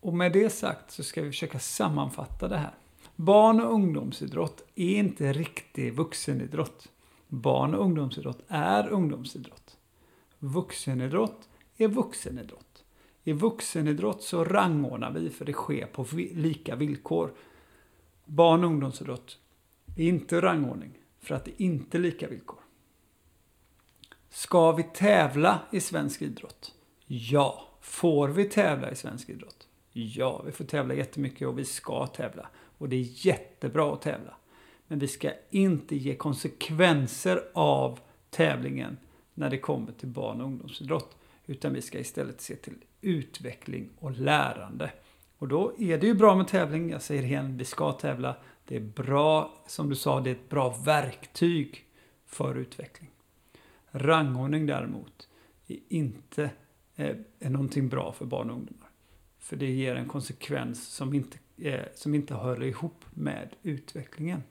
Och 0.00 0.14
med 0.14 0.32
det 0.32 0.50
sagt 0.50 0.90
så 0.90 1.02
ska 1.02 1.22
vi 1.22 1.30
försöka 1.30 1.58
sammanfatta 1.58 2.48
det 2.48 2.56
här. 2.56 2.74
Barn 3.16 3.60
och 3.60 3.72
ungdomsidrott 3.72 4.64
är 4.74 4.96
inte 4.96 5.32
riktig 5.32 5.94
vuxenidrott. 5.94 6.88
Barn 7.28 7.74
och 7.74 7.84
ungdomsidrott 7.84 8.42
är 8.48 8.88
ungdomsidrott. 8.88 9.76
Vuxenidrott 10.38 11.48
är 11.76 11.88
vuxenidrott. 11.88 12.69
I 13.24 13.32
vuxenidrott 13.32 14.22
så 14.22 14.44
rangordnar 14.44 15.10
vi 15.10 15.30
för 15.30 15.44
det 15.44 15.52
sker 15.52 15.86
på 15.86 16.06
lika 16.34 16.76
villkor. 16.76 17.34
Barn 18.24 18.64
och 18.64 18.70
ungdomsidrott 18.70 19.38
är 19.96 20.04
inte 20.04 20.40
rangordning 20.40 20.98
för 21.20 21.34
att 21.34 21.44
det 21.44 21.62
inte 21.62 21.98
är 21.98 22.00
lika 22.00 22.28
villkor. 22.28 22.60
Ska 24.30 24.72
vi 24.72 24.82
tävla 24.82 25.60
i 25.72 25.80
svensk 25.80 26.22
idrott? 26.22 26.74
Ja. 27.06 27.66
Får 27.80 28.28
vi 28.28 28.44
tävla 28.44 28.90
i 28.90 28.96
svensk 28.96 29.28
idrott? 29.28 29.68
Ja, 29.92 30.42
vi 30.46 30.52
får 30.52 30.64
tävla 30.64 30.94
jättemycket 30.94 31.48
och 31.48 31.58
vi 31.58 31.64
ska 31.64 32.06
tävla. 32.06 32.48
Och 32.78 32.88
det 32.88 32.96
är 32.96 33.26
jättebra 33.26 33.92
att 33.92 34.02
tävla. 34.02 34.34
Men 34.86 34.98
vi 34.98 35.08
ska 35.08 35.32
inte 35.50 35.96
ge 35.96 36.14
konsekvenser 36.14 37.42
av 37.54 38.00
tävlingen 38.30 38.96
när 39.34 39.50
det 39.50 39.58
kommer 39.58 39.92
till 39.92 40.08
barn 40.08 40.40
och 40.40 40.46
ungdomsidrott. 40.46 41.16
Utan 41.50 41.72
vi 41.72 41.82
ska 41.82 41.98
istället 41.98 42.40
se 42.40 42.56
till 42.56 42.74
utveckling 43.00 43.90
och 43.98 44.10
lärande. 44.10 44.90
Och 45.38 45.48
då 45.48 45.72
är 45.78 45.98
det 45.98 46.06
ju 46.06 46.14
bra 46.14 46.34
med 46.34 46.48
tävling. 46.48 46.90
Jag 46.90 47.02
säger 47.02 47.22
igen, 47.22 47.56
vi 47.56 47.64
ska 47.64 47.92
tävla. 47.92 48.36
Det 48.64 48.76
är 48.76 48.80
bra, 48.80 49.54
som 49.66 49.88
du 49.88 49.96
sa, 49.96 50.20
det 50.20 50.30
är 50.30 50.34
ett 50.34 50.48
bra 50.48 50.76
verktyg 50.84 51.84
för 52.26 52.54
utveckling. 52.54 53.10
Rangordning 53.90 54.66
däremot 54.66 55.28
är 55.66 55.78
inte 55.88 56.50
eh, 56.96 57.16
är 57.38 57.50
någonting 57.50 57.88
bra 57.88 58.12
för 58.12 58.24
barn 58.24 58.50
och 58.50 58.56
ungdomar. 58.56 58.88
För 59.38 59.56
det 59.56 59.70
ger 59.70 59.94
en 59.94 60.08
konsekvens 60.08 60.88
som 60.88 61.14
inte, 61.14 61.38
eh, 61.56 61.84
som 61.94 62.14
inte 62.14 62.34
hör 62.34 62.62
ihop 62.62 63.04
med 63.10 63.48
utvecklingen. 63.62 64.42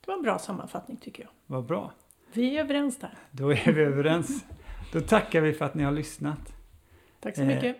Det 0.00 0.06
var 0.06 0.14
en 0.14 0.22
bra 0.22 0.38
sammanfattning 0.38 0.96
tycker 0.96 1.22
jag. 1.22 1.30
Vad 1.46 1.66
bra. 1.66 1.92
Vi 2.32 2.56
är 2.56 2.64
överens 2.64 2.98
där. 2.98 3.18
Då 3.30 3.52
är 3.52 3.72
vi 3.72 3.82
överens. 3.82 4.44
Då 4.92 5.00
tackar 5.00 5.40
vi 5.40 5.52
för 5.52 5.64
att 5.64 5.74
ni 5.74 5.84
har 5.84 5.92
lyssnat. 5.92 6.52
Tack 7.20 7.34
så 7.36 7.42
Eh. 7.42 7.46
mycket. 7.46 7.76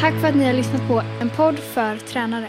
Tack 0.00 0.14
för 0.20 0.28
att 0.28 0.34
ni 0.34 0.44
har 0.44 0.52
lyssnat 0.52 0.88
på 0.88 1.02
en 1.20 1.30
podd 1.30 1.58
för 1.58 1.96
tränare. 1.96 2.48